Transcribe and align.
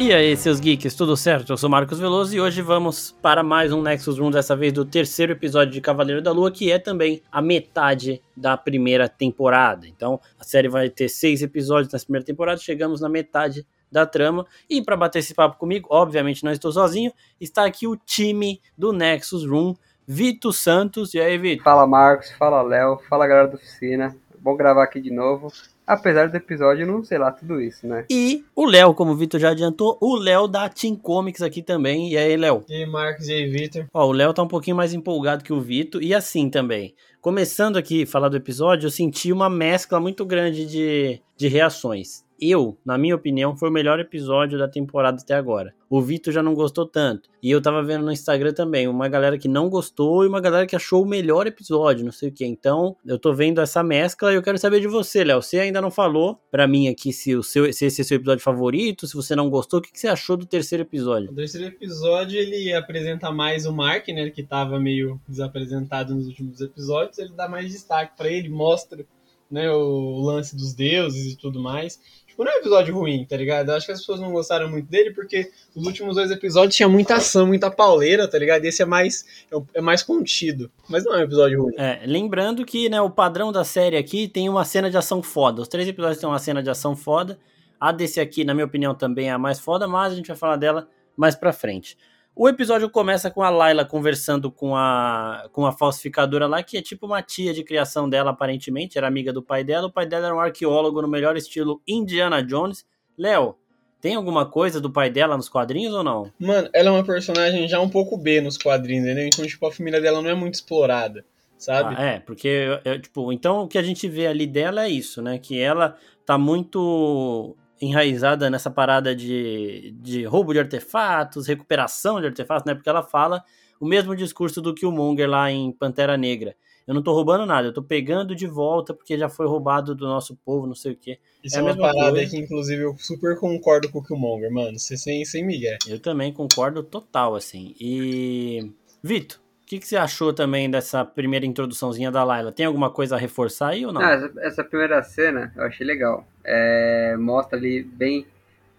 E 0.00 0.12
aí, 0.12 0.36
seus 0.36 0.60
geeks, 0.60 0.94
tudo 0.94 1.16
certo? 1.16 1.52
Eu 1.52 1.56
sou 1.56 1.68
Marcos 1.68 1.98
Veloso 1.98 2.32
e 2.32 2.40
hoje 2.40 2.62
vamos 2.62 3.10
para 3.20 3.42
mais 3.42 3.72
um 3.72 3.82
Nexus 3.82 4.16
Room, 4.16 4.30
dessa 4.30 4.54
vez 4.54 4.72
do 4.72 4.84
terceiro 4.84 5.32
episódio 5.32 5.72
de 5.72 5.80
Cavaleiro 5.80 6.22
da 6.22 6.30
Lua, 6.30 6.52
que 6.52 6.70
é 6.70 6.78
também 6.78 7.20
a 7.32 7.42
metade 7.42 8.22
da 8.36 8.56
primeira 8.56 9.08
temporada. 9.08 9.88
Então, 9.88 10.20
a 10.38 10.44
série 10.44 10.68
vai 10.68 10.88
ter 10.88 11.08
seis 11.08 11.42
episódios 11.42 11.92
nessa 11.92 12.04
primeira 12.04 12.24
temporada, 12.24 12.60
chegamos 12.60 13.00
na 13.00 13.08
metade 13.08 13.66
da 13.90 14.06
trama. 14.06 14.46
E 14.70 14.80
para 14.80 14.96
bater 14.96 15.18
esse 15.18 15.34
papo 15.34 15.58
comigo, 15.58 15.88
obviamente 15.90 16.44
não 16.44 16.52
estou 16.52 16.70
sozinho, 16.70 17.12
está 17.40 17.64
aqui 17.64 17.84
o 17.84 17.96
time 17.96 18.60
do 18.78 18.92
Nexus 18.92 19.44
Room, 19.44 19.74
Vitor 20.06 20.52
Santos. 20.52 21.12
E 21.12 21.20
aí, 21.20 21.36
Vitor? 21.36 21.64
Fala, 21.64 21.88
Marcos. 21.88 22.30
Fala, 22.38 22.62
Léo. 22.62 23.00
Fala, 23.10 23.26
galera 23.26 23.48
da 23.48 23.56
oficina. 23.56 24.16
Bom 24.38 24.56
gravar 24.56 24.84
aqui 24.84 25.00
de 25.00 25.10
novo. 25.10 25.52
Apesar 25.88 26.28
do 26.28 26.36
episódio 26.36 26.86
não 26.86 27.02
sei 27.02 27.16
lá 27.16 27.32
tudo 27.32 27.58
isso, 27.62 27.86
né? 27.86 28.04
E 28.10 28.44
o 28.54 28.66
Léo, 28.66 28.92
como 28.92 29.12
o 29.12 29.16
Vitor 29.16 29.40
já 29.40 29.52
adiantou, 29.52 29.96
o 30.02 30.16
Léo 30.16 30.46
da 30.46 30.68
Team 30.68 30.94
Comics 30.94 31.40
aqui 31.40 31.62
também. 31.62 32.12
E 32.12 32.18
aí, 32.18 32.36
Léo? 32.36 32.62
E 32.68 32.74
aí, 32.74 32.86
Marcos, 32.86 33.26
e 33.26 33.32
aí, 33.32 33.48
Vitor? 33.48 33.86
Ó, 33.94 34.06
o 34.06 34.12
Léo 34.12 34.34
tá 34.34 34.42
um 34.42 34.48
pouquinho 34.48 34.76
mais 34.76 34.92
empolgado 34.92 35.42
que 35.42 35.52
o 35.52 35.62
Vitor. 35.62 36.02
E 36.02 36.14
assim 36.14 36.50
também. 36.50 36.94
Começando 37.22 37.78
aqui 37.78 38.02
a 38.02 38.06
falar 38.06 38.28
do 38.28 38.36
episódio, 38.36 38.86
eu 38.86 38.90
senti 38.90 39.32
uma 39.32 39.48
mescla 39.48 39.98
muito 39.98 40.26
grande 40.26 40.66
de, 40.66 41.22
de 41.34 41.48
reações 41.48 42.27
eu, 42.40 42.78
na 42.84 42.96
minha 42.96 43.14
opinião, 43.14 43.56
foi 43.56 43.68
o 43.68 43.72
melhor 43.72 43.98
episódio 43.98 44.58
da 44.58 44.68
temporada 44.68 45.18
até 45.20 45.34
agora. 45.34 45.74
O 45.90 46.02
Vitor 46.02 46.32
já 46.32 46.42
não 46.42 46.54
gostou 46.54 46.86
tanto. 46.86 47.30
E 47.42 47.50
eu 47.50 47.62
tava 47.62 47.82
vendo 47.82 48.04
no 48.04 48.12
Instagram 48.12 48.52
também, 48.52 48.86
uma 48.86 49.08
galera 49.08 49.38
que 49.38 49.48
não 49.48 49.70
gostou 49.70 50.24
e 50.24 50.28
uma 50.28 50.40
galera 50.40 50.66
que 50.66 50.76
achou 50.76 51.02
o 51.02 51.08
melhor 51.08 51.46
episódio, 51.46 52.04
não 52.04 52.12
sei 52.12 52.28
o 52.28 52.32
que. 52.32 52.44
Então, 52.44 52.96
eu 53.06 53.18
tô 53.18 53.32
vendo 53.32 53.60
essa 53.60 53.82
mescla 53.82 54.32
e 54.32 54.36
eu 54.36 54.42
quero 54.42 54.58
saber 54.58 54.80
de 54.80 54.88
você, 54.88 55.24
Léo. 55.24 55.40
Você 55.40 55.58
ainda 55.58 55.80
não 55.80 55.90
falou 55.90 56.38
para 56.50 56.66
mim 56.66 56.88
aqui 56.88 57.12
se, 57.12 57.34
o 57.34 57.42
seu, 57.42 57.72
se 57.72 57.86
esse 57.86 58.00
é 58.02 58.04
seu 58.04 58.16
episódio 58.16 58.42
favorito, 58.42 59.06
se 59.06 59.14
você 59.14 59.34
não 59.34 59.48
gostou, 59.48 59.78
o 59.78 59.82
que, 59.82 59.92
que 59.92 59.98
você 59.98 60.08
achou 60.08 60.36
do 60.36 60.46
terceiro 60.46 60.82
episódio? 60.82 61.30
O 61.30 61.34
terceiro 61.34 61.68
episódio, 61.68 62.38
ele 62.38 62.72
apresenta 62.74 63.30
mais 63.30 63.64
o 63.64 63.72
Mark, 63.72 64.08
né, 64.08 64.30
que 64.30 64.42
tava 64.42 64.78
meio 64.78 65.20
desapresentado 65.28 66.14
nos 66.14 66.26
últimos 66.26 66.60
episódios. 66.60 67.18
Ele 67.18 67.32
dá 67.34 67.48
mais 67.48 67.72
destaque 67.72 68.16
para 68.16 68.28
ele, 68.28 68.48
mostra 68.48 69.06
né, 69.50 69.70
o 69.70 70.20
lance 70.20 70.56
dos 70.56 70.74
deuses 70.74 71.32
e 71.32 71.36
tudo 71.36 71.60
mais. 71.60 71.98
Tipo, 72.26 72.44
não 72.44 72.52
é 72.52 72.54
um 72.54 72.58
episódio 72.58 72.94
ruim, 72.94 73.24
tá 73.24 73.36
ligado? 73.36 73.70
Eu 73.70 73.74
acho 73.74 73.86
que 73.86 73.92
as 73.92 73.98
pessoas 73.98 74.20
não 74.20 74.30
gostaram 74.30 74.68
muito 74.68 74.88
dele 74.88 75.12
porque 75.12 75.50
os 75.74 75.84
últimos 75.84 76.14
dois 76.14 76.30
episódios 76.30 76.76
tinha 76.76 76.88
muita 76.88 77.16
ação, 77.16 77.46
muita 77.46 77.68
pauleira, 77.68 78.28
tá 78.28 78.38
ligado? 78.38 78.64
Esse 78.64 78.82
é 78.82 78.84
mais, 78.86 79.24
é, 79.50 79.78
é 79.78 79.80
mais 79.80 80.04
contido. 80.04 80.70
Mas 80.88 81.04
não 81.04 81.14
é 81.14 81.18
um 81.18 81.22
episódio 81.22 81.62
ruim. 81.62 81.74
É, 81.76 82.00
lembrando 82.06 82.64
que, 82.64 82.88
né, 82.88 83.00
o 83.00 83.10
padrão 83.10 83.50
da 83.50 83.64
série 83.64 83.96
aqui 83.96 84.28
tem 84.28 84.48
uma 84.48 84.64
cena 84.64 84.88
de 84.88 84.96
ação 84.96 85.20
foda. 85.22 85.62
Os 85.62 85.68
três 85.68 85.88
episódios 85.88 86.18
têm 86.20 86.28
uma 86.28 86.38
cena 86.38 86.62
de 86.62 86.70
ação 86.70 86.94
foda. 86.94 87.38
A 87.80 87.90
desse 87.90 88.20
aqui, 88.20 88.44
na 88.44 88.54
minha 88.54 88.66
opinião, 88.66 88.94
também 88.94 89.28
é 89.28 89.32
a 89.32 89.38
mais 89.38 89.58
foda, 89.58 89.88
mas 89.88 90.12
a 90.12 90.16
gente 90.16 90.28
vai 90.28 90.36
falar 90.36 90.56
dela 90.56 90.88
mais 91.16 91.34
pra 91.34 91.52
frente. 91.52 91.96
O 92.40 92.48
episódio 92.48 92.88
começa 92.88 93.32
com 93.32 93.42
a 93.42 93.50
Layla 93.50 93.84
conversando 93.84 94.48
com 94.48 94.76
a, 94.76 95.48
com 95.50 95.66
a 95.66 95.72
falsificadora 95.72 96.46
lá, 96.46 96.62
que 96.62 96.76
é 96.76 96.80
tipo 96.80 97.04
uma 97.04 97.20
tia 97.20 97.52
de 97.52 97.64
criação 97.64 98.08
dela, 98.08 98.30
aparentemente, 98.30 98.96
era 98.96 99.08
amiga 99.08 99.32
do 99.32 99.42
pai 99.42 99.64
dela. 99.64 99.88
O 99.88 99.92
pai 99.92 100.06
dela 100.06 100.26
era 100.26 100.36
um 100.36 100.38
arqueólogo 100.38 101.02
no 101.02 101.08
melhor 101.08 101.36
estilo 101.36 101.82
Indiana 101.84 102.40
Jones. 102.40 102.86
Léo, 103.18 103.56
tem 104.00 104.14
alguma 104.14 104.46
coisa 104.46 104.80
do 104.80 104.88
pai 104.88 105.10
dela 105.10 105.36
nos 105.36 105.48
quadrinhos 105.48 105.92
ou 105.92 106.04
não? 106.04 106.32
Mano, 106.38 106.70
ela 106.72 106.90
é 106.90 106.92
uma 106.92 107.02
personagem 107.02 107.66
já 107.66 107.80
um 107.80 107.88
pouco 107.88 108.16
B 108.16 108.40
nos 108.40 108.56
quadrinhos, 108.56 109.04
entendeu? 109.04 109.26
Então, 109.26 109.44
tipo, 109.44 109.66
a 109.66 109.72
família 109.72 110.00
dela 110.00 110.22
não 110.22 110.30
é 110.30 110.34
muito 110.34 110.54
explorada, 110.54 111.24
sabe? 111.58 111.96
Ah, 111.98 112.04
é, 112.04 112.20
porque, 112.20 112.68
tipo, 113.02 113.32
então 113.32 113.64
o 113.64 113.68
que 113.68 113.78
a 113.78 113.82
gente 113.82 114.08
vê 114.08 114.28
ali 114.28 114.46
dela 114.46 114.84
é 114.84 114.88
isso, 114.88 115.20
né? 115.20 115.40
Que 115.40 115.60
ela 115.60 115.96
tá 116.24 116.38
muito 116.38 117.56
enraizada 117.80 118.50
nessa 118.50 118.70
parada 118.70 119.14
de, 119.14 119.94
de 120.00 120.24
roubo 120.24 120.52
de 120.52 120.58
artefatos, 120.58 121.46
recuperação 121.46 122.20
de 122.20 122.26
artefatos, 122.26 122.64
né? 122.66 122.74
Porque 122.74 122.88
ela 122.88 123.02
fala 123.02 123.42
o 123.80 123.86
mesmo 123.86 124.14
discurso 124.16 124.60
do 124.60 124.74
Killmonger 124.74 125.28
lá 125.28 125.50
em 125.50 125.72
Pantera 125.72 126.16
Negra. 126.16 126.56
Eu 126.86 126.94
não 126.94 127.02
tô 127.02 127.12
roubando 127.12 127.44
nada, 127.44 127.68
eu 127.68 127.72
tô 127.72 127.82
pegando 127.82 128.34
de 128.34 128.46
volta 128.46 128.94
porque 128.94 129.18
já 129.18 129.28
foi 129.28 129.46
roubado 129.46 129.94
do 129.94 130.06
nosso 130.06 130.34
povo, 130.36 130.66
não 130.66 130.74
sei 130.74 130.92
o 130.92 130.96
quê. 130.96 131.18
Isso 131.44 131.56
é, 131.56 131.60
é 131.60 131.62
uma 131.62 131.76
parada 131.76 132.12
coisa. 132.12 132.30
que, 132.30 132.38
inclusive, 132.38 132.82
eu 132.82 132.96
super 132.96 133.38
concordo 133.38 133.90
com 133.90 133.98
o 133.98 134.02
Killmonger, 134.02 134.50
mano. 134.50 134.78
Você 134.78 134.96
sem, 134.96 135.22
sem 135.26 135.44
Miguel. 135.44 135.76
Eu 135.86 136.00
também 136.00 136.32
concordo 136.32 136.82
total, 136.82 137.34
assim. 137.34 137.74
E. 137.78 138.72
Vitor, 139.02 139.38
que, 139.68 139.78
que 139.78 139.86
você 139.86 139.98
achou 139.98 140.32
também 140.32 140.70
dessa 140.70 141.04
primeira 141.04 141.44
introduçãozinha 141.44 142.10
da 142.10 142.24
Layla? 142.24 142.50
Tem 142.50 142.64
alguma 142.64 142.90
coisa 142.90 143.16
a 143.16 143.18
reforçar 143.18 143.68
aí 143.68 143.84
ou 143.84 143.92
não? 143.92 144.00
não 144.00 144.08
essa, 144.08 144.32
essa, 144.38 144.64
primeira 144.64 145.02
cena 145.02 145.52
eu 145.54 145.64
achei 145.64 145.86
legal. 145.86 146.26
É, 146.42 147.14
mostra 147.18 147.58
ali 147.58 147.82
bem 147.82 148.26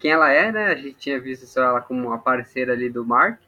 quem 0.00 0.10
ela 0.10 0.32
é, 0.32 0.50
né? 0.50 0.66
A 0.66 0.74
gente 0.74 0.94
tinha 0.94 1.20
visto 1.20 1.46
só 1.46 1.62
ela 1.62 1.80
como 1.80 2.08
uma 2.08 2.18
parceira 2.18 2.72
ali 2.72 2.90
do 2.90 3.06
Mark, 3.06 3.38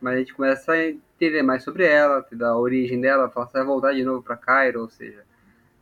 mas 0.00 0.14
a 0.14 0.18
gente 0.20 0.32
começa 0.32 0.72
a 0.72 0.88
entender 0.88 1.42
mais 1.42 1.62
sobre 1.62 1.84
ela, 1.84 2.24
da 2.32 2.56
origem 2.56 2.98
dela, 2.98 3.28
fala 3.28 3.46
se 3.46 3.52
vai 3.52 3.64
voltar 3.64 3.92
de 3.92 4.02
novo 4.02 4.22
para 4.22 4.36
Cairo, 4.36 4.80
ou 4.80 4.88
seja, 4.88 5.22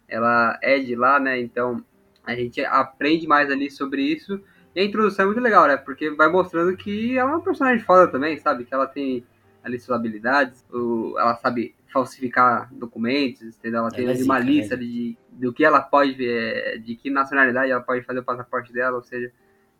ela 0.08 0.58
é 0.60 0.80
de 0.80 0.96
lá, 0.96 1.20
né? 1.20 1.40
Então 1.40 1.84
a 2.26 2.34
gente 2.34 2.60
aprende 2.64 3.28
mais 3.28 3.48
ali 3.52 3.70
sobre 3.70 4.02
isso. 4.02 4.40
E 4.74 4.80
a 4.80 4.84
introdução 4.84 5.22
é 5.22 5.26
muito 5.26 5.40
legal, 5.40 5.68
né? 5.68 5.76
Porque 5.76 6.10
vai 6.10 6.28
mostrando 6.28 6.76
que 6.76 7.16
ela 7.16 7.30
é 7.30 7.34
uma 7.34 7.44
personagem 7.44 7.84
foda 7.84 8.08
também, 8.10 8.36
sabe? 8.36 8.64
Que 8.64 8.74
ela 8.74 8.88
tem 8.88 9.24
ali 9.64 9.80
suas 9.80 9.98
habilidades, 9.98 10.64
o, 10.70 11.14
ela 11.18 11.34
sabe 11.36 11.74
falsificar 11.92 12.68
documentos, 12.74 13.42
entendeu? 13.56 13.80
Ela 13.80 13.90
tem 13.90 14.04
ela 14.04 14.14
uma 14.24 14.40
zica, 14.40 14.50
lista 14.50 14.76
né? 14.76 14.82
de 14.82 15.16
do 15.30 15.52
que 15.52 15.64
ela 15.64 15.80
pode 15.80 16.12
ver, 16.12 16.78
de 16.80 16.94
que 16.94 17.10
nacionalidade 17.10 17.70
ela 17.70 17.80
pode 17.80 18.04
fazer 18.04 18.20
o 18.20 18.24
passaporte 18.24 18.72
dela, 18.72 18.96
ou 18.96 19.02
seja, 19.02 19.32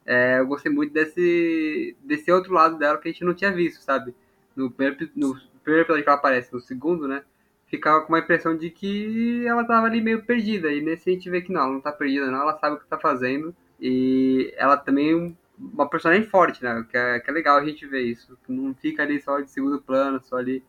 é, 0.05 0.41
eu 0.41 0.47
gostei 0.47 0.73
muito 0.73 0.93
desse, 0.93 1.97
desse 2.03 2.31
outro 2.33 2.53
lado 2.53 2.77
dela 2.77 2.99
que 2.99 3.09
a 3.09 3.13
gente 3.13 3.25
não 3.25 3.35
tinha 3.35 3.53
visto, 3.53 3.83
sabe? 3.83 4.15
No 4.57 4.71
primeiro, 4.71 5.11
no 5.15 5.37
primeiro 5.63 5.85
episódio 5.85 6.05
que 6.05 6.09
ela 6.09 6.19
aparece, 6.19 6.53
no 6.53 6.61
segundo, 6.61 7.07
né? 7.07 7.23
Ficava 7.67 8.03
com 8.03 8.13
uma 8.13 8.19
impressão 8.19 8.57
de 8.57 8.71
que 8.71 9.47
ela 9.47 9.65
tava 9.65 9.87
ali 9.87 10.01
meio 10.01 10.25
perdida, 10.25 10.73
e 10.73 10.81
nesse 10.81 11.11
a 11.11 11.13
gente 11.13 11.31
vê 11.31 11.41
que 11.41 11.53
não, 11.53 11.63
ela 11.63 11.73
não 11.73 11.81
tá 11.81 11.93
perdida 11.93 12.31
não, 12.31 12.43
ela 12.43 12.59
sabe 12.59 12.77
o 12.77 12.81
que 12.81 12.87
tá 12.87 12.99
fazendo, 12.99 13.55
e 13.81 14.53
ela 14.57 14.77
também 14.77 15.37
uma 15.59 15.89
personagem 15.89 16.25
forte, 16.25 16.63
né? 16.63 16.85
Que 16.91 16.97
é, 16.97 17.21
que 17.21 17.31
é 17.31 17.33
legal 17.33 17.59
a 17.59 17.65
gente 17.65 17.87
ver 17.87 18.03
isso. 18.03 18.37
Que 18.45 18.53
não 18.53 18.75
fica 18.75 19.03
ali 19.03 19.21
só 19.21 19.41
de 19.41 19.51
segundo 19.51 19.81
plano, 19.81 20.21
só 20.23 20.37
ali 20.37 20.63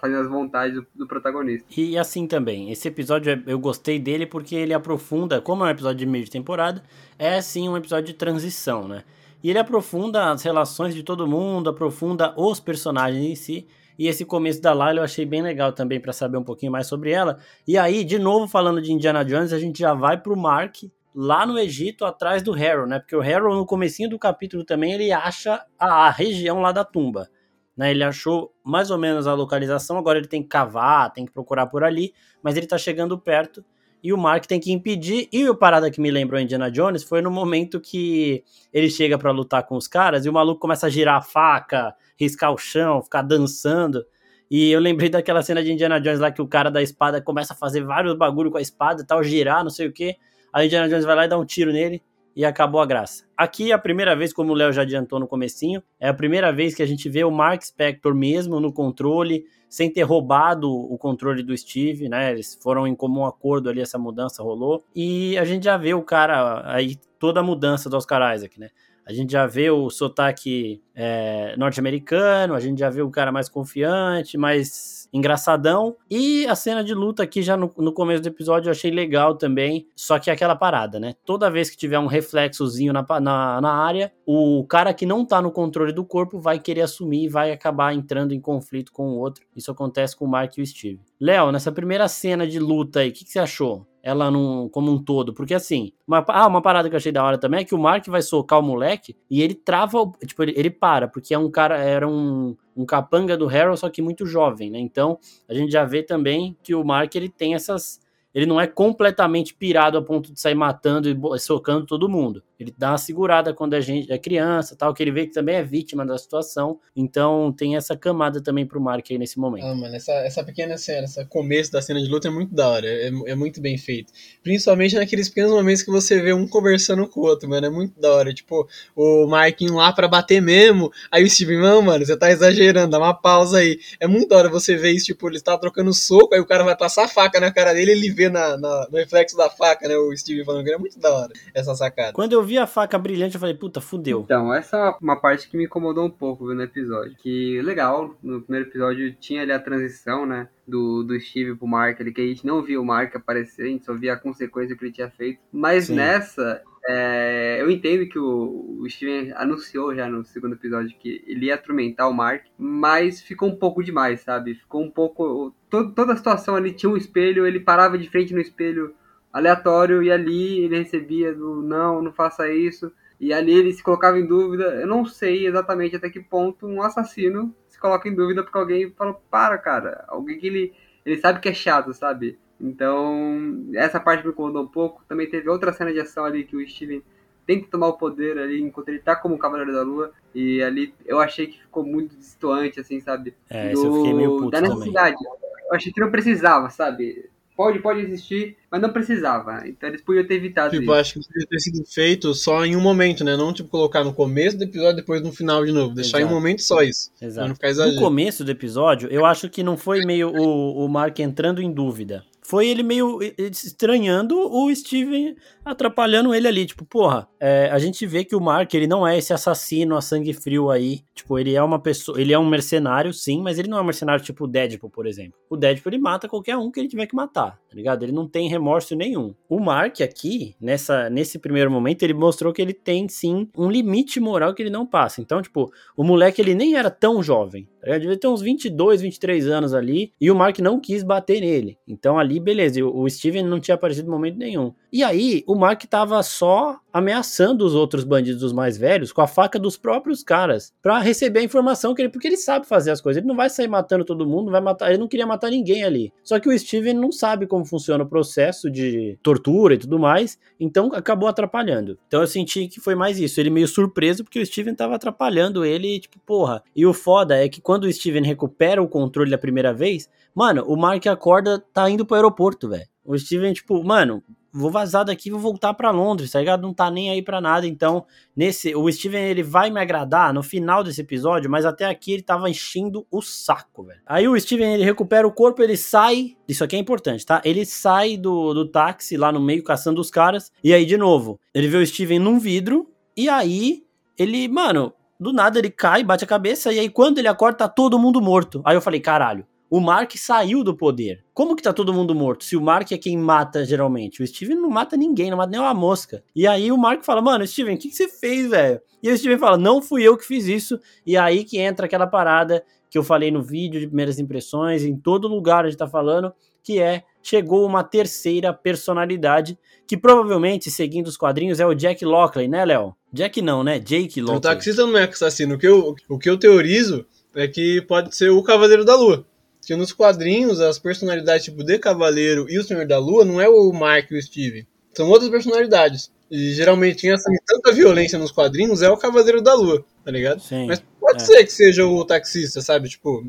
fazendo 0.00 0.20
as 0.20 0.28
vontades 0.28 0.74
do, 0.74 0.86
do, 0.94 1.06
protagonista. 1.06 1.66
E 1.76 1.96
assim 1.96 2.26
também, 2.26 2.70
esse 2.70 2.88
episódio 2.88 3.32
é, 3.32 3.42
eu 3.46 3.58
gostei 3.58 3.98
dele 3.98 4.26
porque 4.26 4.56
ele 4.56 4.74
aprofunda, 4.74 5.40
como 5.40 5.64
é 5.64 5.68
um 5.68 5.70
episódio 5.70 5.98
de 5.98 6.06
meio 6.06 6.24
de 6.24 6.30
temporada, 6.30 6.82
é 7.18 7.40
sim 7.40 7.68
um 7.68 7.76
episódio 7.76 8.06
de 8.06 8.14
transição, 8.14 8.88
né? 8.88 9.04
E 9.42 9.50
ele 9.50 9.58
aprofunda 9.58 10.32
as 10.32 10.42
relações 10.42 10.94
de 10.94 11.04
todo 11.04 11.28
mundo, 11.28 11.70
aprofunda 11.70 12.34
os 12.36 12.58
personagens 12.58 13.24
em 13.24 13.36
si. 13.36 13.68
E 13.96 14.06
esse 14.06 14.24
começo 14.24 14.60
da 14.60 14.72
Layla 14.72 15.00
eu 15.00 15.04
achei 15.04 15.24
bem 15.24 15.42
legal 15.42 15.72
também 15.72 16.00
para 16.00 16.12
saber 16.12 16.38
um 16.38 16.44
pouquinho 16.44 16.72
mais 16.72 16.86
sobre 16.86 17.10
ela. 17.10 17.38
E 17.66 17.78
aí, 17.78 18.04
de 18.04 18.18
novo 18.18 18.48
falando 18.48 18.82
de 18.82 18.92
Indiana 18.92 19.24
Jones, 19.24 19.52
a 19.52 19.58
gente 19.58 19.78
já 19.78 19.94
vai 19.94 20.16
pro 20.20 20.36
Mark, 20.36 20.84
lá 21.14 21.46
no 21.46 21.58
Egito 21.58 22.04
atrás 22.04 22.42
do 22.42 22.52
Harrow, 22.52 22.86
né? 22.86 22.98
Porque 22.98 23.16
o 23.16 23.20
Harrow 23.20 23.54
no 23.54 23.66
comecinho 23.66 24.08
do 24.08 24.18
capítulo 24.18 24.64
também 24.64 24.92
ele 24.92 25.10
acha 25.10 25.64
a, 25.78 26.10
região 26.10 26.60
lá 26.60 26.72
da 26.72 26.84
tumba, 26.84 27.28
né? 27.76 27.90
Ele 27.90 28.04
achou 28.04 28.52
mais 28.64 28.90
ou 28.90 28.98
menos 28.98 29.26
a 29.26 29.34
localização, 29.34 29.98
agora 29.98 30.18
ele 30.18 30.28
tem 30.28 30.42
que 30.42 30.48
cavar, 30.48 31.12
tem 31.12 31.26
que 31.26 31.32
procurar 31.32 31.66
por 31.66 31.82
ali, 31.82 32.12
mas 32.42 32.56
ele 32.56 32.66
tá 32.66 32.78
chegando 32.78 33.18
perto 33.18 33.64
e 34.02 34.12
o 34.12 34.18
Mark 34.18 34.46
tem 34.46 34.60
que 34.60 34.72
impedir. 34.72 35.28
E 35.32 35.48
o 35.48 35.56
parada 35.56 35.90
que 35.90 36.00
me 36.00 36.10
lembrou 36.10 36.40
Indiana 36.40 36.70
Jones 36.70 37.02
foi 37.02 37.20
no 37.20 37.30
momento 37.30 37.80
que 37.80 38.44
ele 38.72 38.90
chega 38.90 39.18
para 39.18 39.30
lutar 39.30 39.64
com 39.64 39.76
os 39.76 39.88
caras 39.88 40.24
e 40.24 40.28
o 40.28 40.32
maluco 40.32 40.60
começa 40.60 40.86
a 40.86 40.90
girar 40.90 41.16
a 41.16 41.22
faca, 41.22 41.94
riscar 42.18 42.52
o 42.52 42.58
chão, 42.58 43.02
ficar 43.02 43.22
dançando. 43.22 44.04
E 44.50 44.70
eu 44.70 44.80
lembrei 44.80 45.10
daquela 45.10 45.42
cena 45.42 45.62
de 45.62 45.72
Indiana 45.72 46.00
Jones 46.00 46.20
lá 46.20 46.30
que 46.30 46.40
o 46.40 46.48
cara 46.48 46.70
da 46.70 46.82
espada 46.82 47.20
começa 47.20 47.52
a 47.52 47.56
fazer 47.56 47.82
vários 47.82 48.16
bagulho 48.16 48.50
com 48.50 48.56
a 48.56 48.62
espada 48.62 49.02
e 49.02 49.06
tal, 49.06 49.22
girar, 49.22 49.62
não 49.62 49.70
sei 49.70 49.88
o 49.88 49.92
que. 49.92 50.16
A 50.52 50.64
Indiana 50.64 50.88
Jones 50.88 51.04
vai 51.04 51.16
lá 51.16 51.24
e 51.24 51.28
dá 51.28 51.38
um 51.38 51.44
tiro 51.44 51.72
nele 51.72 52.02
e 52.34 52.44
acabou 52.44 52.80
a 52.80 52.86
graça. 52.86 53.24
Aqui 53.36 53.72
é 53.72 53.74
a 53.74 53.78
primeira 53.78 54.14
vez, 54.14 54.32
como 54.32 54.52
o 54.52 54.54
Léo 54.54 54.72
já 54.72 54.82
adiantou 54.82 55.18
no 55.18 55.26
comecinho, 55.26 55.82
é 55.98 56.08
a 56.08 56.14
primeira 56.14 56.52
vez 56.52 56.72
que 56.74 56.82
a 56.82 56.86
gente 56.86 57.08
vê 57.08 57.24
o 57.24 57.30
Mark 57.32 57.62
Spector 57.62 58.14
mesmo 58.14 58.60
no 58.60 58.72
controle, 58.72 59.44
sem 59.68 59.92
ter 59.92 60.02
roubado 60.02 60.70
o 60.70 60.96
controle 60.96 61.42
do 61.42 61.56
Steve, 61.56 62.08
né? 62.08 62.30
Eles 62.30 62.56
foram 62.62 62.86
em 62.86 62.94
comum 62.94 63.26
acordo 63.26 63.68
ali, 63.68 63.80
essa 63.80 63.98
mudança 63.98 64.40
rolou. 64.40 64.84
E 64.94 65.36
a 65.36 65.44
gente 65.44 65.64
já 65.64 65.76
vê 65.76 65.94
o 65.94 66.02
cara 66.02 66.62
aí, 66.72 66.96
toda 67.18 67.40
a 67.40 67.42
mudança 67.42 67.90
do 67.90 67.96
Oscar 67.96 68.34
Isaac, 68.34 68.58
né? 68.60 68.70
A 69.08 69.12
gente 69.14 69.32
já 69.32 69.46
vê 69.46 69.70
o 69.70 69.88
sotaque 69.88 70.82
é, 70.94 71.56
norte-americano, 71.56 72.52
a 72.52 72.60
gente 72.60 72.78
já 72.78 72.90
vê 72.90 73.00
o 73.00 73.10
cara 73.10 73.32
mais 73.32 73.48
confiante, 73.48 74.36
mais 74.36 75.08
engraçadão. 75.10 75.96
E 76.10 76.46
a 76.46 76.54
cena 76.54 76.84
de 76.84 76.92
luta 76.92 77.22
aqui, 77.22 77.40
já 77.40 77.56
no, 77.56 77.72
no 77.78 77.90
começo 77.90 78.22
do 78.22 78.28
episódio, 78.28 78.68
eu 78.68 78.72
achei 78.72 78.90
legal 78.90 79.34
também. 79.34 79.88
Só 79.96 80.18
que 80.18 80.28
é 80.28 80.34
aquela 80.34 80.54
parada, 80.54 81.00
né? 81.00 81.14
Toda 81.24 81.50
vez 81.50 81.70
que 81.70 81.76
tiver 81.78 81.98
um 81.98 82.06
reflexozinho 82.06 82.92
na, 82.92 83.02
na, 83.18 83.62
na 83.62 83.72
área, 83.72 84.12
o 84.26 84.62
cara 84.68 84.92
que 84.92 85.06
não 85.06 85.24
tá 85.24 85.40
no 85.40 85.50
controle 85.50 85.90
do 85.90 86.04
corpo 86.04 86.38
vai 86.38 86.58
querer 86.58 86.82
assumir 86.82 87.24
e 87.24 87.28
vai 87.30 87.50
acabar 87.50 87.94
entrando 87.94 88.34
em 88.34 88.40
conflito 88.42 88.92
com 88.92 89.08
o 89.08 89.18
outro. 89.18 89.42
Isso 89.56 89.70
acontece 89.70 90.14
com 90.14 90.26
o 90.26 90.28
Mark 90.28 90.58
e 90.58 90.60
o 90.60 90.66
Steve. 90.66 91.00
Léo, 91.18 91.50
nessa 91.50 91.72
primeira 91.72 92.08
cena 92.08 92.46
de 92.46 92.58
luta 92.58 93.00
aí, 93.00 93.08
o 93.08 93.12
que, 93.14 93.24
que 93.24 93.32
você 93.32 93.38
achou? 93.38 93.86
Ela 94.02 94.30
num, 94.30 94.68
como 94.68 94.90
um 94.90 95.02
todo. 95.02 95.34
Porque 95.34 95.54
assim, 95.54 95.92
uma, 96.06 96.24
ah, 96.28 96.46
uma 96.46 96.62
parada 96.62 96.88
que 96.88 96.94
eu 96.94 96.98
achei 96.98 97.12
da 97.12 97.24
hora 97.24 97.38
também 97.38 97.60
é 97.60 97.64
que 97.64 97.74
o 97.74 97.78
Mark 97.78 98.06
vai 98.08 98.22
socar 98.22 98.58
o 98.58 98.62
moleque 98.62 99.16
e 99.30 99.42
ele 99.42 99.54
trava, 99.54 100.10
tipo, 100.24 100.42
ele, 100.42 100.54
ele 100.56 100.70
para, 100.70 101.08
porque 101.08 101.34
é 101.34 101.38
um 101.38 101.50
cara, 101.50 101.78
era 101.78 102.06
um, 102.08 102.56
um 102.76 102.84
capanga 102.86 103.36
do 103.36 103.48
Harold, 103.48 103.78
só 103.78 103.88
que 103.88 104.02
muito 104.02 104.26
jovem, 104.26 104.70
né? 104.70 104.78
Então, 104.78 105.18
a 105.48 105.54
gente 105.54 105.70
já 105.70 105.84
vê 105.84 106.02
também 106.02 106.56
que 106.62 106.74
o 106.74 106.84
Mark 106.84 107.14
ele 107.14 107.28
tem 107.28 107.54
essas 107.54 108.00
ele 108.34 108.46
não 108.46 108.60
é 108.60 108.66
completamente 108.66 109.54
pirado 109.54 109.98
a 109.98 110.02
ponto 110.02 110.32
de 110.32 110.40
sair 110.40 110.54
matando 110.54 111.08
e 111.08 111.38
socando 111.40 111.86
todo 111.86 112.08
mundo. 112.08 112.42
Ele 112.58 112.74
dá 112.76 112.90
uma 112.90 112.98
segurada 112.98 113.54
quando 113.54 113.74
a 113.74 113.80
gente 113.80 114.10
é 114.10 114.18
criança, 114.18 114.74
tal, 114.74 114.92
que 114.92 115.02
ele 115.02 115.12
vê 115.12 115.26
que 115.26 115.32
também 115.32 115.54
é 115.54 115.62
vítima 115.62 116.04
da 116.04 116.18
situação. 116.18 116.80
Então 116.94 117.52
tem 117.52 117.76
essa 117.76 117.96
camada 117.96 118.42
também 118.42 118.66
pro 118.66 118.80
Mark 118.80 119.06
aí 119.10 119.18
nesse 119.18 119.38
momento. 119.38 119.64
Ah, 119.64 119.74
mano, 119.74 119.94
essa, 119.94 120.12
essa 120.12 120.42
pequena 120.42 120.76
cena, 120.76 121.04
esse 121.04 121.24
começo 121.26 121.70
da 121.70 121.80
cena 121.80 122.00
de 122.00 122.08
luta 122.08 122.28
é 122.28 122.30
muito 122.30 122.52
da 122.54 122.68
hora, 122.68 122.86
é, 122.86 123.06
é 123.26 123.34
muito 123.34 123.60
bem 123.60 123.78
feito. 123.78 124.12
Principalmente 124.42 124.96
naqueles 124.96 125.28
pequenos 125.28 125.52
momentos 125.52 125.82
que 125.82 125.90
você 125.90 126.20
vê 126.20 126.32
um 126.32 126.48
conversando 126.48 127.06
com 127.06 127.20
o 127.20 127.24
outro, 127.24 127.48
mano, 127.48 127.66
é 127.66 127.70
muito 127.70 128.00
da 128.00 128.12
hora. 128.12 128.34
Tipo, 128.34 128.68
o 128.96 129.26
Mark 129.26 129.60
indo 129.60 129.74
lá 129.74 129.92
pra 129.92 130.08
bater 130.08 130.42
mesmo, 130.42 130.90
aí 131.10 131.22
o 131.22 131.30
Steven, 131.30 131.58
não, 131.58 131.80
mano, 131.80 132.04
você 132.04 132.16
tá 132.16 132.30
exagerando, 132.30 132.90
dá 132.90 132.98
uma 132.98 133.14
pausa 133.14 133.58
aí. 133.58 133.78
É 134.00 134.06
muito 134.08 134.28
da 134.28 134.36
hora 134.36 134.48
você 134.48 134.76
ver 134.76 134.90
isso, 134.90 135.06
tipo, 135.06 135.28
ele 135.28 135.40
tá 135.40 135.56
trocando 135.56 135.92
soco, 135.94 136.34
aí 136.34 136.40
o 136.40 136.46
cara 136.46 136.64
vai 136.64 136.76
passar 136.76 137.04
a 137.04 137.08
faca 137.08 137.38
na 137.38 137.52
cara 137.52 137.72
dele, 137.72 137.92
ele 137.92 138.10
vê 138.10 138.28
na, 138.28 138.56
na 138.56 138.88
no 138.90 138.98
reflexo 138.98 139.36
da 139.36 139.48
faca, 139.48 139.88
né, 139.88 139.96
o 139.96 140.16
Steven 140.16 140.44
falando 140.44 140.64
que 140.64 140.72
é 140.72 140.78
muito 140.78 140.98
da 140.98 141.12
hora 141.12 141.32
essa 141.54 141.74
sacada. 141.74 142.12
Quando 142.12 142.32
eu 142.32 142.42
vi 142.48 142.58
a 142.58 142.66
faca 142.66 142.98
brilhante, 142.98 143.34
eu 143.34 143.40
falei, 143.40 143.54
puta, 143.54 143.80
fudeu. 143.80 144.22
Então, 144.24 144.52
essa 144.52 144.76
é 144.76 144.94
uma 145.00 145.20
parte 145.20 145.48
que 145.48 145.56
me 145.56 145.66
incomodou 145.66 146.06
um 146.06 146.10
pouco 146.10 146.46
viu, 146.46 146.54
no 146.54 146.62
episódio. 146.62 147.14
Que 147.18 147.60
legal, 147.62 148.16
no 148.22 148.40
primeiro 148.40 148.68
episódio 148.68 149.14
tinha 149.14 149.42
ali 149.42 149.52
a 149.52 149.60
transição, 149.60 150.24
né? 150.24 150.48
Do, 150.66 151.02
do 151.02 151.18
Steve 151.18 151.54
pro 151.54 151.66
Mark 151.66 152.00
ali, 152.00 152.12
que 152.12 152.20
a 152.20 152.26
gente 152.26 152.46
não 152.46 152.62
viu 152.62 152.82
o 152.82 152.84
Mark 152.84 153.14
aparecer, 153.14 153.62
a 153.62 153.66
gente 153.66 153.84
só 153.84 153.94
via 153.94 154.14
a 154.14 154.18
consequência 154.18 154.76
que 154.76 154.84
ele 154.84 154.92
tinha 154.92 155.10
feito. 155.10 155.40
Mas 155.52 155.86
Sim. 155.86 155.94
nessa, 155.94 156.62
é, 156.88 157.58
eu 157.60 157.70
entendo 157.70 158.08
que 158.08 158.18
o, 158.18 158.78
o 158.80 158.88
Steven 158.88 159.32
anunciou 159.36 159.94
já 159.94 160.08
no 160.08 160.24
segundo 160.24 160.54
episódio 160.54 160.96
que 160.98 161.22
ele 161.26 161.46
ia 161.46 161.54
atormentar 161.54 162.08
o 162.08 162.14
Mark, 162.14 162.44
mas 162.58 163.20
ficou 163.20 163.48
um 163.48 163.56
pouco 163.56 163.82
demais, 163.82 164.20
sabe? 164.20 164.54
Ficou 164.54 164.82
um 164.82 164.90
pouco. 164.90 165.54
Todo, 165.68 165.94
toda 165.94 166.14
a 166.14 166.16
situação 166.16 166.54
ali 166.54 166.72
tinha 166.72 166.88
um 166.88 166.96
espelho, 166.96 167.46
ele 167.46 167.60
parava 167.60 167.98
de 167.98 168.08
frente 168.08 168.32
no 168.32 168.40
espelho 168.40 168.94
aleatório 169.32 170.02
e 170.02 170.10
ali 170.10 170.64
ele 170.64 170.78
recebia 170.78 171.34
do 171.34 171.62
não, 171.62 172.02
não 172.02 172.12
faça 172.12 172.50
isso. 172.52 172.92
E 173.20 173.32
ali 173.32 173.52
ele 173.52 173.72
se 173.72 173.82
colocava 173.82 174.18
em 174.18 174.26
dúvida. 174.26 174.64
Eu 174.80 174.86
não 174.86 175.04
sei 175.04 175.46
exatamente 175.46 175.96
até 175.96 176.08
que 176.08 176.20
ponto 176.20 176.66
um 176.66 176.82
assassino 176.82 177.54
se 177.68 177.78
coloca 177.78 178.08
em 178.08 178.14
dúvida 178.14 178.42
porque 178.42 178.58
alguém 178.58 178.90
fala, 178.92 179.14
para, 179.30 179.58
cara. 179.58 180.04
Alguém 180.08 180.38
que 180.38 180.46
ele, 180.46 180.72
ele 181.04 181.18
sabe 181.18 181.40
que 181.40 181.48
é 181.48 181.54
chato, 181.54 181.92
sabe? 181.92 182.38
Então, 182.60 183.66
essa 183.74 184.00
parte 184.00 184.24
me 184.24 184.30
incomodou 184.30 184.62
um 184.62 184.68
pouco. 184.68 185.04
Também 185.08 185.28
teve 185.28 185.48
outra 185.48 185.72
cena 185.72 185.92
de 185.92 186.00
ação 186.00 186.24
ali 186.24 186.44
que 186.44 186.56
o 186.56 186.68
Steven 186.68 187.02
tem 187.46 187.60
que 187.60 187.68
tomar 187.68 187.88
o 187.88 187.96
poder 187.96 188.38
ali 188.38 188.60
enquanto 188.60 188.90
ele 188.90 188.98
tá 188.98 189.16
como 189.16 189.38
Cavaleiro 189.38 189.72
da 189.72 189.82
Lua. 189.82 190.12
E 190.34 190.62
ali 190.62 190.94
eu 191.06 191.18
achei 191.18 191.46
que 191.46 191.60
ficou 191.60 191.84
muito 191.84 192.16
distoante, 192.16 192.78
assim, 192.78 193.00
sabe? 193.00 193.34
É, 193.48 193.72
Do, 193.72 193.84
eu 193.84 193.94
fiquei 193.94 194.14
meio 194.14 194.36
puto 194.36 194.50
da 194.50 194.60
necessidade. 194.60 195.16
Também. 195.16 195.48
Eu 195.70 195.74
achei 195.74 195.92
que 195.92 196.00
não 196.00 196.10
precisava, 196.10 196.70
sabe? 196.70 197.30
Pode, 197.58 197.80
pode 197.80 198.02
existir, 198.02 198.56
mas 198.70 198.80
não 198.80 198.92
precisava. 198.92 199.66
Então 199.66 199.88
eles 199.88 200.00
podiam 200.00 200.24
ter 200.24 200.34
evitado 200.34 200.70
tipo, 200.70 200.84
isso. 200.84 200.92
acho 200.92 201.14
que 201.14 201.26
poderia 201.26 201.48
ter 201.48 201.58
sido 201.58 201.84
feito 201.84 202.32
só 202.32 202.64
em 202.64 202.76
um 202.76 202.80
momento, 202.80 203.24
né? 203.24 203.36
Não 203.36 203.52
tipo 203.52 203.68
colocar 203.68 204.04
no 204.04 204.14
começo 204.14 204.56
do 204.56 204.62
episódio 204.62 204.94
depois 204.94 205.20
no 205.20 205.32
final 205.32 205.66
de 205.66 205.72
novo. 205.72 205.92
Deixar 205.92 206.18
Exato. 206.18 206.22
em 206.22 206.26
um 206.32 206.38
momento 206.38 206.62
só 206.62 206.80
isso. 206.82 207.10
Exato. 207.20 207.48
no 207.48 207.96
começo 207.96 208.44
do 208.44 208.50
episódio, 208.52 209.08
eu 209.10 209.26
acho 209.26 209.50
que 209.50 209.64
não 209.64 209.76
foi 209.76 210.04
meio 210.04 210.28
o, 210.28 210.84
o 210.84 210.88
Mark 210.88 211.18
entrando 211.18 211.60
em 211.60 211.72
dúvida 211.72 212.24
foi 212.48 212.66
ele 212.66 212.82
meio 212.82 213.18
estranhando 213.36 214.34
o 214.38 214.74
Steven 214.74 215.36
atrapalhando 215.70 216.34
ele 216.34 216.48
ali. 216.48 216.66
Tipo, 216.66 216.84
porra, 216.84 217.28
é, 217.40 217.68
a 217.70 217.78
gente 217.78 218.06
vê 218.06 218.24
que 218.24 218.34
o 218.34 218.40
Mark, 218.40 218.72
ele 218.74 218.86
não 218.86 219.06
é 219.06 219.18
esse 219.18 219.32
assassino 219.32 219.96
a 219.96 220.00
sangue 220.00 220.32
frio 220.32 220.70
aí. 220.70 221.00
Tipo, 221.14 221.38
ele 221.38 221.54
é 221.54 221.62
uma 221.62 221.78
pessoa, 221.78 222.20
ele 222.20 222.32
é 222.32 222.38
um 222.38 222.48
mercenário, 222.48 223.12
sim, 223.12 223.40
mas 223.42 223.58
ele 223.58 223.68
não 223.68 223.78
é 223.78 223.80
um 223.80 223.84
mercenário 223.84 224.24
tipo 224.24 224.44
o 224.44 224.46
Deadpool, 224.46 224.90
por 224.90 225.06
exemplo. 225.06 225.38
O 225.50 225.56
Deadpool, 225.56 225.92
ele 225.92 226.00
mata 226.00 226.28
qualquer 226.28 226.56
um 226.56 226.70
que 226.70 226.80
ele 226.80 226.88
tiver 226.88 227.06
que 227.06 227.16
matar, 227.16 227.58
tá 227.68 227.76
ligado? 227.76 228.02
Ele 228.02 228.12
não 228.12 228.26
tem 228.26 228.48
remorso 228.48 228.94
nenhum. 228.94 229.34
O 229.48 229.60
Mark 229.60 230.00
aqui, 230.00 230.54
nessa, 230.60 231.10
nesse 231.10 231.38
primeiro 231.38 231.70
momento, 231.70 232.02
ele 232.02 232.14
mostrou 232.14 232.52
que 232.52 232.62
ele 232.62 232.72
tem, 232.74 233.08
sim, 233.08 233.48
um 233.56 233.70
limite 233.70 234.20
moral 234.20 234.54
que 234.54 234.62
ele 234.62 234.70
não 234.70 234.86
passa. 234.86 235.20
Então, 235.20 235.42
tipo, 235.42 235.72
o 235.96 236.04
moleque, 236.04 236.40
ele 236.40 236.54
nem 236.54 236.76
era 236.76 236.90
tão 236.90 237.22
jovem. 237.22 237.68
Tá 237.80 237.90
ele 237.90 238.00
devia 238.00 238.18
ter 238.18 238.28
uns 238.28 238.40
22, 238.40 239.00
23 239.00 239.46
anos 239.48 239.74
ali, 239.74 240.12
e 240.20 240.30
o 240.30 240.34
Mark 240.34 240.58
não 240.58 240.80
quis 240.80 241.02
bater 241.02 241.40
nele. 241.40 241.78
Então 241.86 242.18
ali 242.18 242.40
beleza, 242.40 242.84
o 242.84 243.08
Steven 243.08 243.44
não 243.44 243.60
tinha 243.60 243.74
aparecido 243.74 244.08
em 244.08 244.10
momento 244.10 244.36
nenhum. 244.36 244.72
E 244.90 245.04
aí, 245.04 245.44
o 245.46 245.54
Mark 245.54 245.84
tava 245.84 246.22
só 246.22 246.80
ameaçando 246.90 247.64
os 247.64 247.74
outros 247.74 248.04
bandidos 248.04 248.54
mais 248.54 248.78
velhos 248.78 249.12
com 249.12 249.20
a 249.20 249.26
faca 249.26 249.58
dos 249.58 249.76
próprios 249.76 250.24
caras 250.24 250.72
para 250.82 250.98
receber 250.98 251.40
a 251.40 251.44
informação 251.44 251.94
que 251.94 252.00
ele, 252.00 252.08
porque 252.08 252.26
ele 252.26 252.38
sabe 252.38 252.66
fazer 252.66 252.90
as 252.90 253.00
coisas. 253.00 253.18
Ele 253.18 253.28
não 253.28 253.36
vai 253.36 253.50
sair 253.50 253.68
matando 253.68 254.02
todo 254.02 254.26
mundo, 254.26 254.50
vai 254.50 254.62
matar, 254.62 254.88
ele 254.88 254.98
não 254.98 255.06
queria 255.06 255.26
matar 255.26 255.50
ninguém 255.50 255.84
ali. 255.84 256.12
Só 256.24 256.40
que 256.40 256.48
o 256.48 256.58
Steven 256.58 256.94
não 256.94 257.12
sabe 257.12 257.46
como 257.46 257.66
funciona 257.66 258.02
o 258.02 258.08
processo 258.08 258.70
de 258.70 259.18
tortura 259.22 259.74
e 259.74 259.78
tudo 259.78 259.98
mais, 259.98 260.38
então 260.58 260.90
acabou 260.94 261.28
atrapalhando. 261.28 261.98
Então 262.08 262.22
eu 262.22 262.26
senti 262.26 262.66
que 262.66 262.80
foi 262.80 262.94
mais 262.94 263.20
isso, 263.20 263.38
ele 263.38 263.50
meio 263.50 263.68
surpreso 263.68 264.24
porque 264.24 264.40
o 264.40 264.46
Steven 264.46 264.74
tava 264.74 264.94
atrapalhando 264.94 265.66
ele, 265.66 266.00
tipo, 266.00 266.18
porra. 266.20 266.62
E 266.74 266.86
o 266.86 266.94
foda 266.94 267.36
é 267.36 267.48
que 267.48 267.60
quando 267.60 267.84
o 267.84 267.92
Steven 267.92 268.22
recupera 268.22 268.82
o 268.82 268.88
controle 268.88 269.30
da 269.30 269.38
primeira 269.38 269.74
vez, 269.74 270.08
mano, 270.34 270.64
o 270.66 270.76
Mark 270.76 271.06
acorda, 271.06 271.62
tá 271.74 271.90
indo 271.90 272.06
pro 272.06 272.16
aeroporto, 272.16 272.70
velho. 272.70 272.88
O 273.04 273.18
Steven, 273.18 273.52
tipo, 273.52 273.82
mano, 273.84 274.22
vou 274.58 274.70
vazar 274.70 275.04
daqui, 275.04 275.30
vou 275.30 275.40
voltar 275.40 275.72
para 275.74 275.90
Londres, 275.90 276.32
tá 276.32 276.40
ligado? 276.40 276.62
Não 276.62 276.74
tá 276.74 276.90
nem 276.90 277.10
aí 277.10 277.22
para 277.22 277.40
nada. 277.40 277.66
Então, 277.66 278.04
nesse, 278.36 278.74
o 278.74 278.90
Steven 278.90 279.22
ele 279.24 279.42
vai 279.42 279.70
me 279.70 279.80
agradar 279.80 280.34
no 280.34 280.42
final 280.42 280.82
desse 280.82 281.00
episódio, 281.00 281.50
mas 281.50 281.64
até 281.64 281.86
aqui 281.86 282.12
ele 282.12 282.22
tava 282.22 282.50
enchendo 282.50 283.06
o 283.10 283.22
saco, 283.22 283.84
velho. 283.84 284.00
Aí 284.04 284.26
o 284.26 284.38
Steven 284.38 284.74
ele 284.74 284.84
recupera 284.84 285.26
o 285.26 285.32
corpo, 285.32 285.62
ele 285.62 285.76
sai, 285.76 286.36
isso 286.48 286.64
aqui 286.64 286.76
é 286.76 286.78
importante, 286.78 287.24
tá? 287.24 287.40
Ele 287.44 287.64
sai 287.64 288.16
do, 288.16 288.52
do 288.52 288.66
táxi 288.66 289.16
lá 289.16 289.30
no 289.30 289.40
meio 289.40 289.62
caçando 289.62 290.00
os 290.00 290.10
caras, 290.10 290.50
e 290.62 290.74
aí 290.74 290.84
de 290.84 290.96
novo, 290.96 291.38
ele 291.54 291.68
vê 291.68 291.76
o 291.76 291.86
Steven 291.86 292.18
num 292.18 292.38
vidro, 292.38 292.90
e 293.16 293.28
aí 293.28 293.84
ele, 294.18 294.48
mano, 294.48 294.92
do 295.20 295.32
nada 295.32 295.58
ele 295.58 295.70
cai, 295.70 296.02
bate 296.02 296.24
a 296.24 296.26
cabeça, 296.26 296.72
e 296.72 296.78
aí 296.78 296.88
quando 296.88 297.18
ele 297.18 297.28
acorda 297.28 297.58
tá 297.58 297.68
todo 297.68 297.98
mundo 297.98 298.20
morto. 298.20 298.60
Aí 298.64 298.76
eu 298.76 298.80
falei, 298.80 299.00
caralho, 299.00 299.46
o 299.70 299.80
Mark 299.80 300.16
saiu 300.16 300.64
do 300.64 300.74
poder. 300.74 301.24
Como 301.34 301.54
que 301.54 301.62
tá 301.62 301.72
todo 301.72 301.92
mundo 301.92 302.14
morto? 302.14 302.44
Se 302.44 302.56
o 302.56 302.60
Mark 302.60 302.90
é 302.90 302.98
quem 302.98 303.16
mata 303.16 303.64
geralmente. 303.64 304.22
O 304.22 304.26
Steven 304.26 304.56
não 304.56 304.70
mata 304.70 304.96
ninguém, 304.96 305.30
não 305.30 305.36
mata 305.36 305.50
nem 305.50 305.60
uma 305.60 305.74
mosca. 305.74 306.22
E 306.34 306.46
aí 306.46 306.72
o 306.72 306.78
Mark 306.78 307.04
fala, 307.04 307.20
mano, 307.20 307.46
Steven, 307.46 307.74
o 307.74 307.78
que, 307.78 307.88
que 307.88 307.96
você 307.96 308.08
fez, 308.08 308.48
velho? 308.48 308.80
E 309.02 309.10
o 309.10 309.16
Steven 309.16 309.38
fala, 309.38 309.58
não 309.58 309.82
fui 309.82 310.02
eu 310.02 310.16
que 310.16 310.26
fiz 310.26 310.46
isso. 310.46 310.80
E 311.06 311.16
aí 311.16 311.44
que 311.44 311.58
entra 311.58 311.86
aquela 311.86 312.06
parada 312.06 312.64
que 312.90 312.96
eu 312.96 313.04
falei 313.04 313.30
no 313.30 313.42
vídeo 313.42 313.78
de 313.78 313.86
primeiras 313.86 314.18
impressões, 314.18 314.82
em 314.82 314.96
todo 314.96 315.28
lugar 315.28 315.64
a 315.64 315.68
gente 315.68 315.78
tá 315.78 315.86
falando, 315.86 316.32
que 316.62 316.80
é 316.80 317.04
chegou 317.22 317.66
uma 317.66 317.84
terceira 317.84 318.54
personalidade, 318.54 319.58
que 319.86 319.98
provavelmente, 319.98 320.70
seguindo 320.70 321.06
os 321.06 321.16
quadrinhos, 321.16 321.60
é 321.60 321.66
o 321.66 321.74
Jack 321.74 322.02
Lockley, 322.02 322.48
né, 322.48 322.64
Léo? 322.64 322.94
Jack 323.12 323.42
não, 323.42 323.62
né? 323.62 323.78
Jake 323.78 324.20
Lockley. 324.22 324.38
O 324.38 324.40
taxista 324.40 324.86
não 324.86 324.96
é 324.96 325.04
assassino. 325.04 325.56
O 325.56 325.58
que 325.58 325.66
eu, 325.66 325.94
o 326.08 326.18
que 326.18 326.30
eu 326.30 326.38
teorizo 326.38 327.04
é 327.34 327.46
que 327.46 327.82
pode 327.82 328.16
ser 328.16 328.30
o 328.30 328.42
Cavaleiro 328.42 328.84
da 328.86 328.96
Lua 328.96 329.26
que 329.68 329.76
nos 329.76 329.92
quadrinhos 329.92 330.62
as 330.62 330.78
personalidades 330.78 331.44
tipo 331.44 331.62
de 331.62 331.78
Cavaleiro 331.78 332.46
e 332.48 332.58
o 332.58 332.64
Senhor 332.64 332.86
da 332.86 332.98
Lua 332.98 333.22
não 333.22 333.38
é 333.38 333.46
o 333.50 333.70
Mark 333.70 334.10
e 334.10 334.16
o 334.16 334.22
Steve. 334.22 334.66
São 334.94 335.06
outras 335.10 335.28
personalidades. 335.28 336.10
E 336.30 336.54
geralmente 336.54 337.02
quem 337.02 337.10
assim, 337.10 337.36
tanta 337.46 337.70
violência 337.70 338.18
nos 338.18 338.32
quadrinhos 338.32 338.80
é 338.80 338.88
o 338.88 338.96
Cavaleiro 338.96 339.42
da 339.42 339.52
Lua, 339.52 339.84
tá 340.02 340.10
ligado? 340.10 340.40
Sim, 340.40 340.68
Mas 340.68 340.82
pode 340.98 341.22
é. 341.22 341.26
ser 341.26 341.44
que 341.44 341.52
seja 341.52 341.84
o 341.84 342.02
taxista, 342.02 342.62
sabe? 342.62 342.88
Tipo, 342.88 343.22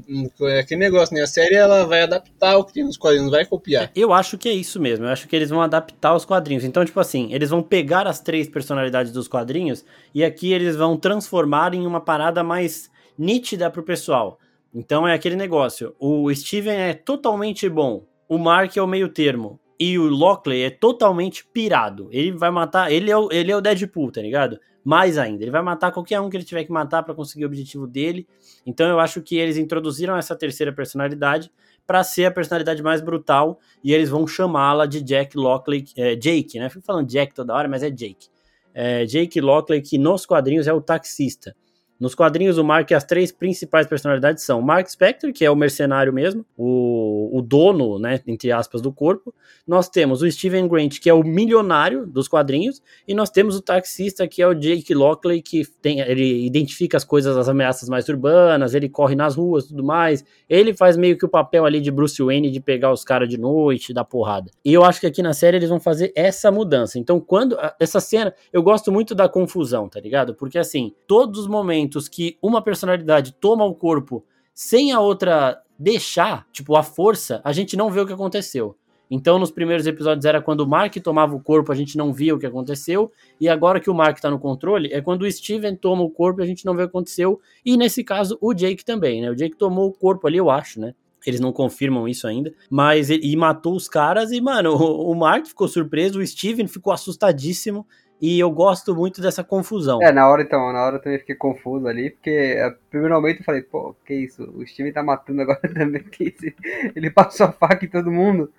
é 0.43 0.59
aquele 0.59 0.79
negócio, 0.79 1.13
né? 1.13 1.23
A 1.23 1.27
série 1.27 1.55
ela 1.55 1.83
vai 1.83 2.03
adaptar 2.03 2.55
o 2.55 2.63
que 2.63 2.71
tem 2.71 2.85
nos 2.85 2.95
quadrinhos, 2.95 3.31
vai 3.31 3.45
copiar. 3.45 3.83
É, 3.83 3.91
eu 3.93 4.13
acho 4.13 4.37
que 4.37 4.47
é 4.47 4.53
isso 4.53 4.79
mesmo. 4.79 5.03
Eu 5.03 5.09
acho 5.09 5.27
que 5.27 5.35
eles 5.35 5.49
vão 5.49 5.61
adaptar 5.61 6.15
os 6.15 6.23
quadrinhos. 6.23 6.63
Então, 6.63 6.85
tipo 6.85 7.01
assim, 7.01 7.33
eles 7.33 7.49
vão 7.49 7.61
pegar 7.61 8.07
as 8.07 8.21
três 8.21 8.47
personalidades 8.47 9.11
dos 9.11 9.27
quadrinhos 9.27 9.83
e 10.15 10.23
aqui 10.23 10.53
eles 10.53 10.77
vão 10.77 10.95
transformar 10.95 11.73
em 11.73 11.85
uma 11.85 11.99
parada 11.99 12.45
mais 12.45 12.89
nítida 13.17 13.69
pro 13.69 13.83
pessoal. 13.83 14.39
Então 14.73 15.07
é 15.07 15.13
aquele 15.13 15.35
negócio. 15.35 15.95
O 15.99 16.33
Steven 16.33 16.75
é 16.75 16.93
totalmente 16.93 17.67
bom. 17.67 18.05
O 18.27 18.37
Mark 18.37 18.75
é 18.77 18.81
o 18.81 18.87
meio 18.87 19.09
termo. 19.09 19.59
E 19.79 19.97
o 19.97 20.03
Lockley 20.03 20.63
é 20.63 20.69
totalmente 20.69 21.45
pirado. 21.47 22.09
Ele 22.11 22.31
vai 22.31 22.51
matar. 22.51 22.91
Ele 22.91 23.09
é 23.09 23.17
o, 23.17 23.29
ele 23.31 23.51
é 23.51 23.55
o 23.55 23.61
Deadpool, 23.61 24.11
tá 24.11 24.21
ligado? 24.21 24.59
Mais 24.83 25.17
ainda. 25.17 25.43
Ele 25.43 25.51
vai 25.51 25.61
matar 25.61 25.91
qualquer 25.91 26.19
um 26.19 26.29
que 26.29 26.37
ele 26.37 26.43
tiver 26.43 26.63
que 26.65 26.71
matar 26.71 27.01
para 27.03 27.15
conseguir 27.15 27.45
o 27.45 27.47
objetivo 27.47 27.87
dele. 27.87 28.27
Então 28.65 28.87
eu 28.87 28.99
acho 28.99 29.21
que 29.21 29.37
eles 29.37 29.57
introduziram 29.57 30.17
essa 30.17 30.35
terceira 30.35 30.73
personalidade 30.73 31.51
para 31.87 32.03
ser 32.03 32.25
a 32.25 32.31
personalidade 32.31 32.83
mais 32.83 33.01
brutal. 33.01 33.59
E 33.83 33.93
eles 33.93 34.09
vão 34.09 34.27
chamá-la 34.27 34.85
de 34.85 35.01
Jack 35.01 35.37
Lockley. 35.37 35.85
É, 35.95 36.15
Jake, 36.15 36.59
né? 36.59 36.69
Fico 36.69 36.85
falando 36.85 37.07
Jack 37.07 37.33
toda 37.33 37.53
hora, 37.53 37.67
mas 37.67 37.81
é 37.81 37.89
Jake. 37.89 38.27
É, 38.73 39.05
Jake 39.05 39.41
Lockley, 39.41 39.81
que 39.81 39.97
nos 39.97 40.25
quadrinhos 40.25 40.67
é 40.67 40.73
o 40.73 40.81
taxista. 40.81 41.55
Nos 41.99 42.15
quadrinhos, 42.15 42.57
o 42.57 42.63
Mark 42.63 42.89
e 42.91 42.93
as 42.93 43.03
três 43.03 43.31
principais 43.31 43.87
personalidades 43.87 44.43
são 44.43 44.59
o 44.59 44.63
Mark 44.63 44.87
Spector, 44.87 45.31
que 45.33 45.45
é 45.45 45.51
o 45.51 45.55
mercenário 45.55 46.13
mesmo, 46.13 46.45
o, 46.57 47.37
o 47.37 47.41
dono, 47.41 47.99
né, 47.99 48.19
entre 48.27 48.51
aspas, 48.51 48.81
do 48.81 48.91
corpo. 48.91 49.33
Nós 49.67 49.89
temos 49.89 50.21
o 50.21 50.31
Steven 50.31 50.67
Grant, 50.67 50.99
que 50.99 51.09
é 51.09 51.13
o 51.13 51.23
milionário 51.23 52.05
dos 52.05 52.27
quadrinhos, 52.27 52.81
e 53.07 53.13
nós 53.13 53.29
temos 53.29 53.55
o 53.55 53.61
taxista, 53.61 54.27
que 54.27 54.41
é 54.41 54.47
o 54.47 54.53
Jake 54.53 54.93
Lockley, 54.93 55.41
que 55.41 55.63
tem, 55.81 55.99
ele 55.99 56.45
identifica 56.45 56.97
as 56.97 57.03
coisas, 57.03 57.37
as 57.37 57.47
ameaças 57.47 57.89
mais 57.89 58.07
urbanas, 58.09 58.73
ele 58.73 58.89
corre 58.89 59.15
nas 59.15 59.35
ruas 59.35 59.69
tudo 59.69 59.83
mais. 59.83 60.23
Ele 60.49 60.73
faz 60.73 60.97
meio 60.97 61.17
que 61.17 61.25
o 61.25 61.29
papel 61.29 61.65
ali 61.65 61.79
de 61.79 61.91
Bruce 61.91 62.21
Wayne 62.21 62.51
de 62.51 62.59
pegar 62.59 62.91
os 62.91 63.03
caras 63.03 63.29
de 63.29 63.37
noite, 63.37 63.93
dar 63.93 64.03
porrada. 64.03 64.51
E 64.63 64.73
eu 64.73 64.83
acho 64.83 64.99
que 64.99 65.07
aqui 65.07 65.21
na 65.21 65.33
série 65.33 65.57
eles 65.57 65.69
vão 65.69 65.79
fazer 65.79 66.11
essa 66.15 66.51
mudança. 66.51 66.99
Então, 66.99 67.19
quando. 67.19 67.57
Essa 67.79 67.99
cena, 67.99 68.33
eu 68.51 68.61
gosto 68.61 68.91
muito 68.91 69.13
da 69.15 69.29
confusão, 69.29 69.87
tá 69.87 69.99
ligado? 69.99 70.33
Porque 70.33 70.57
assim, 70.57 70.93
todos 71.07 71.41
os 71.41 71.47
momentos 71.47 71.88
que 72.07 72.37
uma 72.41 72.61
personalidade 72.61 73.33
toma 73.33 73.65
o 73.65 73.73
corpo 73.73 74.25
sem 74.53 74.91
a 74.91 74.99
outra 74.99 75.61
deixar, 75.77 76.45
tipo, 76.51 76.75
a 76.75 76.83
força, 76.83 77.41
a 77.43 77.53
gente 77.53 77.77
não 77.77 77.89
vê 77.89 78.01
o 78.01 78.05
que 78.05 78.13
aconteceu. 78.13 78.75
Então, 79.09 79.39
nos 79.39 79.49
primeiros 79.49 79.87
episódios 79.87 80.25
era 80.25 80.41
quando 80.41 80.61
o 80.61 80.67
Mark 80.67 80.95
tomava 80.97 81.35
o 81.35 81.39
corpo, 81.39 81.71
a 81.71 81.75
gente 81.75 81.97
não 81.97 82.13
via 82.13 82.35
o 82.35 82.37
que 82.37 82.45
aconteceu. 82.45 83.11
E 83.41 83.49
agora 83.49 83.79
que 83.79 83.89
o 83.89 83.93
Mark 83.93 84.19
tá 84.19 84.29
no 84.29 84.37
controle, 84.37 84.89
é 84.93 85.01
quando 85.01 85.23
o 85.23 85.31
Steven 85.31 85.75
toma 85.75 86.03
o 86.03 86.11
corpo 86.11 86.41
e 86.41 86.43
a 86.43 86.45
gente 86.45 86.63
não 86.65 86.75
vê 86.75 86.83
o 86.83 86.85
que 86.85 86.91
aconteceu. 86.91 87.39
E 87.65 87.75
nesse 87.75 88.03
caso, 88.03 88.37
o 88.39 88.53
Jake 88.53 88.85
também, 88.85 89.21
né? 89.21 89.31
O 89.31 89.35
Jake 89.35 89.57
tomou 89.57 89.87
o 89.87 89.93
corpo 89.93 90.27
ali, 90.27 90.37
eu 90.37 90.49
acho, 90.49 90.79
né? 90.79 90.93
Eles 91.25 91.39
não 91.39 91.51
confirmam 91.51 92.07
isso 92.07 92.27
ainda. 92.27 92.53
Mas 92.69 93.09
ele 93.09 93.35
matou 93.35 93.75
os 93.75 93.89
caras 93.89 94.31
e, 94.31 94.39
mano, 94.39 94.75
o, 94.75 95.11
o 95.11 95.15
Mark 95.15 95.47
ficou 95.47 95.67
surpreso, 95.67 96.19
o 96.19 96.25
Steven 96.25 96.67
ficou 96.67 96.93
assustadíssimo. 96.93 97.85
E 98.21 98.37
eu 98.39 98.51
gosto 98.51 98.93
muito 98.93 99.21
dessa 99.21 99.43
confusão. 99.43 100.01
É, 100.01 100.11
na 100.11 100.27
hora 100.27 100.41
então, 100.41 100.73
na 100.73 100.83
hora 100.83 100.97
eu 100.97 101.01
também 101.01 101.19
fiquei 101.19 101.35
confuso 101.35 101.87
ali, 101.87 102.09
porque 102.09 102.29
é, 102.29 102.69
primeiro 102.89 103.15
momento 103.15 103.39
eu 103.39 103.45
falei, 103.45 103.61
pô, 103.61 103.95
que 104.05 104.13
isso? 104.13 104.43
O 104.55 104.65
Steven 104.67 104.91
tá 104.91 105.01
matando 105.01 105.41
agora 105.41 105.61
também, 105.73 106.03
que 106.03 106.25
isso? 106.25 106.53
Ele 106.95 107.09
passou 107.09 107.47
a 107.47 107.51
faca 107.51 107.85
em 107.85 107.89
todo 107.89 108.11
mundo. 108.11 108.51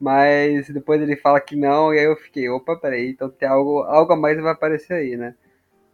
Mas 0.00 0.68
depois 0.68 1.00
ele 1.00 1.14
fala 1.14 1.40
que 1.40 1.54
não, 1.54 1.94
e 1.94 1.98
aí 1.98 2.06
eu 2.06 2.16
fiquei, 2.16 2.48
opa, 2.48 2.74
peraí, 2.74 3.10
então 3.10 3.30
tem 3.30 3.48
algo, 3.48 3.82
algo 3.82 4.12
a 4.12 4.16
mais 4.16 4.40
vai 4.42 4.50
aparecer 4.50 4.94
aí, 4.94 5.16
né? 5.16 5.34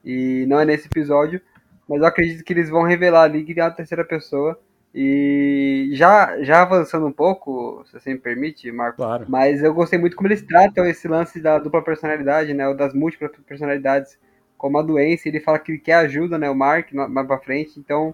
E 0.03 0.47
não 0.49 0.59
é 0.59 0.65
nesse 0.65 0.87
episódio, 0.87 1.43
mas 1.87 2.01
eu 2.01 2.07
acredito 2.07 2.43
que 2.43 2.53
eles 2.53 2.71
vão 2.71 2.85
revelar 2.85 3.25
ali 3.25 3.45
que 3.45 3.53
tem 3.55 3.63
uma 3.63 3.71
terceira 3.71 4.05
pessoa. 4.05 4.59
E 5.01 5.91
já, 5.93 6.43
já 6.43 6.63
avançando 6.63 7.07
um 7.07 7.13
pouco, 7.13 7.85
se 7.87 7.93
você 7.93 8.13
me 8.13 8.19
permite, 8.19 8.73
Marco, 8.73 8.97
Claro. 8.97 9.27
mas 9.29 9.63
eu 9.63 9.73
gostei 9.73 9.97
muito 9.97 10.17
como 10.17 10.27
eles 10.27 10.43
tratam 10.43 10.85
esse 10.85 11.07
lance 11.07 11.41
da 11.41 11.57
dupla 11.61 11.81
personalidade, 11.81 12.53
né? 12.53 12.67
Ou 12.67 12.75
das 12.75 12.93
múltiplas 12.93 13.31
personalidades 13.47 14.19
como 14.57 14.77
a 14.77 14.83
doença. 14.83 15.29
Ele 15.29 15.39
fala 15.39 15.61
que 15.61 15.71
ele 15.71 15.79
quer 15.79 15.95
ajuda, 15.95 16.37
né? 16.37 16.51
O 16.51 16.55
Mark, 16.55 16.93
mais 16.93 17.29
pra 17.29 17.39
frente. 17.39 17.79
Então, 17.79 18.13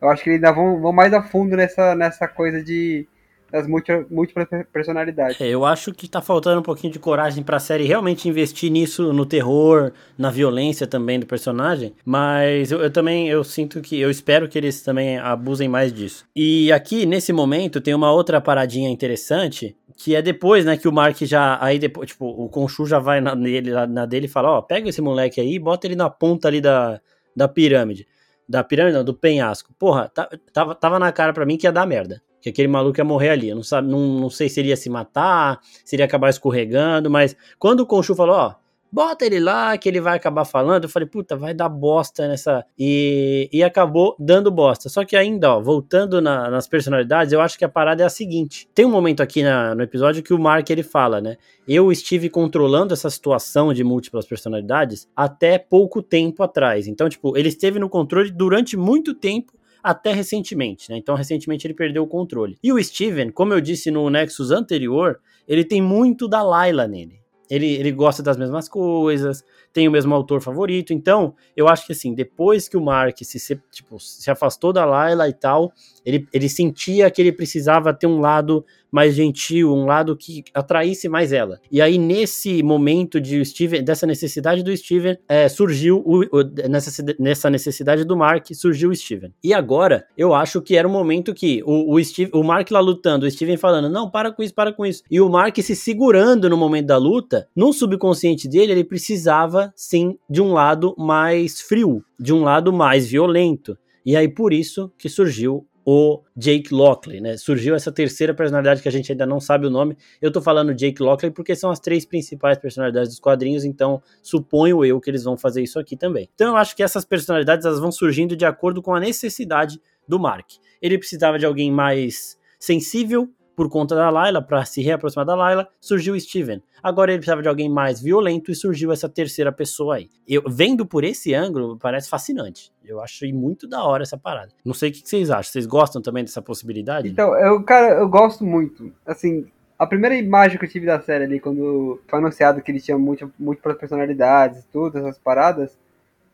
eu 0.00 0.08
acho 0.08 0.24
que 0.24 0.30
eles 0.30 0.42
ainda 0.42 0.50
vão, 0.50 0.80
vão 0.80 0.92
mais 0.92 1.14
a 1.14 1.22
fundo 1.22 1.56
nessa, 1.56 1.94
nessa 1.94 2.26
coisa 2.26 2.60
de 2.60 3.06
das 3.50 3.66
múltiplas, 3.66 4.46
personalidades. 4.72 5.40
É, 5.40 5.46
eu 5.48 5.64
acho 5.64 5.92
que 5.92 6.08
tá 6.08 6.20
faltando 6.20 6.60
um 6.60 6.62
pouquinho 6.62 6.92
de 6.92 6.98
coragem 6.98 7.42
pra 7.42 7.58
série 7.58 7.84
realmente 7.84 8.28
investir 8.28 8.70
nisso, 8.70 9.12
no 9.12 9.24
terror, 9.24 9.92
na 10.18 10.30
violência 10.30 10.86
também 10.86 11.20
do 11.20 11.26
personagem. 11.26 11.94
Mas 12.04 12.72
eu, 12.72 12.80
eu 12.80 12.90
também 12.90 13.28
eu 13.28 13.42
sinto 13.44 13.80
que. 13.80 13.98
Eu 13.98 14.10
espero 14.10 14.48
que 14.48 14.58
eles 14.58 14.82
também 14.82 15.18
abusem 15.18 15.68
mais 15.68 15.92
disso. 15.92 16.24
E 16.34 16.72
aqui, 16.72 17.06
nesse 17.06 17.32
momento, 17.32 17.80
tem 17.80 17.94
uma 17.94 18.12
outra 18.12 18.40
paradinha 18.40 18.90
interessante. 18.90 19.76
Que 19.98 20.14
é 20.14 20.20
depois, 20.20 20.64
né, 20.66 20.76
que 20.76 20.86
o 20.86 20.92
Mark 20.92 21.16
já. 21.22 21.56
Aí 21.58 21.78
depois, 21.78 22.10
tipo, 22.10 22.26
o 22.26 22.50
Conchu 22.50 22.84
já 22.84 22.98
vai 22.98 23.18
na, 23.20 23.34
nele, 23.34 23.70
na 23.86 24.04
dele 24.04 24.26
e 24.26 24.28
fala: 24.28 24.50
Ó, 24.50 24.60
pega 24.62 24.90
esse 24.90 25.00
moleque 25.00 25.40
aí 25.40 25.54
e 25.54 25.58
bota 25.58 25.86
ele 25.86 25.96
na 25.96 26.10
ponta 26.10 26.48
ali 26.48 26.60
da, 26.60 27.00
da 27.34 27.48
pirâmide. 27.48 28.06
Da 28.46 28.62
pirâmide, 28.62 28.96
não, 28.98 29.04
do 29.04 29.14
penhasco. 29.14 29.72
Porra, 29.78 30.08
tá- 30.08 30.28
tava, 30.52 30.74
tava 30.74 30.98
na 30.98 31.10
cara 31.12 31.32
pra 31.32 31.46
mim 31.46 31.56
que 31.56 31.66
ia 31.66 31.72
dar 31.72 31.86
merda 31.86 32.20
que 32.46 32.50
aquele 32.50 32.68
maluco 32.68 33.00
ia 33.00 33.04
morrer 33.04 33.30
ali. 33.30 33.48
Eu 33.48 33.56
não, 33.56 33.62
sabe, 33.64 33.88
não, 33.88 33.98
não 34.20 34.30
sei 34.30 34.48
se 34.48 34.60
ele 34.60 34.68
ia 34.68 34.76
se 34.76 34.88
matar, 34.88 35.58
se 35.84 35.96
ele 35.96 36.02
ia 36.02 36.06
acabar 36.06 36.30
escorregando, 36.30 37.10
mas 37.10 37.34
quando 37.58 37.80
o 37.80 37.86
Conchu 37.86 38.14
falou, 38.14 38.36
ó, 38.36 38.54
bota 38.92 39.26
ele 39.26 39.40
lá 39.40 39.76
que 39.76 39.88
ele 39.88 40.00
vai 40.00 40.16
acabar 40.16 40.44
falando, 40.44 40.84
eu 40.84 40.88
falei, 40.88 41.08
puta, 41.08 41.36
vai 41.36 41.52
dar 41.52 41.68
bosta 41.68 42.28
nessa. 42.28 42.64
E, 42.78 43.48
e 43.52 43.64
acabou 43.64 44.14
dando 44.16 44.48
bosta. 44.48 44.88
Só 44.88 45.04
que 45.04 45.16
ainda, 45.16 45.54
ó, 45.56 45.60
voltando 45.60 46.20
na- 46.22 46.48
nas 46.48 46.68
personalidades, 46.68 47.32
eu 47.32 47.40
acho 47.40 47.58
que 47.58 47.64
a 47.64 47.68
parada 47.68 48.04
é 48.04 48.06
a 48.06 48.08
seguinte: 48.10 48.68
tem 48.72 48.86
um 48.86 48.90
momento 48.90 49.24
aqui 49.24 49.42
na- 49.42 49.74
no 49.74 49.82
episódio 49.82 50.22
que 50.22 50.32
o 50.32 50.38
Mark 50.38 50.70
ele 50.70 50.84
fala, 50.84 51.20
né? 51.20 51.36
Eu 51.66 51.90
estive 51.90 52.30
controlando 52.30 52.94
essa 52.94 53.10
situação 53.10 53.74
de 53.74 53.82
múltiplas 53.82 54.24
personalidades 54.24 55.08
até 55.16 55.58
pouco 55.58 56.00
tempo 56.00 56.44
atrás. 56.44 56.86
Então, 56.86 57.08
tipo, 57.08 57.36
ele 57.36 57.48
esteve 57.48 57.80
no 57.80 57.88
controle 57.88 58.30
durante 58.30 58.76
muito 58.76 59.12
tempo 59.14 59.52
até 59.86 60.12
recentemente, 60.12 60.90
né? 60.90 60.96
Então, 60.96 61.14
recentemente 61.14 61.64
ele 61.64 61.72
perdeu 61.72 62.02
o 62.02 62.08
controle. 62.08 62.58
E 62.60 62.72
o 62.72 62.82
Steven, 62.82 63.30
como 63.30 63.54
eu 63.54 63.60
disse 63.60 63.88
no 63.88 64.10
Nexus 64.10 64.50
anterior, 64.50 65.20
ele 65.46 65.64
tem 65.64 65.80
muito 65.80 66.26
da 66.26 66.42
Layla 66.42 66.88
nele. 66.88 67.20
Ele, 67.48 67.74
ele 67.74 67.92
gosta 67.92 68.20
das 68.20 68.36
mesmas 68.36 68.68
coisas, 68.68 69.44
tem 69.72 69.86
o 69.86 69.90
mesmo 69.92 70.12
autor 70.12 70.42
favorito. 70.42 70.92
Então, 70.92 71.36
eu 71.56 71.68
acho 71.68 71.86
que 71.86 71.92
assim, 71.92 72.12
depois 72.12 72.68
que 72.68 72.76
o 72.76 72.80
Mark 72.80 73.16
se, 73.22 73.62
tipo, 73.70 74.00
se 74.00 74.28
afastou 74.28 74.72
da 74.72 74.84
Layla 74.84 75.28
e 75.28 75.32
tal, 75.32 75.72
ele, 76.06 76.26
ele 76.32 76.48
sentia 76.48 77.10
que 77.10 77.20
ele 77.20 77.32
precisava 77.32 77.92
ter 77.92 78.06
um 78.06 78.20
lado 78.20 78.64
mais 78.90 79.14
gentil, 79.14 79.74
um 79.74 79.84
lado 79.84 80.16
que 80.16 80.44
atraísse 80.54 81.08
mais 81.08 81.32
ela. 81.32 81.60
E 81.70 81.82
aí, 81.82 81.98
nesse 81.98 82.62
momento 82.62 83.20
de 83.20 83.44
Steven, 83.44 83.82
dessa 83.84 84.06
necessidade 84.06 84.62
do 84.62 84.74
Steven, 84.74 85.18
é, 85.28 85.48
surgiu 85.48 85.98
o, 86.06 86.20
o- 86.20 86.68
nessa, 86.68 87.04
nessa 87.18 87.50
necessidade 87.50 88.04
do 88.04 88.16
Mark, 88.16 88.46
surgiu 88.54 88.90
o 88.90 88.94
Steven. 88.94 89.32
E 89.44 89.52
agora, 89.52 90.06
eu 90.16 90.32
acho 90.32 90.62
que 90.62 90.76
era 90.76 90.86
o 90.88 90.90
momento 90.90 91.34
que 91.34 91.62
o, 91.66 91.92
o, 91.94 92.02
Steve, 92.02 92.30
o 92.32 92.42
Mark 92.42 92.70
lá 92.70 92.80
lutando, 92.80 93.26
o 93.26 93.30
Steven 93.30 93.56
falando, 93.56 93.90
não, 93.90 94.08
para 94.08 94.30
com 94.32 94.42
isso, 94.42 94.54
para 94.54 94.72
com 94.72 94.86
isso. 94.86 95.02
E 95.10 95.20
o 95.20 95.28
Mark 95.28 95.56
se 95.58 95.74
segurando 95.76 96.48
no 96.48 96.56
momento 96.56 96.86
da 96.86 96.96
luta, 96.96 97.48
no 97.54 97.72
subconsciente 97.72 98.48
dele, 98.48 98.72
ele 98.72 98.84
precisava, 98.84 99.72
sim, 99.76 100.16
de 100.30 100.40
um 100.40 100.52
lado 100.52 100.94
mais 100.96 101.60
frio, 101.60 102.02
de 102.18 102.32
um 102.32 102.42
lado 102.44 102.72
mais 102.72 103.06
violento. 103.06 103.76
E 104.06 104.16
aí, 104.16 104.28
por 104.28 104.52
isso 104.52 104.90
que 104.96 105.08
surgiu 105.08 105.66
o 105.88 106.20
Jake 106.36 106.74
Lockley, 106.74 107.20
né? 107.20 107.36
Surgiu 107.36 107.76
essa 107.76 107.92
terceira 107.92 108.34
personalidade 108.34 108.82
que 108.82 108.88
a 108.88 108.90
gente 108.90 109.12
ainda 109.12 109.24
não 109.24 109.38
sabe 109.38 109.68
o 109.68 109.70
nome. 109.70 109.96
Eu 110.20 110.32
tô 110.32 110.42
falando 110.42 110.74
Jake 110.74 111.00
Lockley 111.00 111.30
porque 111.30 111.54
são 111.54 111.70
as 111.70 111.78
três 111.78 112.04
principais 112.04 112.58
personalidades 112.58 113.10
dos 113.10 113.20
quadrinhos, 113.20 113.64
então 113.64 114.02
suponho 114.20 114.84
eu 114.84 115.00
que 115.00 115.08
eles 115.08 115.22
vão 115.22 115.36
fazer 115.36 115.62
isso 115.62 115.78
aqui 115.78 115.96
também. 115.96 116.28
Então 116.34 116.48
eu 116.48 116.56
acho 116.56 116.74
que 116.74 116.82
essas 116.82 117.04
personalidades 117.04 117.64
elas 117.64 117.78
vão 117.78 117.92
surgindo 117.92 118.34
de 118.34 118.44
acordo 118.44 118.82
com 118.82 118.92
a 118.96 118.98
necessidade 118.98 119.80
do 120.08 120.18
Mark. 120.18 120.54
Ele 120.82 120.98
precisava 120.98 121.38
de 121.38 121.46
alguém 121.46 121.70
mais 121.70 122.36
sensível 122.58 123.30
por 123.56 123.70
conta 123.70 123.96
da 123.96 124.10
Layla, 124.10 124.42
para 124.42 124.64
se 124.66 124.82
reaproximar 124.82 125.24
da 125.24 125.34
Layla, 125.34 125.66
surgiu 125.80 126.14
o 126.14 126.20
Steven. 126.20 126.62
Agora 126.82 127.10
ele 127.10 127.18
precisava 127.18 127.40
de 127.40 127.48
alguém 127.48 127.70
mais 127.70 128.00
violento 128.00 128.50
e 128.50 128.54
surgiu 128.54 128.92
essa 128.92 129.08
terceira 129.08 129.50
pessoa 129.50 129.96
aí. 129.96 130.10
Eu 130.28 130.42
vendo 130.46 130.84
por 130.84 131.02
esse 131.02 131.32
ângulo, 131.32 131.78
parece 131.78 132.10
fascinante. 132.10 132.70
Eu 132.84 133.00
achei 133.00 133.32
muito 133.32 133.66
da 133.66 133.82
hora 133.82 134.02
essa 134.02 134.18
parada. 134.18 134.52
Não 134.62 134.74
sei 134.74 134.90
o 134.90 134.92
que 134.92 135.08
vocês 135.08 135.30
acham. 135.30 135.50
Vocês 135.50 135.66
gostam 135.66 136.02
também 136.02 136.22
dessa 136.22 136.42
possibilidade? 136.42 137.08
Então, 137.08 137.34
eu, 137.34 137.62
cara, 137.62 137.94
eu 137.94 138.08
gosto 138.08 138.44
muito. 138.44 138.92
Assim, 139.06 139.46
a 139.78 139.86
primeira 139.86 140.14
imagem 140.14 140.58
que 140.58 140.66
eu 140.66 140.70
tive 140.70 140.84
da 140.84 141.00
série 141.00 141.24
ali, 141.24 141.40
quando 141.40 141.98
foi 142.06 142.18
anunciado 142.18 142.60
que 142.60 142.70
ele 142.70 142.80
tinha 142.80 142.98
muito, 142.98 143.32
múltiplas 143.38 143.78
personalidades 143.78 144.60
e 144.60 144.66
tudo, 144.66 144.98
essas 144.98 145.18
paradas, 145.18 145.76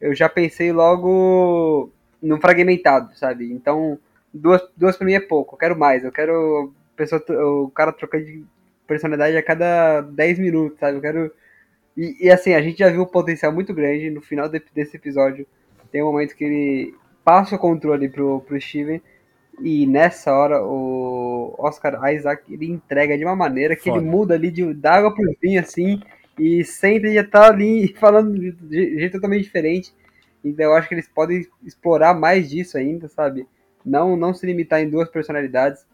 eu 0.00 0.12
já 0.12 0.28
pensei 0.28 0.72
logo 0.72 1.88
no 2.20 2.40
fragmentado, 2.40 3.16
sabe? 3.16 3.52
Então, 3.52 3.96
duas, 4.34 4.60
duas 4.76 4.96
pra 4.96 5.06
mim 5.06 5.14
é 5.14 5.20
pouco, 5.20 5.54
eu 5.54 5.58
quero 5.58 5.78
mais, 5.78 6.04
eu 6.04 6.12
quero 6.12 6.72
pessoa, 7.02 7.22
o 7.64 7.70
cara 7.70 7.92
trocando 7.92 8.24
de 8.24 8.44
personalidade 8.86 9.36
a 9.36 9.42
cada 9.42 10.00
10 10.02 10.38
minutos, 10.38 10.78
sabe? 10.78 10.98
Eu 10.98 11.02
quero. 11.02 11.32
E, 11.96 12.26
e, 12.26 12.30
assim, 12.30 12.54
a 12.54 12.62
gente 12.62 12.78
já 12.78 12.90
viu 12.90 13.02
um 13.02 13.06
potencial 13.06 13.52
muito 13.52 13.74
grande 13.74 14.10
no 14.10 14.20
final 14.22 14.48
de- 14.48 14.62
desse 14.74 14.96
episódio. 14.96 15.46
Tem 15.90 16.02
um 16.02 16.06
momento 16.06 16.34
que 16.36 16.44
ele 16.44 16.94
passa 17.24 17.56
o 17.56 17.58
controle 17.58 18.08
pro, 18.08 18.40
pro 18.40 18.60
Steven. 18.60 19.02
E 19.60 19.86
nessa 19.86 20.32
hora 20.32 20.62
o 20.64 21.54
Oscar 21.58 22.12
Isaac 22.12 22.52
ele 22.52 22.66
entrega 22.70 23.16
de 23.18 23.24
uma 23.24 23.36
maneira 23.36 23.76
que 23.76 23.84
Foda. 23.84 23.98
ele 23.98 24.06
muda 24.06 24.34
ali 24.34 24.50
de, 24.50 24.72
da 24.74 24.94
água 24.94 25.14
pro 25.14 25.36
vinho 25.42 25.60
assim. 25.60 26.00
E 26.38 26.64
sempre 26.64 27.14
já 27.14 27.24
tá 27.24 27.48
ali 27.48 27.94
falando 28.00 28.32
de 28.38 28.52
de 28.52 28.98
jeito 28.98 29.12
totalmente 29.14 29.44
diferente. 29.44 29.92
Então 30.44 30.66
eu 30.66 30.74
acho 30.74 30.88
que 30.88 30.94
eles 30.94 31.08
podem 31.08 31.46
explorar 31.64 32.14
mais 32.14 32.48
disso 32.50 32.78
ainda, 32.78 33.08
sabe? 33.08 33.46
Não, 33.84 34.16
não 34.16 34.32
se 34.34 34.46
limitar 34.46 34.80
em 34.80 34.88
duas 34.90 35.08
personalidades. 35.10 35.84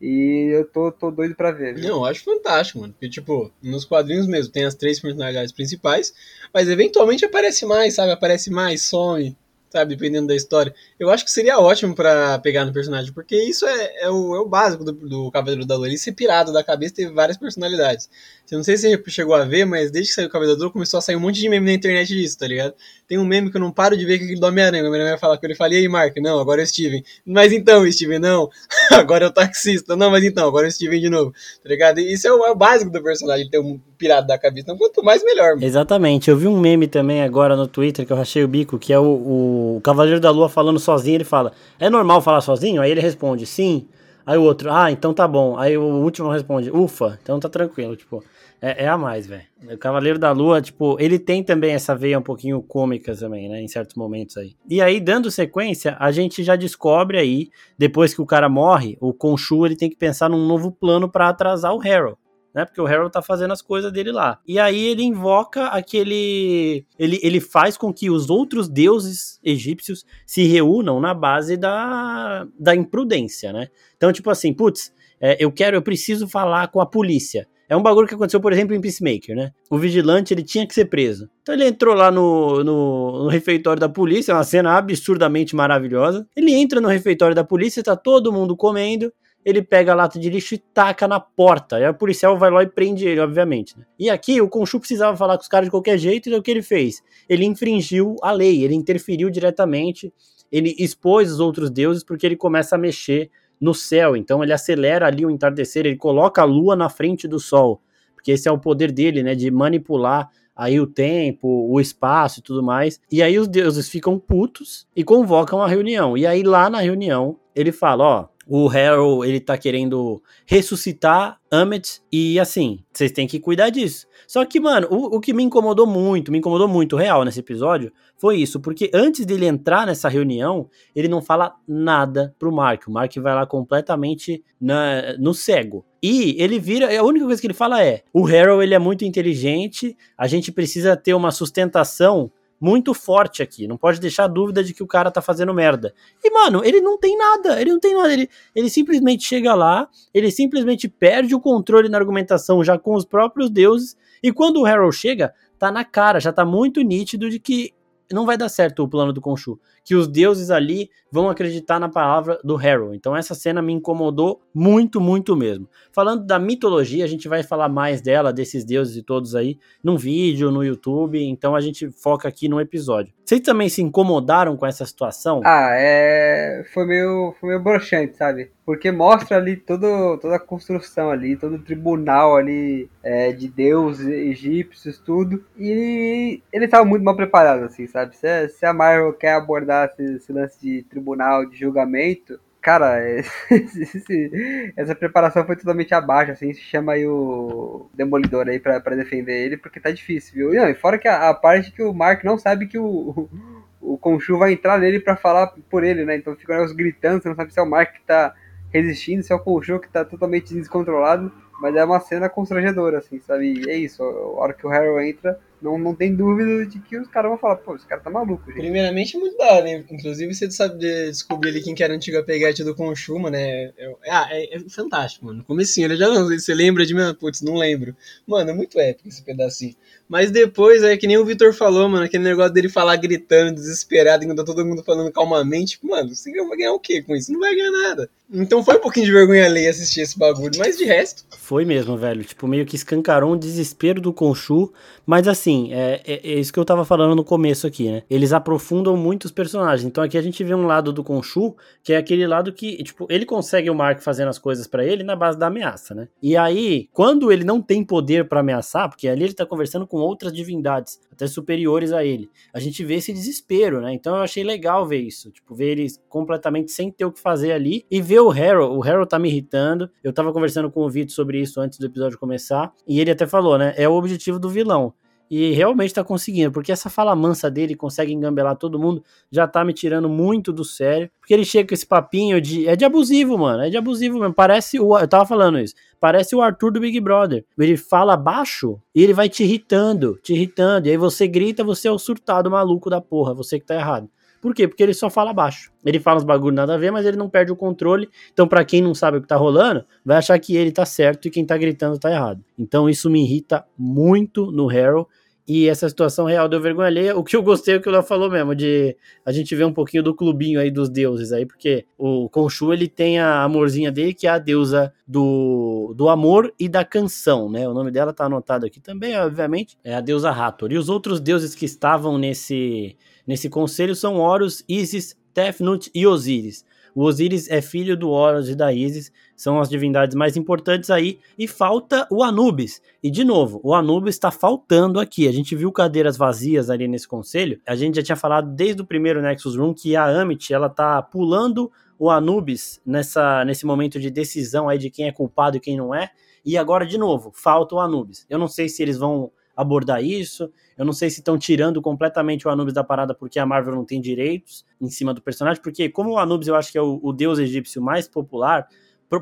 E 0.00 0.50
eu 0.54 0.66
tô, 0.66 0.92
tô 0.92 1.10
doido 1.10 1.34
pra 1.34 1.50
ver. 1.50 1.74
viu? 1.74 1.88
Não, 1.88 2.04
acho 2.04 2.22
fantástico, 2.22 2.80
mano. 2.80 2.92
Porque, 2.92 3.08
tipo, 3.08 3.50
nos 3.62 3.84
quadrinhos 3.84 4.26
mesmo 4.26 4.52
tem 4.52 4.64
as 4.64 4.74
três 4.74 5.00
personalidades 5.00 5.52
principais, 5.52 6.12
mas 6.52 6.68
eventualmente 6.68 7.24
aparece 7.24 7.64
mais, 7.64 7.94
sabe? 7.94 8.12
Aparece 8.12 8.50
mais, 8.50 8.82
some. 8.82 9.36
Sabe? 9.70 9.94
Dependendo 9.94 10.26
da 10.26 10.34
história. 10.34 10.74
Eu 10.98 11.10
acho 11.10 11.24
que 11.24 11.30
seria 11.30 11.58
ótimo 11.58 11.94
para 11.94 12.38
pegar 12.38 12.64
no 12.64 12.72
personagem, 12.72 13.12
porque 13.12 13.36
isso 13.36 13.66
é, 13.66 14.02
é, 14.02 14.10
o, 14.10 14.34
é 14.34 14.40
o, 14.40 14.46
básico 14.46 14.84
do, 14.84 14.92
do 14.92 15.30
Cavaleiro 15.30 15.66
da 15.66 15.76
Lua. 15.76 15.86
Ele 15.86 15.98
ser 15.98 16.12
pirado 16.12 16.52
da 16.52 16.62
cabeça 16.62 16.94
teve 16.94 17.12
várias 17.12 17.36
personalidades. 17.36 18.08
Eu 18.50 18.58
não 18.58 18.64
sei 18.64 18.76
se 18.76 18.96
você 18.96 19.10
chegou 19.10 19.34
a 19.34 19.44
ver, 19.44 19.64
mas 19.64 19.90
desde 19.90 20.10
que 20.10 20.14
saiu 20.14 20.28
o 20.28 20.30
Cavaleiro 20.30 20.58
da 20.58 20.64
Lua 20.64 20.72
começou 20.72 20.98
a 20.98 21.00
sair 21.00 21.16
um 21.16 21.20
monte 21.20 21.40
de 21.40 21.48
meme 21.48 21.66
na 21.66 21.72
internet 21.72 22.08
disso, 22.08 22.38
tá 22.38 22.46
ligado? 22.46 22.74
Tem 23.08 23.18
um 23.18 23.24
meme 23.24 23.50
que 23.50 23.56
eu 23.56 23.60
não 23.60 23.72
paro 23.72 23.96
de 23.96 24.04
ver 24.04 24.18
que 24.18 24.24
é 24.24 24.26
aquele 24.26 24.40
do 24.40 24.46
Homem-Aranha. 24.46 24.82
O 24.82 24.86
Homem-Aranha 24.86 25.12
vai 25.12 25.20
falar 25.20 25.38
com 25.38 25.46
ele 25.46 25.54
fala, 25.54 25.74
e 25.74 25.78
aí, 25.78 25.88
Mark? 25.88 26.16
Não, 26.18 26.38
agora 26.38 26.62
é 26.62 26.64
o 26.64 26.66
Steven. 26.66 27.04
Mas 27.24 27.52
então, 27.52 27.90
Steven, 27.90 28.18
não. 28.18 28.48
agora 28.92 29.26
é 29.26 29.28
o 29.28 29.32
taxista. 29.32 29.96
Não, 29.96 30.10
mas 30.10 30.24
então, 30.24 30.46
agora 30.46 30.66
é 30.66 30.68
o 30.68 30.72
Steven 30.72 31.00
de 31.00 31.10
novo. 31.10 31.32
Tá 31.62 31.68
ligado? 31.68 32.00
Isso 32.00 32.26
é 32.26 32.32
o, 32.32 32.44
é 32.44 32.50
o 32.50 32.54
básico 32.54 32.90
do 32.90 33.02
personagem, 33.02 33.48
ter 33.50 33.58
um 33.58 33.78
pirado 33.96 34.26
da 34.26 34.38
cabeça. 34.38 34.64
Então, 34.64 34.78
quanto 34.78 35.02
mais, 35.02 35.24
melhor. 35.24 35.54
Mano. 35.54 35.64
Exatamente. 35.64 36.30
Eu 36.30 36.36
vi 36.36 36.46
um 36.46 36.58
meme 36.58 36.86
também 36.86 37.22
agora 37.22 37.56
no 37.56 37.66
Twitter 37.66 38.06
que 38.06 38.12
eu 38.12 38.16
rachei 38.16 38.44
o 38.44 38.48
bico, 38.48 38.78
que 38.78 38.92
é 38.92 38.98
o, 38.98 39.76
o 39.76 39.80
Cavaleiro 39.82 40.20
da 40.20 40.30
Lua 40.30 40.48
falando 40.48 40.78
sozinho. 40.78 41.16
Ele 41.16 41.24
fala, 41.24 41.52
é 41.78 41.90
normal 41.90 42.20
falar 42.20 42.40
sozinho? 42.40 42.80
Aí 42.82 42.90
ele 42.90 43.00
responde, 43.00 43.46
sim. 43.46 43.86
Aí 44.24 44.36
o 44.36 44.42
outro, 44.42 44.72
ah, 44.72 44.90
então 44.90 45.14
tá 45.14 45.26
bom. 45.26 45.56
Aí 45.56 45.78
o 45.78 45.84
último 45.84 46.30
responde, 46.30 46.70
ufa, 46.70 47.18
então 47.22 47.38
tá 47.38 47.48
tranquilo. 47.48 47.94
Tipo, 47.94 48.24
é, 48.60 48.84
é 48.84 48.88
a 48.88 48.98
mais, 48.98 49.26
velho. 49.26 49.44
O 49.72 49.78
Cavaleiro 49.78 50.18
da 50.18 50.32
Lua, 50.32 50.60
tipo, 50.60 50.96
ele 50.98 51.18
tem 51.18 51.42
também 51.42 51.72
essa 51.72 51.94
veia 51.94 52.18
um 52.18 52.22
pouquinho 52.22 52.60
cômica 52.62 53.14
também, 53.14 53.48
né? 53.48 53.60
Em 53.60 53.68
certos 53.68 53.94
momentos 53.94 54.36
aí. 54.36 54.54
E 54.68 54.80
aí, 54.80 55.00
dando 55.00 55.30
sequência, 55.30 55.96
a 56.00 56.10
gente 56.10 56.42
já 56.42 56.56
descobre 56.56 57.18
aí, 57.18 57.50
depois 57.78 58.14
que 58.14 58.20
o 58.20 58.26
cara 58.26 58.48
morre, 58.48 58.96
o 59.00 59.12
Khonshu 59.12 59.66
ele 59.66 59.76
tem 59.76 59.88
que 59.88 59.96
pensar 59.96 60.28
num 60.28 60.46
novo 60.46 60.72
plano 60.72 61.08
para 61.08 61.28
atrasar 61.28 61.74
o 61.74 61.80
Harold. 61.80 62.18
Né, 62.56 62.64
porque 62.64 62.80
o 62.80 62.86
Harold 62.86 63.12
tá 63.12 63.20
fazendo 63.20 63.52
as 63.52 63.60
coisas 63.60 63.92
dele 63.92 64.10
lá. 64.10 64.38
E 64.48 64.58
aí 64.58 64.82
ele 64.86 65.02
invoca 65.02 65.66
aquele. 65.66 66.86
Ele, 66.98 67.20
ele 67.22 67.38
faz 67.38 67.76
com 67.76 67.92
que 67.92 68.08
os 68.08 68.30
outros 68.30 68.66
deuses 68.66 69.38
egípcios 69.44 70.06
se 70.24 70.44
reúnam 70.44 70.98
na 70.98 71.12
base 71.12 71.58
da, 71.58 72.48
da 72.58 72.74
imprudência, 72.74 73.52
né? 73.52 73.68
Então, 73.94 74.10
tipo 74.10 74.30
assim, 74.30 74.54
putz, 74.54 74.90
é, 75.20 75.36
eu 75.38 75.52
quero, 75.52 75.76
eu 75.76 75.82
preciso 75.82 76.26
falar 76.26 76.68
com 76.68 76.80
a 76.80 76.86
polícia. 76.86 77.46
É 77.68 77.76
um 77.76 77.82
bagulho 77.82 78.08
que 78.08 78.14
aconteceu, 78.14 78.40
por 78.40 78.54
exemplo, 78.54 78.74
em 78.74 78.80
Peacemaker, 78.80 79.36
né? 79.36 79.50
O 79.68 79.76
vigilante, 79.76 80.32
ele 80.32 80.42
tinha 80.42 80.66
que 80.66 80.72
ser 80.72 80.86
preso. 80.86 81.28
Então 81.42 81.54
ele 81.54 81.66
entrou 81.66 81.94
lá 81.94 82.10
no, 82.10 82.64
no, 82.64 83.24
no, 83.24 83.28
refeitório 83.28 83.80
da 83.80 83.88
polícia, 83.88 84.32
é 84.32 84.34
uma 84.34 84.44
cena 84.44 84.78
absurdamente 84.78 85.54
maravilhosa. 85.54 86.26
Ele 86.34 86.54
entra 86.54 86.80
no 86.80 86.88
refeitório 86.88 87.34
da 87.34 87.44
polícia, 87.44 87.82
tá 87.82 87.96
todo 87.96 88.32
mundo 88.32 88.56
comendo, 88.56 89.12
ele 89.46 89.62
pega 89.62 89.92
a 89.92 89.94
lata 89.94 90.18
de 90.18 90.28
lixo 90.28 90.56
e 90.56 90.58
taca 90.58 91.06
na 91.06 91.20
porta. 91.20 91.78
E 91.78 91.88
o 91.88 91.94
policial 91.94 92.36
vai 92.36 92.50
lá 92.50 92.64
e 92.64 92.66
prende 92.66 93.06
ele, 93.06 93.20
obviamente. 93.20 93.78
Né? 93.78 93.84
E 93.96 94.10
aqui 94.10 94.40
o 94.40 94.48
Conchu 94.48 94.80
precisava 94.80 95.16
falar 95.16 95.36
com 95.36 95.42
os 95.42 95.48
caras 95.48 95.68
de 95.68 95.70
qualquer 95.70 95.96
jeito, 95.96 96.28
e 96.28 96.34
é 96.34 96.36
o 96.36 96.42
que 96.42 96.50
ele 96.50 96.62
fez? 96.62 97.00
Ele 97.28 97.44
infringiu 97.44 98.16
a 98.22 98.32
lei, 98.32 98.64
ele 98.64 98.74
interferiu 98.74 99.30
diretamente, 99.30 100.12
ele 100.50 100.74
expôs 100.76 101.30
os 101.30 101.38
outros 101.38 101.70
deuses 101.70 102.02
porque 102.02 102.26
ele 102.26 102.34
começa 102.34 102.74
a 102.74 102.78
mexer 102.78 103.30
no 103.60 103.72
céu. 103.72 104.16
Então 104.16 104.42
ele 104.42 104.52
acelera 104.52 105.06
ali 105.06 105.24
o 105.24 105.30
entardecer, 105.30 105.86
ele 105.86 105.96
coloca 105.96 106.42
a 106.42 106.44
lua 106.44 106.74
na 106.74 106.88
frente 106.88 107.28
do 107.28 107.38
sol, 107.38 107.80
porque 108.16 108.32
esse 108.32 108.48
é 108.48 108.52
o 108.52 108.58
poder 108.58 108.90
dele, 108.90 109.22
né, 109.22 109.36
de 109.36 109.48
manipular 109.48 110.28
aí 110.56 110.80
o 110.80 110.88
tempo, 110.88 111.46
o 111.70 111.80
espaço 111.80 112.40
e 112.40 112.42
tudo 112.42 112.64
mais. 112.64 113.00
E 113.12 113.22
aí 113.22 113.38
os 113.38 113.46
deuses 113.46 113.88
ficam 113.88 114.18
putos 114.18 114.88
e 114.96 115.04
convocam 115.04 115.62
a 115.62 115.68
reunião. 115.68 116.18
E 116.18 116.26
aí 116.26 116.42
lá 116.42 116.68
na 116.68 116.80
reunião 116.80 117.38
ele 117.54 117.70
fala, 117.70 118.04
ó, 118.04 118.35
o 118.46 118.68
Harold, 118.68 119.28
ele 119.28 119.40
tá 119.40 119.58
querendo 119.58 120.22
ressuscitar 120.46 121.40
Amet 121.50 122.00
e 122.12 122.38
assim, 122.38 122.78
vocês 122.92 123.10
têm 123.10 123.26
que 123.26 123.40
cuidar 123.40 123.70
disso. 123.70 124.06
Só 124.26 124.44
que, 124.44 124.60
mano, 124.60 124.86
o, 124.90 125.16
o 125.16 125.20
que 125.20 125.32
me 125.32 125.42
incomodou 125.42 125.86
muito, 125.86 126.30
me 126.30 126.38
incomodou 126.38 126.68
muito 126.68 126.96
real 126.96 127.24
nesse 127.24 127.40
episódio, 127.40 127.92
foi 128.16 128.36
isso, 128.36 128.60
porque 128.60 128.90
antes 128.94 129.26
dele 129.26 129.46
entrar 129.46 129.86
nessa 129.86 130.08
reunião, 130.08 130.68
ele 130.94 131.08
não 131.08 131.20
fala 131.20 131.54
nada 131.66 132.34
pro 132.38 132.52
Mark. 132.52 132.86
O 132.86 132.92
Mark 132.92 133.14
vai 133.16 133.34
lá 133.34 133.46
completamente 133.46 134.44
na, 134.60 135.16
no 135.18 135.34
cego. 135.34 135.84
E 136.02 136.36
ele 136.40 136.58
vira, 136.58 136.96
a 136.98 137.02
única 137.02 137.26
coisa 137.26 137.40
que 137.40 137.46
ele 137.46 137.54
fala 137.54 137.82
é: 137.82 138.02
"O 138.12 138.26
Harold 138.26 138.62
ele 138.62 138.74
é 138.74 138.78
muito 138.78 139.04
inteligente, 139.04 139.96
a 140.16 140.26
gente 140.28 140.52
precisa 140.52 140.96
ter 140.96 141.14
uma 141.14 141.30
sustentação 141.30 142.30
muito 142.60 142.94
forte 142.94 143.42
aqui. 143.42 143.66
Não 143.66 143.76
pode 143.76 144.00
deixar 144.00 144.26
dúvida 144.26 144.62
de 144.64 144.72
que 144.72 144.82
o 144.82 144.86
cara 144.86 145.10
tá 145.10 145.20
fazendo 145.20 145.52
merda. 145.52 145.94
E, 146.22 146.30
mano, 146.30 146.64
ele 146.64 146.80
não 146.80 146.98
tem 146.98 147.16
nada. 147.16 147.60
Ele 147.60 147.72
não 147.72 147.80
tem 147.80 147.94
nada. 147.94 148.12
Ele, 148.12 148.28
ele 148.54 148.70
simplesmente 148.70 149.24
chega 149.24 149.54
lá, 149.54 149.88
ele 150.12 150.30
simplesmente 150.30 150.88
perde 150.88 151.34
o 151.34 151.40
controle 151.40 151.88
na 151.88 151.98
argumentação 151.98 152.64
já 152.64 152.78
com 152.78 152.94
os 152.94 153.04
próprios 153.04 153.50
deuses. 153.50 153.96
E 154.22 154.32
quando 154.32 154.60
o 154.60 154.66
Harold 154.66 154.96
chega, 154.96 155.34
tá 155.58 155.70
na 155.70 155.84
cara, 155.84 156.18
já 156.18 156.32
tá 156.32 156.44
muito 156.44 156.80
nítido 156.80 157.28
de 157.28 157.38
que 157.38 157.74
não 158.12 158.24
vai 158.24 158.36
dar 158.36 158.48
certo 158.48 158.82
o 158.82 158.88
plano 158.88 159.12
do 159.12 159.20
Khonshu. 159.20 159.58
Que 159.84 159.94
os 159.94 160.08
deuses 160.08 160.50
ali 160.50 160.90
vão 161.16 161.30
acreditar 161.30 161.80
na 161.80 161.88
palavra 161.88 162.38
do 162.44 162.58
Harold. 162.58 162.94
Então 162.94 163.16
essa 163.16 163.34
cena 163.34 163.62
me 163.62 163.72
incomodou 163.72 164.42
muito, 164.54 165.00
muito 165.00 165.34
mesmo. 165.34 165.66
Falando 165.90 166.26
da 166.26 166.38
mitologia, 166.38 167.06
a 167.06 167.08
gente 167.08 167.26
vai 167.26 167.42
falar 167.42 167.70
mais 167.70 168.02
dela, 168.02 168.34
desses 168.34 168.66
deuses 168.66 168.98
e 168.98 169.02
todos 169.02 169.34
aí, 169.34 169.58
num 169.82 169.96
vídeo, 169.96 170.50
no 170.50 170.62
YouTube. 170.62 171.18
Então 171.18 171.56
a 171.56 171.60
gente 171.62 171.90
foca 171.90 172.28
aqui 172.28 172.50
no 172.50 172.60
episódio. 172.60 173.14
Vocês 173.24 173.40
também 173.40 173.68
se 173.68 173.82
incomodaram 173.82 174.56
com 174.56 174.66
essa 174.66 174.84
situação? 174.84 175.40
Ah, 175.44 175.70
é. 175.72 176.64
Foi 176.72 176.86
meio, 176.86 177.34
foi 177.40 177.48
meio 177.48 177.62
broxante, 177.62 178.16
sabe? 178.16 178.52
Porque 178.64 178.92
mostra 178.92 179.36
ali 179.36 179.56
todo, 179.56 180.18
toda 180.18 180.36
a 180.36 180.40
construção 180.40 181.10
ali, 181.10 181.36
todo 181.36 181.54
o 181.54 181.62
tribunal 181.62 182.36
ali 182.36 182.90
é, 183.02 183.32
de 183.32 183.48
deuses 183.48 184.06
egípcios, 184.06 184.98
tudo. 184.98 185.44
E 185.56 186.42
ele 186.52 186.64
estava 186.64 186.84
muito 186.84 187.04
mal 187.04 187.16
preparado, 187.16 187.64
assim, 187.64 187.86
sabe? 187.86 188.16
Se, 188.16 188.48
se 188.48 188.66
a 188.66 188.72
Marvel 188.72 189.12
quer 189.12 189.34
abordar 189.34 189.88
esse, 189.88 190.16
esse 190.16 190.32
lance 190.32 190.60
de 190.60 190.82
tribunal, 190.84 191.05
de 191.50 191.56
julgamento, 191.58 192.40
cara, 192.66 192.98
esse, 193.48 194.72
essa 194.76 194.92
preparação 194.92 195.46
foi 195.46 195.54
totalmente 195.54 195.94
abaixo, 195.94 196.32
assim, 196.32 196.52
se 196.52 196.60
chama 196.60 196.94
aí 196.94 197.06
o 197.06 197.88
Demolidor 197.94 198.48
aí 198.48 198.58
pra 198.58 198.80
defender 198.96 199.44
ele, 199.44 199.56
porque 199.56 199.78
tá 199.78 199.92
difícil, 199.92 200.34
viu? 200.34 200.52
E, 200.52 200.56
não, 200.56 200.68
e 200.68 200.74
fora 200.74 200.98
que 200.98 201.06
a, 201.06 201.28
a, 201.28 201.34
parte 201.34 201.70
que 201.70 201.80
o 201.80 201.94
Mark 201.94 202.24
não 202.24 202.36
sabe 202.36 202.66
que 202.66 202.76
o, 202.76 202.84
o, 202.84 203.94
o 203.94 203.96
Conchu 203.96 204.36
vai 204.36 204.52
entrar 204.52 204.80
nele 204.80 204.98
pra 204.98 205.14
falar 205.16 205.54
por 205.70 205.84
ele, 205.84 206.04
né? 206.04 206.16
Então 206.16 206.34
fica 206.34 206.60
os 206.60 206.72
gritando, 206.72 207.22
você 207.22 207.28
não 207.28 207.36
sabe 207.36 207.52
se 207.52 207.60
é 207.60 207.62
o 207.62 207.70
Mark 207.70 207.92
que 207.92 208.02
tá 208.02 208.34
resistindo, 208.72 209.22
se 209.22 209.32
é 209.32 209.36
o 209.36 209.40
Conchu 209.40 209.78
que 209.78 209.88
tá 209.88 210.04
totalmente 210.04 210.52
descontrolado, 210.52 211.30
mas 211.60 211.76
é 211.76 211.84
uma 211.84 212.00
cena 212.00 212.28
constrangedora, 212.28 212.98
assim, 212.98 213.20
sabe? 213.20 213.60
E 213.60 213.70
é 213.70 213.76
isso, 213.76 214.02
a 214.02 214.40
hora 214.40 214.52
que 214.52 214.66
o 214.66 214.70
Harold 214.70 215.08
entra, 215.08 215.38
não, 215.66 215.76
não 215.76 215.94
tem 215.94 216.14
dúvida 216.14 216.64
de 216.64 216.78
que 216.78 216.96
os 216.96 217.08
caras 217.08 217.28
vão 217.28 217.38
falar, 217.38 217.56
pô, 217.56 217.74
esse 217.74 217.86
cara 217.86 218.00
tá 218.00 218.08
maluco, 218.08 218.46
gente. 218.46 218.60
Primeiramente, 218.60 219.18
muito 219.18 219.36
da 219.36 219.52
hora, 219.52 219.64
né? 219.64 219.84
Inclusive, 219.90 220.32
você 220.32 220.48
sabe 220.48 220.78
de 220.78 221.10
descobrir 221.10 221.50
ali 221.50 221.62
quem 221.62 221.74
que 221.74 221.82
era 221.82 221.92
a 221.92 221.96
antiga 221.96 222.22
peguete 222.22 222.62
do 222.62 222.74
Conchuma, 222.74 223.28
né? 223.28 223.72
É, 223.76 223.92
ah, 224.08 224.28
é, 224.30 224.56
é, 224.56 224.60
fantástico, 224.68 225.26
mano. 225.26 225.38
No 225.38 225.44
comecinho, 225.44 225.86
ele 225.86 225.96
já 225.96 226.08
não. 226.08 226.28
Você 226.28 226.54
lembra 226.54 226.86
de 226.86 226.94
mim? 226.94 227.02
Putz, 227.18 227.42
não 227.42 227.56
lembro. 227.56 227.96
Mano, 228.26 228.50
é 228.50 228.54
muito 228.54 228.78
épico 228.78 229.08
esse 229.08 229.22
pedacinho. 229.22 229.74
Mas 230.08 230.30
depois, 230.30 230.84
é 230.84 230.96
que 230.96 231.06
nem 231.06 231.18
o 231.18 231.24
Vitor 231.24 231.52
falou, 231.52 231.88
mano, 231.88 232.04
aquele 232.04 232.22
negócio 232.22 232.52
dele 232.52 232.68
falar 232.68 232.94
gritando, 232.96 233.54
desesperado, 233.54 234.22
enquanto 234.22 234.38
tá 234.38 234.44
todo 234.44 234.64
mundo 234.64 234.84
falando 234.84 235.10
calmamente. 235.10 235.72
Tipo, 235.72 235.88
mano, 235.88 236.14
você 236.14 236.30
vai 236.30 236.56
ganhar 236.56 236.72
o 236.72 236.78
quê 236.78 237.02
com 237.02 237.16
isso? 237.16 237.32
Não 237.32 237.40
vai 237.40 237.54
ganhar 237.56 237.72
nada. 237.72 238.08
Então 238.32 238.64
foi 238.64 238.76
um 238.76 238.80
pouquinho 238.80 239.06
de 239.06 239.12
vergonha 239.12 239.46
alheia 239.46 239.70
assistir 239.70 240.00
esse 240.00 240.18
bagulho, 240.18 240.58
mas 240.58 240.76
de 240.76 240.84
resto. 240.84 241.24
Foi 241.36 241.64
mesmo, 241.64 241.96
velho. 241.96 242.24
Tipo, 242.24 242.48
meio 242.48 242.66
que 242.66 242.74
escancarou 242.74 243.34
um 243.34 243.38
desespero 243.38 244.00
do 244.00 244.12
Conchu. 244.12 244.72
Mas 245.04 245.28
assim, 245.28 245.55
é, 245.72 246.00
é, 246.04 246.32
é, 246.32 246.38
isso 246.38 246.52
que 246.52 246.58
eu 246.58 246.64
tava 246.64 246.84
falando 246.84 247.14
no 247.14 247.24
começo 247.24 247.66
aqui, 247.66 247.90
né? 247.90 248.02
Eles 248.08 248.32
aprofundam 248.32 248.96
muito 248.96 249.24
os 249.24 249.30
personagens. 249.30 249.86
Então 249.86 250.02
aqui 250.02 250.16
a 250.16 250.22
gente 250.22 250.42
vê 250.42 250.54
um 250.54 250.66
lado 250.66 250.92
do 250.92 251.04
Conchu, 251.04 251.54
que 251.82 251.92
é 251.92 251.96
aquele 251.96 252.26
lado 252.26 252.52
que, 252.52 252.82
tipo, 252.82 253.06
ele 253.10 253.24
consegue 253.24 253.70
o 253.70 253.74
Mark 253.74 254.00
fazendo 254.00 254.28
as 254.28 254.38
coisas 254.38 254.66
para 254.66 254.84
ele 254.84 255.02
na 255.02 255.16
base 255.16 255.38
da 255.38 255.46
ameaça, 255.46 255.94
né? 255.94 256.08
E 256.22 256.36
aí, 256.36 256.88
quando 256.92 257.30
ele 257.32 257.44
não 257.44 257.60
tem 257.60 257.84
poder 257.84 258.28
para 258.28 258.40
ameaçar, 258.40 258.88
porque 258.88 259.08
ali 259.08 259.24
ele 259.24 259.34
tá 259.34 259.46
conversando 259.46 259.86
com 259.86 259.98
outras 259.98 260.32
divindades, 260.32 261.00
até 261.12 261.26
superiores 261.26 261.92
a 261.92 262.04
ele, 262.04 262.28
a 262.52 262.60
gente 262.60 262.84
vê 262.84 262.94
esse 262.96 263.12
desespero, 263.12 263.80
né? 263.80 263.92
Então 263.92 264.16
eu 264.16 264.22
achei 264.22 264.44
legal 264.44 264.86
ver 264.86 265.00
isso. 265.00 265.30
Tipo, 265.30 265.54
ver 265.54 265.72
eles 265.72 266.00
completamente 266.08 266.72
sem 266.72 266.90
ter 266.90 267.04
o 267.04 267.12
que 267.12 267.20
fazer 267.20 267.52
ali 267.52 267.84
e 267.90 268.00
ver 268.00 268.20
o 268.20 268.30
Harold. 268.30 268.76
O 268.76 268.82
Harold 268.82 269.08
tá 269.08 269.18
me 269.18 269.28
irritando. 269.28 269.90
Eu 270.02 270.12
tava 270.12 270.32
conversando 270.32 270.70
com 270.70 270.80
o 270.80 270.90
Vitor 270.90 271.14
sobre 271.14 271.40
isso 271.40 271.60
antes 271.60 271.78
do 271.78 271.86
episódio 271.86 272.18
começar. 272.18 272.72
E 272.86 273.00
ele 273.00 273.10
até 273.10 273.26
falou, 273.26 273.58
né? 273.58 273.74
É 273.76 273.88
o 273.88 273.92
objetivo 273.92 274.38
do 274.38 274.48
vilão. 274.48 274.92
E 275.30 275.52
realmente 275.52 275.92
tá 275.92 276.04
conseguindo, 276.04 276.52
porque 276.52 276.70
essa 276.70 276.88
fala 276.88 277.14
mansa 277.16 277.50
dele 277.50 277.74
consegue 277.74 278.12
engambelar 278.12 278.56
todo 278.56 278.78
mundo, 278.78 279.02
já 279.30 279.46
tá 279.46 279.64
me 279.64 279.72
tirando 279.72 280.08
muito 280.08 280.52
do 280.52 280.64
sério. 280.64 281.10
Porque 281.20 281.34
ele 281.34 281.44
chega 281.44 281.68
com 281.68 281.74
esse 281.74 281.86
papinho 281.86 282.40
de. 282.40 282.66
É 282.68 282.76
de 282.76 282.84
abusivo, 282.84 283.36
mano. 283.36 283.64
É 283.64 283.70
de 283.70 283.76
abusivo 283.76 284.18
mesmo. 284.18 284.34
Parece 284.34 284.78
o. 284.78 284.96
Eu 284.98 285.08
tava 285.08 285.26
falando 285.26 285.58
isso. 285.58 285.74
Parece 285.98 286.36
o 286.36 286.40
Arthur 286.40 286.70
do 286.70 286.80
Big 286.80 287.00
Brother. 287.00 287.44
Ele 287.58 287.76
fala 287.76 288.16
baixo 288.16 288.80
e 288.94 289.02
ele 289.02 289.12
vai 289.12 289.28
te 289.28 289.42
irritando, 289.42 290.18
te 290.22 290.32
irritando. 290.32 290.86
E 290.86 290.90
aí 290.90 290.96
você 290.96 291.26
grita, 291.26 291.64
você 291.64 291.88
é 291.88 291.90
o 291.90 291.98
surtado 291.98 292.50
maluco 292.50 292.88
da 292.88 293.00
porra, 293.00 293.34
você 293.34 293.58
que 293.58 293.66
tá 293.66 293.74
errado. 293.74 294.08
Por 294.46 294.54
quê? 294.54 294.68
Porque 294.68 294.80
ele 294.80 294.94
só 294.94 295.10
fala 295.10 295.32
baixo. 295.32 295.72
Ele 295.84 295.98
fala 295.98 296.18
os 296.18 296.24
bagulho 296.24 296.54
nada 296.54 296.74
a 296.74 296.78
ver, 296.78 296.92
mas 296.92 297.04
ele 297.04 297.16
não 297.16 297.28
perde 297.28 297.50
o 297.50 297.56
controle. 297.56 298.08
Então, 298.32 298.46
para 298.46 298.64
quem 298.64 298.80
não 298.80 298.94
sabe 298.94 299.18
o 299.18 299.20
que 299.20 299.26
tá 299.26 299.34
rolando, 299.34 299.84
vai 300.04 300.18
achar 300.18 300.38
que 300.38 300.54
ele 300.56 300.70
tá 300.70 300.86
certo 300.86 301.26
e 301.26 301.32
quem 301.32 301.44
tá 301.44 301.56
gritando 301.56 301.98
tá 301.98 302.12
errado. 302.12 302.44
Então, 302.56 302.88
isso 302.88 303.10
me 303.10 303.24
irrita 303.24 303.64
muito 303.76 304.52
no 304.52 304.70
Harold. 304.70 305.08
e 305.48 305.68
essa 305.68 305.88
situação 305.88 306.26
real 306.26 306.48
deu 306.48 306.60
vergonha 306.60 306.88
alheia. 306.88 307.16
O 307.16 307.22
que 307.22 307.36
eu 307.36 307.42
gostei 307.42 307.74
é 307.74 307.76
o 307.78 307.80
que 307.80 307.88
o 307.88 307.92
Léo 307.92 308.02
falou 308.02 308.28
mesmo, 308.28 308.54
de 308.54 308.96
a 309.24 309.30
gente 309.30 309.54
ver 309.54 309.64
um 309.64 309.72
pouquinho 309.72 310.02
do 310.02 310.14
clubinho 310.14 310.58
aí 310.58 310.70
dos 310.70 310.88
deuses 310.88 311.32
aí, 311.32 311.46
porque 311.46 311.86
o 311.96 312.28
Khonshu, 312.28 312.72
ele 312.72 312.88
tem 312.88 313.20
a 313.20 313.42
amorzinha 313.44 313.92
dele, 313.92 314.12
que 314.12 314.26
é 314.26 314.30
a 314.30 314.38
deusa 314.38 314.92
do, 315.06 315.94
do 315.96 316.08
amor 316.08 316.52
e 316.58 316.68
da 316.68 316.84
canção, 316.84 317.48
né? 317.48 317.68
O 317.68 317.72
nome 317.72 317.92
dela 317.92 318.12
tá 318.12 318.24
anotado 318.24 318.66
aqui 318.66 318.80
também, 318.80 319.16
obviamente, 319.16 319.78
é 319.84 319.94
a 319.94 320.00
deusa 320.00 320.30
Hathor. 320.30 320.72
E 320.72 320.78
os 320.78 320.88
outros 320.88 321.20
deuses 321.20 321.54
que 321.54 321.64
estavam 321.64 322.18
nesse, 322.18 322.96
nesse 323.26 323.48
conselho 323.48 323.94
são 323.94 324.16
Horus, 324.16 324.64
Isis, 324.68 325.16
Tefnut 325.34 325.90
e 325.94 326.06
Osíris. 326.06 326.64
O 326.96 327.04
Osíris 327.04 327.50
é 327.50 327.60
filho 327.60 327.94
do 327.94 328.08
Horus 328.08 328.48
e 328.48 328.54
da 328.54 328.72
Isis, 328.72 329.12
são 329.36 329.60
as 329.60 329.68
divindades 329.68 330.14
mais 330.16 330.34
importantes 330.34 330.88
aí, 330.88 331.18
e 331.38 331.46
falta 331.46 332.08
o 332.10 332.22
Anubis. 332.22 332.80
E 333.02 333.10
de 333.10 333.22
novo, 333.22 333.60
o 333.62 333.74
Anubis 333.74 334.14
está 334.14 334.30
faltando 334.30 334.98
aqui. 334.98 335.28
A 335.28 335.32
gente 335.32 335.54
viu 335.54 335.70
cadeiras 335.70 336.16
vazias 336.16 336.70
ali 336.70 336.88
nesse 336.88 337.06
conselho. 337.06 337.60
A 337.66 337.76
gente 337.76 337.96
já 337.96 338.02
tinha 338.02 338.16
falado 338.16 338.50
desde 338.50 338.80
o 338.80 338.86
primeiro 338.86 339.20
Nexus 339.20 339.56
Room 339.56 339.74
que 339.74 339.94
a 339.94 340.06
Amit, 340.06 340.54
ela 340.54 340.70
tá 340.70 341.02
pulando 341.02 341.70
o 341.98 342.10
Anubis 342.10 342.80
nessa, 342.84 343.44
nesse 343.44 343.66
momento 343.66 344.00
de 344.00 344.10
decisão 344.10 344.66
aí 344.66 344.78
de 344.78 344.88
quem 344.88 345.06
é 345.06 345.12
culpado 345.12 345.58
e 345.58 345.60
quem 345.60 345.76
não 345.76 345.94
é. 345.94 346.10
E 346.42 346.56
agora, 346.56 346.86
de 346.86 346.96
novo, 346.96 347.30
falta 347.34 347.74
o 347.74 347.80
Anubis. 347.80 348.24
Eu 348.30 348.38
não 348.38 348.48
sei 348.48 348.70
se 348.70 348.82
eles 348.82 348.96
vão 348.96 349.30
abordar 349.56 350.04
isso. 350.04 350.52
Eu 350.76 350.84
não 350.84 350.92
sei 350.92 351.08
se 351.08 351.20
estão 351.20 351.38
tirando 351.38 351.80
completamente 351.80 352.46
o 352.46 352.50
Anubis 352.50 352.74
da 352.74 352.84
parada 352.84 353.14
porque 353.14 353.38
a 353.38 353.46
Marvel 353.46 353.74
não 353.74 353.84
tem 353.84 354.00
direitos 354.00 354.64
em 354.80 354.90
cima 354.90 355.14
do 355.14 355.22
personagem, 355.22 355.62
porque 355.62 355.88
como 355.88 356.10
o 356.10 356.18
Anubis 356.18 356.48
eu 356.48 356.54
acho 356.54 356.70
que 356.70 356.76
é 356.76 356.82
o, 356.82 357.00
o 357.02 357.12
deus 357.12 357.38
egípcio 357.38 357.80
mais 357.80 358.06
popular, 358.06 358.68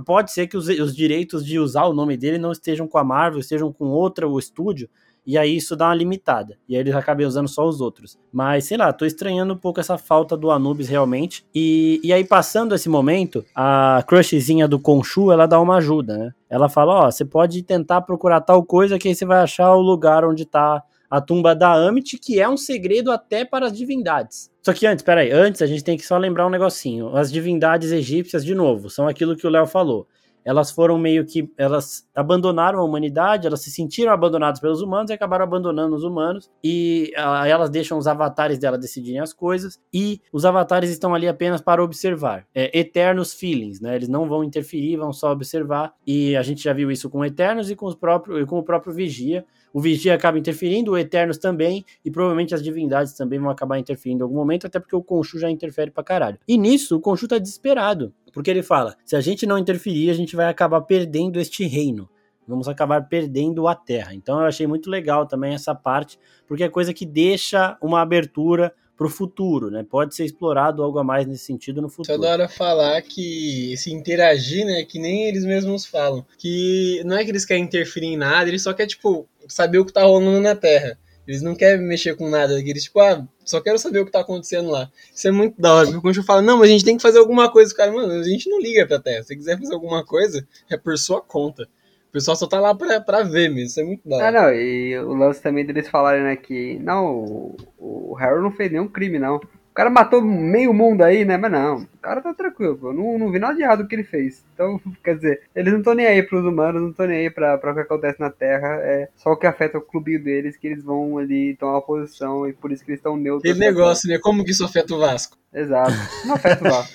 pode 0.05 0.33
ser 0.33 0.49
que 0.49 0.57
os, 0.57 0.68
os, 0.68 0.97
direitos 0.97 1.44
de 1.44 1.59
usar 1.59 1.85
o 1.85 1.92
nome 1.92 2.16
dele 2.16 2.38
não 2.38 2.51
estejam 2.51 2.88
com 2.88 2.99
a 2.99 3.05
Marvel, 3.05 3.40
estejam 3.40 3.73
com 3.73 3.87
outra 3.87 4.27
o 4.27 4.38
estúdio, 4.38 4.88
e 5.26 5.38
aí 5.38 5.56
isso 5.56 5.74
dá 5.74 5.87
uma 5.87 5.94
limitada. 5.94 6.56
E 6.68 6.74
aí 6.74 6.80
eles 6.80 6.94
acabam 6.94 7.26
usando 7.26 7.48
só 7.48 7.66
os 7.66 7.80
outros. 7.80 8.18
Mas, 8.32 8.66
sei 8.66 8.76
lá, 8.76 8.92
tô 8.92 9.04
estranhando 9.04 9.54
um 9.54 9.56
pouco 9.56 9.80
essa 9.80 9.96
falta 9.96 10.37
do 10.37 10.50
Anubis 10.50 10.88
realmente. 10.88 11.44
E, 11.54 12.00
e 12.04 12.12
aí, 12.12 12.24
passando 12.24 12.74
esse 12.74 12.88
momento, 12.88 13.44
a 13.54 14.04
crushzinha 14.06 14.68
do 14.68 14.78
Khonshu, 14.78 15.32
ela 15.32 15.46
dá 15.46 15.60
uma 15.60 15.76
ajuda, 15.76 16.18
né? 16.18 16.34
Ela 16.48 16.68
fala, 16.68 17.06
ó, 17.06 17.10
você 17.10 17.24
pode 17.24 17.62
tentar 17.62 18.02
procurar 18.02 18.40
tal 18.40 18.62
coisa 18.62 18.98
que 18.98 19.08
aí 19.08 19.14
você 19.14 19.24
vai 19.24 19.38
achar 19.40 19.74
o 19.74 19.80
lugar 19.80 20.24
onde 20.24 20.44
tá 20.44 20.82
a 21.10 21.20
tumba 21.20 21.54
da 21.54 21.72
Amit, 21.72 22.18
que 22.18 22.40
é 22.40 22.48
um 22.48 22.56
segredo 22.56 23.12
até 23.12 23.44
para 23.44 23.66
as 23.66 23.72
divindades. 23.72 24.50
Só 24.62 24.72
que 24.72 24.87
antes, 24.87 25.04
peraí, 25.04 25.30
antes 25.30 25.62
a 25.62 25.66
gente 25.66 25.84
tem 25.84 25.96
que 25.96 26.04
só 26.04 26.18
lembrar 26.18 26.46
um 26.46 26.50
negocinho. 26.50 27.16
As 27.16 27.30
divindades 27.30 27.92
egípcias, 27.92 28.44
de 28.44 28.54
novo, 28.54 28.90
são 28.90 29.06
aquilo 29.06 29.37
que 29.37 29.46
o 29.46 29.50
Léo 29.50 29.66
falou 29.66 30.06
elas 30.44 30.70
foram 30.70 30.98
meio 30.98 31.24
que. 31.24 31.50
Elas 31.57 32.07
abandonaram 32.14 32.78
a 32.80 32.85
humanidade, 32.85 33.46
elas 33.46 33.62
se 33.62 33.70
sentiram 33.70 34.12
abandonadas 34.12 34.61
pelos 34.61 34.83
humanos 34.83 35.11
e 35.11 35.14
acabaram 35.14 35.44
abandonando 35.44 35.96
os 35.96 36.04
humanos. 36.04 36.50
E 36.62 37.12
uh, 37.16 37.46
elas 37.46 37.70
deixam 37.70 37.96
os 37.96 38.07
avatares 38.07 38.59
dela 38.59 38.76
decidirem 38.76 39.20
as 39.20 39.33
coisas. 39.33 39.80
E 39.92 40.20
os 40.33 40.44
avatares 40.44 40.90
estão 40.90 41.14
ali 41.14 41.26
apenas 41.26 41.61
para 41.61 41.83
observar. 41.83 42.46
É, 42.54 42.78
eternos 42.78 43.33
feelings, 43.33 43.80
né? 43.80 43.96
Eles 43.96 44.09
não 44.09 44.28
vão 44.28 44.44
interferir, 44.44 44.96
vão 44.96 45.12
só 45.12 45.33
observar. 45.33 45.94
E 46.07 46.37
a 46.37 46.42
gente 46.42 46.62
já 46.62 46.72
viu 46.72 46.90
isso 46.90 47.09
com 47.09 47.24
Eternos 47.24 47.70
e 47.70 47.76
com, 47.76 47.87
os 47.87 47.94
próprios, 47.94 48.42
e 48.42 48.46
com 48.46 48.59
o 48.59 48.62
próprio 48.62 48.92
Vigia. 48.92 49.44
O 49.74 49.80
Vigia 49.80 50.14
acaba 50.14 50.38
interferindo, 50.38 50.92
o 50.92 50.96
Eternos 50.96 51.37
também, 51.37 51.84
e 52.04 52.08
provavelmente 52.08 52.54
as 52.54 52.62
divindades 52.62 53.12
também 53.14 53.40
vão 53.40 53.50
acabar 53.50 53.76
interferindo 53.76 54.20
em 54.20 54.22
algum 54.22 54.37
momento, 54.37 54.68
até 54.68 54.78
porque 54.78 54.94
o 54.94 55.02
Conchu 55.02 55.37
já 55.37 55.50
interfere 55.50 55.90
pra 55.90 56.04
caralho. 56.04 56.38
E 56.46 56.56
nisso, 56.56 56.96
o 56.96 57.00
Conchu 57.00 57.26
tá 57.26 57.38
desesperado, 57.38 58.14
porque 58.32 58.48
ele 58.48 58.62
fala: 58.62 58.96
se 59.04 59.16
a 59.16 59.20
gente 59.20 59.44
não 59.44 59.58
interferir, 59.58 60.10
a 60.10 60.14
gente 60.14 60.37
vai 60.37 60.46
acabar 60.46 60.80
perdendo 60.82 61.40
este 61.40 61.66
reino. 61.66 62.08
Vamos 62.46 62.68
acabar 62.68 63.08
perdendo 63.08 63.66
a 63.66 63.74
Terra. 63.74 64.14
Então 64.14 64.38
eu 64.38 64.46
achei 64.46 64.64
muito 64.64 64.88
legal 64.88 65.26
também 65.26 65.54
essa 65.54 65.74
parte, 65.74 66.20
porque 66.46 66.62
é 66.62 66.68
coisa 66.68 66.94
que 66.94 67.04
deixa 67.04 67.76
uma 67.82 68.00
abertura 68.00 68.72
para 68.96 69.07
o 69.07 69.11
futuro, 69.11 69.70
né? 69.70 69.85
Pode 69.88 70.14
ser 70.14 70.24
explorado 70.24 70.83
algo 70.83 70.98
a 70.98 71.04
mais 71.04 71.26
nesse 71.26 71.44
sentido 71.44 71.83
no 71.83 71.88
futuro. 71.88 72.16
Só 72.16 72.18
da 72.18 72.30
hora 72.30 72.48
falar 72.48 73.02
que 73.02 73.76
se 73.76 73.92
interagir, 73.92 74.64
né? 74.64 74.85
Que 74.85 74.98
nem 74.98 75.28
eles 75.28 75.44
mesmos 75.44 75.85
falam. 75.85 76.24
Que 76.38 77.02
não 77.04 77.16
é 77.16 77.24
que 77.24 77.30
eles 77.30 77.44
querem 77.44 77.64
interferir 77.64 78.07
em 78.07 78.16
nada, 78.16 78.48
eles 78.48 78.62
só 78.62 78.72
querem, 78.72 78.88
tipo, 78.88 79.28
saber 79.48 79.78
o 79.78 79.85
que 79.85 79.92
tá 79.92 80.02
rolando 80.04 80.40
na 80.40 80.54
Terra. 80.54 80.98
Eles 81.26 81.40
não 81.40 81.54
querem 81.54 81.83
mexer 81.83 82.14
com 82.16 82.28
nada, 82.28 82.61
eles, 82.61 82.85
tipo, 82.85 83.00
ah, 83.00 83.26
só 83.44 83.59
quero 83.61 83.78
saber 83.78 84.00
o 84.00 84.04
que 84.04 84.12
tá 84.12 84.20
acontecendo 84.20 84.70
lá. 84.70 84.90
Isso 85.14 85.26
é 85.26 85.30
muito 85.30 85.59
da 85.59 85.72
hora. 85.72 86.00
Quando 86.00 86.16
eu 86.16 86.22
falo, 86.22 86.42
não, 86.42 86.59
mas 86.59 86.68
a 86.68 86.72
gente 86.72 86.85
tem 86.85 86.96
que 86.96 87.02
fazer 87.02 87.18
alguma 87.18 87.50
coisa, 87.50 87.74
cara, 87.74 87.90
mano, 87.90 88.12
a 88.12 88.22
gente 88.22 88.48
não 88.50 88.61
liga 88.61 88.87
pra 88.87 89.00
Terra. 89.00 89.22
Se 89.22 89.35
quiser 89.35 89.59
fazer 89.59 89.72
alguma 89.72 90.04
coisa, 90.04 90.46
é 90.68 90.76
por 90.76 90.96
sua 90.98 91.22
conta 91.22 91.66
pessoal 92.14 92.37
só 92.37 92.46
tá 92.46 92.61
lá 92.61 92.74
pra, 92.74 93.00
pra 93.00 93.22
ver 93.24 93.48
mesmo, 93.48 93.66
isso 93.66 93.81
é 93.81 93.85
muito 93.85 94.09
da 94.09 94.29
Ah, 94.29 94.33
não, 94.33 94.53
e 94.55 94.96
o 94.98 95.12
lance 95.14 95.42
também 95.42 95.66
deles 95.66 95.88
falarem, 95.88 96.22
né, 96.22 96.37
que 96.37 96.79
não, 96.79 97.07
o, 97.07 97.57
o 97.77 98.14
Harry 98.14 98.40
não 98.40 98.53
fez 98.53 98.70
nenhum 98.70 98.88
crime, 98.88 99.18
não. 99.18 99.37
O 99.37 99.74
cara 99.74 99.90
matou 99.90 100.22
meio 100.22 100.72
mundo 100.72 101.03
aí, 101.03 101.24
né? 101.24 101.37
Mas 101.37 101.50
não, 101.50 101.79
o 101.79 101.98
cara 102.00 102.22
tá 102.22 102.33
tranquilo, 102.33 102.79
pô. 102.79 102.92
Não, 102.92 103.18
não 103.18 103.33
vi 103.33 103.40
nada 103.40 103.57
de 103.57 103.62
errado 103.62 103.88
que 103.88 103.96
ele 103.96 104.05
fez. 104.05 104.44
Então, 104.55 104.81
quer 105.03 105.16
dizer, 105.16 105.40
eles 105.53 105.72
não 105.72 105.81
estão 105.81 105.94
nem 105.94 106.07
aí 106.07 106.22
pros 106.22 106.44
humanos, 106.44 106.81
não 106.81 106.90
estão 106.90 107.09
nem 107.09 107.18
aí 107.18 107.31
pra, 107.31 107.59
pra 107.59 107.72
o 107.72 107.74
que 107.74 107.81
acontece 107.81 108.20
na 108.20 108.31
Terra. 108.31 108.68
É 108.83 109.09
só 109.16 109.33
o 109.33 109.37
que 109.37 109.48
afeta 109.48 109.77
o 109.79 109.83
clubinho 109.83 110.22
deles, 110.22 110.57
que 110.57 110.68
eles 110.68 110.85
vão 110.85 111.18
ali 111.18 111.57
tomar 111.57 111.72
uma 111.72 111.83
posição 111.83 112.48
e 112.48 112.53
por 112.53 112.70
isso 112.70 112.85
que 112.85 112.92
eles 112.92 113.00
estão 113.00 113.16
neutros. 113.16 113.50
Aquele 113.50 113.66
negócio, 113.66 114.09
né? 114.09 114.16
Como 114.20 114.44
que 114.44 114.53
isso 114.53 114.64
afeta 114.64 114.94
o 114.94 114.98
Vasco? 115.00 115.37
Exato. 115.53 115.92
Não 116.24 116.37
afeta 116.37 116.64
o 116.64 116.70
Vasco. 116.70 116.94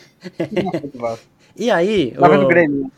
Não 0.49 0.69
afeta 0.73 0.97
o 0.97 1.01
Vasco. 1.01 1.27
E 1.59 1.69
aí. 1.69 2.11
Tava 2.11 2.37
o, 2.37 2.41
do 2.41 2.47
Grêmio. 2.47 2.91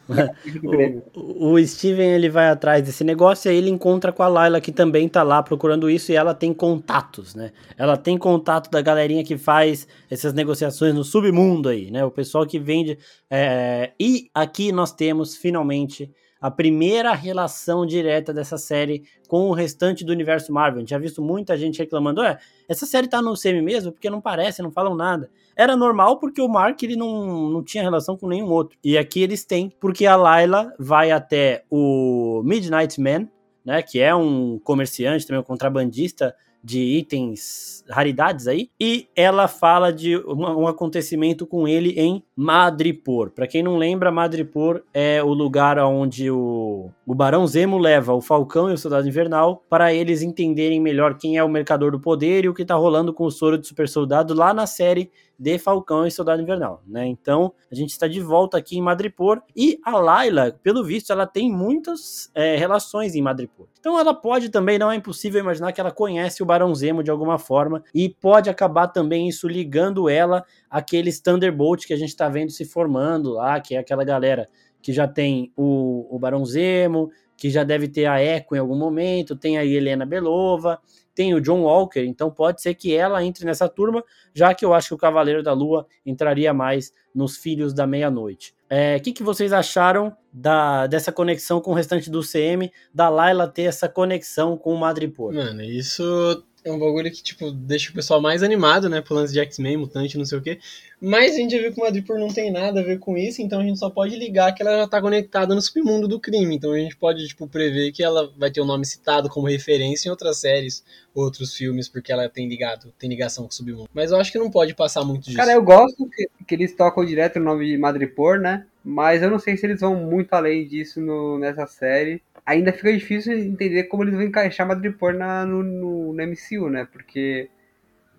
O, 1.16 1.54
o, 1.54 1.68
Steven 1.68 2.12
ele 2.12 2.30
vai 2.30 2.48
atrás 2.50 2.84
desse 2.84 3.04
negócio 3.04 3.48
e 3.48 3.52
aí 3.52 3.58
ele 3.58 3.72
encontra 3.72 4.12
com 4.12 4.22
a 4.22 4.28
Layla 4.28 4.62
que 4.62 4.72
também 4.72 5.10
tá 5.10 5.24
lá 5.24 5.42
procurando 5.42 5.90
isso 5.90 6.12
e 6.12 6.16
ela 6.16 6.36
tem 6.36 6.54
contatos, 6.54 7.34
né? 7.34 7.52
Ela 7.76 7.98
tem 7.98 8.18
contato 8.20 8.70
da 8.70 8.82
galerinha 8.82 9.24
que 9.24 9.36
faz 9.36 9.88
essas 10.10 10.34
negociações 10.34 10.94
no 10.94 11.04
submundo 11.04 11.70
aí, 11.70 11.90
né? 11.90 12.06
O 12.06 12.12
pessoal 12.12 12.46
que 12.46 12.60
vende. 12.60 13.00
É... 13.30 13.92
E 14.00 14.30
aqui 14.34 14.72
nós 14.72 14.94
temos 14.94 15.36
finalmente 15.36 16.12
a 16.42 16.50
primeira 16.50 17.14
relação 17.14 17.86
direta 17.86 18.34
dessa 18.34 18.58
série 18.58 19.04
com 19.28 19.48
o 19.48 19.54
restante 19.54 20.04
do 20.04 20.12
universo 20.12 20.52
Marvel. 20.52 20.78
A 20.78 20.80
gente 20.80 20.90
já 20.90 20.98
visto 20.98 21.22
muita 21.22 21.56
gente 21.56 21.78
reclamando, 21.78 22.24
é, 22.24 22.40
essa 22.68 22.88
série 22.88 23.08
tá 23.08 23.22
no 23.22 23.38
semi 23.38 23.62
mesmo 23.62 23.92
porque 23.92 24.10
não 24.10 24.20
parece, 24.20 24.64
não 24.64 24.72
falam 24.72 24.96
nada. 24.96 25.30
Era 25.56 25.78
normal 25.78 26.18
porque 26.18 26.42
o 26.42 26.48
Mark 26.48 26.82
ele 26.82 26.96
não, 26.96 27.50
não 27.50 27.64
tinha 27.64 27.84
relação 27.84 28.18
com 28.18 28.28
nenhum 28.28 28.50
outro. 28.50 28.76
E 28.84 28.98
aqui 28.98 29.22
eles 29.22 29.46
têm, 29.46 29.72
porque 29.80 30.08
a 30.08 30.16
Layla 30.16 30.74
vai 30.80 31.12
até 31.12 31.64
o 31.70 32.42
Midnight 32.44 33.00
Man, 33.00 33.28
né, 33.64 33.84
que 33.84 34.00
é 34.00 34.16
um 34.16 34.58
comerciante, 34.58 35.28
também 35.28 35.42
um 35.42 35.46
contrabandista 35.46 36.36
de 36.64 36.80
itens, 36.80 37.84
raridades 37.90 38.48
aí, 38.48 38.70
e 38.80 39.08
ela 39.16 39.48
fala 39.48 39.92
de 39.92 40.18
um, 40.18 40.62
um 40.62 40.68
acontecimento 40.68 41.46
com 41.46 41.68
ele 41.68 41.92
em 41.98 42.24
Madripoor. 42.36 43.32
Para 43.32 43.48
quem 43.48 43.64
não 43.64 43.78
lembra, 43.78 44.12
Madripoor 44.12 44.82
é 44.94 45.24
o 45.24 45.34
lugar 45.34 45.80
onde 45.80 46.30
o, 46.30 46.90
o 47.06 47.16
Barão 47.16 47.48
Zemo 47.48 47.78
leva 47.78 48.14
o 48.14 48.22
Falcão 48.22 48.70
e 48.70 48.74
o 48.74 48.78
Soldado 48.78 49.08
Invernal 49.08 49.64
para 49.70 49.94
eles 49.94 50.22
entenderem 50.22 50.80
melhor 50.80 51.18
quem 51.18 51.38
é 51.38 51.44
o 51.44 51.50
Mercador 51.50 51.92
do 51.92 52.00
Poder 52.00 52.46
e 52.46 52.50
o 52.50 52.54
que 52.54 52.66
tá 52.66 52.76
rolando 52.76 53.14
com 53.14 53.26
o 53.26 53.32
soro 53.32 53.58
de 53.58 53.68
super 53.68 53.90
soldado 53.90 54.34
lá 54.34 54.54
na 54.54 54.68
série 54.68 55.10
de 55.42 55.58
Falcão 55.58 56.06
e 56.06 56.12
Soldado 56.12 56.40
Invernal, 56.40 56.84
né? 56.86 57.08
Então, 57.08 57.52
a 57.72 57.74
gente 57.74 57.90
está 57.90 58.08
de 58.08 58.22
volta 58.22 58.60
aqui 58.60 58.78
em 58.78 58.82
Madripoor 58.82 59.42
e 59.56 59.80
a 59.84 59.98
Layla, 59.98 60.52
pelo 60.62 60.84
visto, 60.84 61.12
ela 61.12 61.26
tem 61.26 61.52
muitas 61.52 62.30
é, 62.36 62.56
relações 62.58 63.16
em 63.16 63.24
Madripoor. 63.24 63.68
Então, 63.80 63.98
ela 63.98 64.14
pode 64.14 64.50
também, 64.50 64.78
não 64.78 64.92
é 64.92 64.96
impossível 64.96 65.42
imaginar 65.42 65.72
que 65.72 65.82
ela 65.82 65.90
conhece 65.90 66.44
o 66.44 66.46
Barão 66.46 66.76
Zemo 66.76 67.02
de 67.02 67.10
alguma 67.10 67.40
forma 67.40 67.84
e 67.92 68.08
pode 68.08 68.52
acabar 68.52 68.90
também 68.90 69.28
isso 69.28 69.48
ligando 69.48 70.08
ela 70.08 70.46
àqueles 70.70 71.20
Thunderbolt 71.20 71.88
que 71.88 71.94
a 71.94 71.98
gente 71.98 72.10
está 72.10 72.30
vendo 72.30 72.52
se 72.52 72.64
formando 72.64 73.32
lá, 73.32 73.60
que 73.60 73.74
é 73.74 73.80
aquela 73.80 74.04
galera 74.04 74.48
que 74.80 74.94
já 74.94 75.08
tem 75.08 75.52
o, 75.58 76.08
o 76.16 76.20
Barão 76.20 76.46
Zemo, 76.46 77.10
que 77.42 77.50
já 77.50 77.64
deve 77.64 77.88
ter 77.88 78.06
a 78.06 78.24
Echo 78.24 78.56
em 78.56 78.60
algum 78.60 78.76
momento, 78.76 79.36
tem 79.36 79.58
a 79.58 79.66
Helena 79.66 80.06
Belova, 80.06 80.80
tem 81.16 81.34
o 81.34 81.42
John 81.42 81.64
Walker, 81.64 82.06
então 82.06 82.30
pode 82.30 82.62
ser 82.62 82.76
que 82.76 82.96
ela 82.96 83.24
entre 83.26 83.46
nessa 83.46 83.68
turma, 83.68 84.04
já 84.32 84.54
que 84.54 84.64
eu 84.64 84.76
acho 84.76 84.90
que 84.90 84.94
o 84.94 84.98
Cavaleiro 84.98 85.42
da 85.42 85.52
Lua 85.52 85.88
entraria 86.06 86.54
mais 86.54 86.94
nos 87.16 87.38
Filhos 87.38 87.74
da 87.74 87.88
Meia-Noite. 87.88 88.52
O 88.52 88.56
é, 88.70 89.00
que, 89.00 89.12
que 89.12 89.24
vocês 89.24 89.52
acharam 89.52 90.16
da, 90.32 90.86
dessa 90.86 91.12
conexão 91.12 91.60
com 91.60 91.72
o 91.72 91.74
restante 91.74 92.12
do 92.12 92.22
CM, 92.22 92.72
da 92.94 93.10
Layla 93.10 93.48
ter 93.48 93.64
essa 93.64 93.90
conexão 93.90 94.56
com 94.56 94.72
o 94.76 94.80
Madripoor? 94.80 95.34
Mano, 95.34 95.64
isso 95.64 96.46
é 96.64 96.72
um 96.72 96.78
bagulho 96.78 97.12
que, 97.12 97.24
tipo, 97.24 97.52
deixa 97.52 97.90
o 97.90 97.94
pessoal 97.94 98.22
mais 98.22 98.44
animado, 98.44 98.88
né? 98.88 99.02
Pro 99.02 99.16
lance 99.16 99.34
de 99.34 99.40
X-Men, 99.40 99.78
mutante, 99.78 100.18
não 100.18 100.26
sei 100.26 100.38
o 100.38 100.42
quê. 100.42 100.60
Mas 101.00 101.34
a 101.34 101.38
gente 101.38 101.56
já 101.56 101.62
viu 101.62 101.74
que 101.74 101.80
o 101.80 101.84
Madripoor 101.84 102.20
não 102.20 102.28
tem 102.28 102.52
nada 102.52 102.80
a 102.80 102.84
ver 102.84 103.00
com 103.00 103.18
isso, 103.18 103.42
então 103.42 103.60
a 103.60 103.64
gente 103.64 103.80
só 103.80 103.90
pode 103.90 104.16
ligar 104.16 104.54
que 104.54 104.62
ela 104.62 104.78
já 104.78 104.88
tá 104.88 105.02
conectada 105.02 105.56
no 105.56 105.62
submundo 105.62 106.08
do 106.08 106.20
crime. 106.20 106.56
Então 106.56 106.72
a 106.72 106.78
gente 106.78 106.96
pode, 106.96 107.28
tipo, 107.28 107.48
prever 107.48 107.92
que 107.92 108.04
ela 108.04 108.32
vai 108.38 108.52
ter 108.52 108.62
o 108.62 108.66
nome 108.66 108.86
citado 108.86 109.28
como 109.28 109.48
referência 109.48 110.08
em 110.08 110.12
outras 110.12 110.38
séries, 110.38 110.84
outros 111.16 111.56
filmes, 111.56 111.90
porque 111.90 112.12
ela 112.12 112.30
tem 112.30 112.48
ligado, 112.48 112.94
tem 113.00 113.10
ligação 113.10 113.46
com 113.46 113.50
o 113.50 113.54
submundo. 113.54 113.90
Mas 113.92 114.12
eu 114.12 114.18
acho 114.18 114.32
que 114.32 114.38
não 114.38 114.52
pode 114.52 114.76
passar 114.76 115.04
muito 115.04 115.24
disso. 115.24 115.38
Cara, 115.38 115.54
eu 115.54 115.64
gosto 115.64 116.08
que, 116.08 116.30
que 116.48 116.56
eles 116.56 116.76
tocam 116.76 117.04
direto 117.04 117.38
o 117.38 117.44
nome 117.44 117.66
de 117.66 117.78
Madripoor, 117.78 118.40
né? 118.40 118.68
Mas 118.84 119.24
eu 119.24 119.32
não 119.32 119.40
sei 119.40 119.58
se 119.58 119.66
eles 119.66 119.80
vão 119.80 119.96
muito 119.96 120.34
além 120.34 120.68
disso 120.68 121.02
no, 121.02 121.40
nessa 121.40 121.66
série. 121.66 122.22
Ainda 122.46 122.74
fica 122.74 122.92
difícil 122.92 123.34
entender 123.38 123.86
como 123.86 124.04
eles 124.04 124.14
vão 124.14 124.24
encaixar 124.24 124.68
Madripoor 124.68 125.14
na, 125.14 125.46
no, 125.46 125.64
no, 125.64 126.14
no 126.14 126.28
MCU, 126.28 126.70
né? 126.70 126.88
Porque 126.92 127.50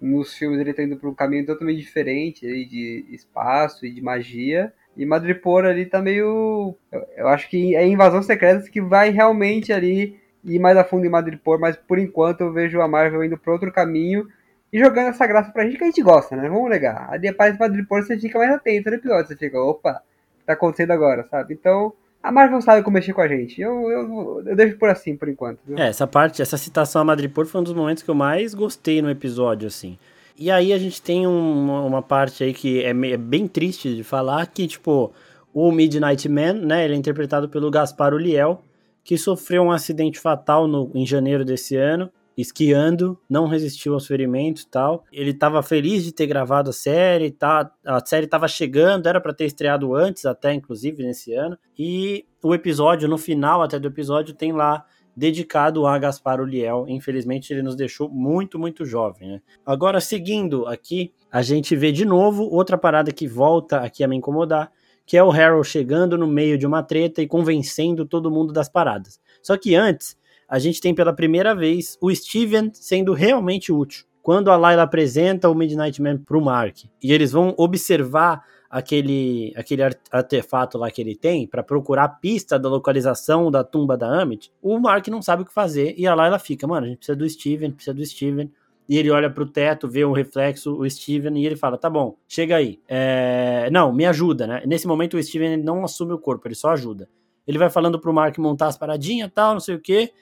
nos 0.01 0.35
filmes 0.37 0.61
ele 0.61 0.75
tá 0.75 0.83
indo 0.83 0.97
para 0.97 1.09
um 1.09 1.15
caminho 1.15 1.47
totalmente 1.47 1.79
diferente 1.79 2.47
aí, 2.47 2.65
de 2.65 3.07
espaço 3.11 3.87
e 3.87 3.91
de 3.91 4.03
magia. 4.03 4.73
E 4.97 5.07
Madripoor 5.07 5.65
ali 5.65 5.87
tá 5.87 6.03
meio. 6.03 6.75
Eu, 7.17 7.29
acho 7.29 7.49
que 7.49 7.75
é 7.77 7.87
Invasão 7.87 8.23
Secreta 8.23 8.69
que 8.69 8.81
vai 8.81 9.11
realmente 9.11 9.73
ali 9.73 10.21
ir 10.45 10.59
mais 10.59 10.77
a 10.77 10.85
fundo 10.85 11.07
em 11.07 11.11
Madripoor, 11.11 11.59
mas 11.59 11.77
por 11.77 11.99
enquanto 11.99 12.43
eu 12.43 12.53
vejo 12.53 12.81
a 12.81 12.89
Marvel 12.89 13.25
indo 13.25 13.39
para 13.39 13.53
outro 13.53 13.73
caminho 13.73 14.29
e 14.73 14.79
jogando 14.79 15.09
essa 15.09 15.27
graça 15.27 15.53
pra 15.53 15.65
gente 15.65 15.79
que 15.79 15.85
a 15.85 15.87
gente 15.87 16.03
gosta, 16.03 16.35
né? 16.37 16.49
Vamos 16.49 16.69
negar. 16.69 17.09
Ali 17.11 17.29
aparece 17.29 17.59
Madripoor, 17.59 18.03
você 18.03 18.19
fica 18.19 18.39
mais 18.39 18.51
atento 18.51 18.91
no 18.91 18.97
episódio, 18.97 19.29
você 19.29 19.37
fica, 19.37 19.61
opa, 19.61 20.03
tá 20.45 20.55
acontecendo 20.55 20.91
agora, 20.91 21.25
sabe? 21.31 21.55
Então, 21.55 21.93
a 22.23 22.31
Marvel 22.31 22.61
sabe 22.61 22.83
como 22.83 22.95
mexer 22.95 23.13
com 23.13 23.21
a 23.21 23.29
gente. 23.29 23.61
Eu, 23.61 23.91
eu, 23.91 24.43
eu 24.47 24.57
deixo 24.57 24.79
por 24.79 24.89
assim, 24.89 25.17
por 25.17 25.29
enquanto. 25.29 25.59
Viu? 25.67 25.77
É, 25.77 25.89
essa 25.89 26.07
parte, 26.07 26.41
essa 26.41 26.57
citação 26.57 27.03
a 27.03 27.05
Madripoor 27.05 27.47
foi 27.47 27.61
um 27.61 27.65
dos 27.65 27.73
momentos 27.73 28.03
que 28.03 28.11
eu 28.11 28.15
mais 28.15 28.55
gostei 28.55 29.03
no 29.03 29.11
episódio, 29.11 29.67
assim. 29.67 29.99
E 30.39 30.51
aí 30.51 30.73
a 30.73 30.79
gente 30.79 31.03
tem 31.03 31.27
um, 31.27 31.87
uma 31.87 32.01
parte 32.01 32.45
aí 32.45 32.55
que 32.55 32.83
é, 32.83 32.91
é, 32.91 33.17
bem 33.17 33.49
triste 33.49 33.95
de 33.95 34.05
falar, 34.05 34.47
que, 34.47 34.67
tipo, 34.67 35.13
o 35.53 35.71
Midnight 35.73 36.29
Man, 36.29 36.55
né, 36.55 36.85
ele 36.85 36.95
é 36.95 36.97
interpretado 36.97 37.49
pelo 37.49 37.71
Gaspar 37.71 38.15
Uliel, 38.15 38.63
que 39.05 39.19
sofreu 39.19 39.63
um 39.63 39.73
acidente 39.73 40.19
fatal 40.19 40.69
no, 40.69 40.91
em 40.95 41.05
janeiro 41.05 41.45
desse 41.45 41.77
ano, 41.77 42.11
esquiando, 42.37 43.19
não 43.29 43.47
resistiu 43.47 43.95
aos 43.95 44.07
ferimentos 44.07 44.63
e 44.63 44.69
tal. 44.69 45.05
Ele 45.13 45.31
estava 45.31 45.63
feliz 45.63 46.05
de 46.05 46.13
ter 46.13 46.27
gravado 46.27 46.71
a 46.71 46.73
série, 46.73 47.31
tá? 47.31 47.71
A 47.85 48.05
série 48.05 48.25
estava 48.25 48.49
chegando, 48.49 49.07
era 49.07 49.21
para 49.21 49.35
ter 49.35 49.45
estreado 49.45 49.95
antes, 49.95 50.25
até 50.25 50.53
inclusive 50.53 51.03
nesse 51.03 51.35
ano. 51.35 51.59
E 51.79 52.25
o 52.43 52.55
episódio, 52.55 53.09
no 53.09 53.19
final 53.19 53.63
até 53.63 53.79
do 53.79 53.89
episódio, 53.89 54.35
tem 54.35 54.53
lá 54.53 54.85
dedicado 55.17 55.87
a 55.87 55.99
Gaspar 55.99 56.41
Uliel. 56.41 56.87
Infelizmente, 56.89 57.53
ele 57.53 57.63
nos 57.63 57.77
deixou 57.77 58.09
muito, 58.09 58.59
muito 58.59 58.85
jovem. 58.85 59.29
Né? 59.29 59.43
Agora, 59.65 60.01
seguindo 60.01 60.67
aqui, 60.67 61.13
a 61.31 61.43
gente 61.43 61.77
vê 61.77 61.93
de 61.93 62.05
novo 62.05 62.45
outra 62.45 62.79
parada 62.79 63.13
que 63.13 63.27
volta 63.27 63.79
aqui 63.81 64.03
a 64.03 64.09
me 64.09 64.17
incomodar, 64.17 64.73
que 65.05 65.17
é 65.17 65.23
o 65.23 65.31
Harold 65.31 65.69
chegando 65.69 66.17
no 66.17 66.27
meio 66.27 66.57
de 66.57 66.67
uma 66.67 66.83
treta 66.83 67.21
e 67.21 67.27
convencendo 67.27 68.07
todo 68.07 68.31
mundo 68.31 68.53
das 68.53 68.69
paradas. 68.69 69.21
Só 69.43 69.57
que 69.57 69.75
antes, 69.75 70.17
a 70.53 70.59
gente 70.59 70.83
tem 70.83 70.95
pela 70.95 71.15
primeira 71.15 71.55
vez 71.55 71.97
o 71.99 72.15
Steven 72.15 72.71
sendo 72.75 73.15
realmente 73.15 73.73
útil. 73.73 74.05
Quando 74.23 74.51
a 74.51 74.57
Layla 74.59 74.83
apresenta 74.83 75.49
o 75.49 75.55
Midnight 75.55 76.01
Man 76.03 76.19
pro 76.19 76.43
Mark 76.43 76.85
e 77.03 77.11
eles 77.11 77.33
vão 77.33 77.55
observar 77.57 78.45
aquele, 78.69 79.55
aquele 79.57 79.83
artefato 80.11 80.77
lá 80.77 80.91
que 80.91 81.01
ele 81.01 81.17
tem 81.17 81.47
para 81.47 81.63
procurar 81.63 82.05
a 82.05 82.09
pista 82.09 82.59
da 82.59 82.69
localização 82.69 83.51
da 83.51 83.65
tumba 83.65 83.97
da 83.97 84.21
Amit, 84.21 84.53
o 84.61 84.79
Mark 84.79 85.09
não 85.09 85.23
sabe 85.23 85.41
o 85.41 85.47
que 85.47 85.55
fazer 85.55 85.95
e 85.97 86.07
a 86.07 86.15
Layla 86.15 86.39
fica, 86.39 86.67
mano, 86.67 86.85
a 86.85 86.89
gente 86.91 86.99
precisa 86.99 87.17
do 87.17 87.27
Steven, 87.27 87.71
precisa 87.71 87.95
do 87.95 88.05
Steven. 88.05 88.53
E 88.87 88.99
ele 88.99 89.11
olha 89.11 89.31
pro 89.31 89.47
teto, 89.47 89.89
vê 89.89 90.05
o 90.05 90.13
reflexo, 90.13 90.75
o 90.75 90.91
Steven, 90.91 91.41
e 91.41 91.47
ele 91.47 91.57
fala: 91.57 91.79
tá 91.79 91.89
bom, 91.89 92.17
chega 92.29 92.57
aí. 92.57 92.79
É... 92.87 93.71
Não, 93.73 93.91
me 93.91 94.05
ajuda, 94.05 94.47
né? 94.47 94.63
Nesse 94.67 94.87
momento 94.87 95.17
o 95.17 95.23
Steven 95.23 95.57
não 95.57 95.83
assume 95.83 96.13
o 96.13 96.19
corpo, 96.19 96.47
ele 96.47 96.55
só 96.55 96.71
ajuda. 96.71 97.09
Ele 97.47 97.57
vai 97.57 97.71
falando 97.71 97.99
pro 97.99 98.13
Mark 98.13 98.37
montar 98.39 98.67
as 98.67 98.77
paradinhas 98.77 99.31
tal, 99.33 99.55
não 99.55 99.61
sei 99.61 99.77
o 99.77 99.81
que 99.81 100.13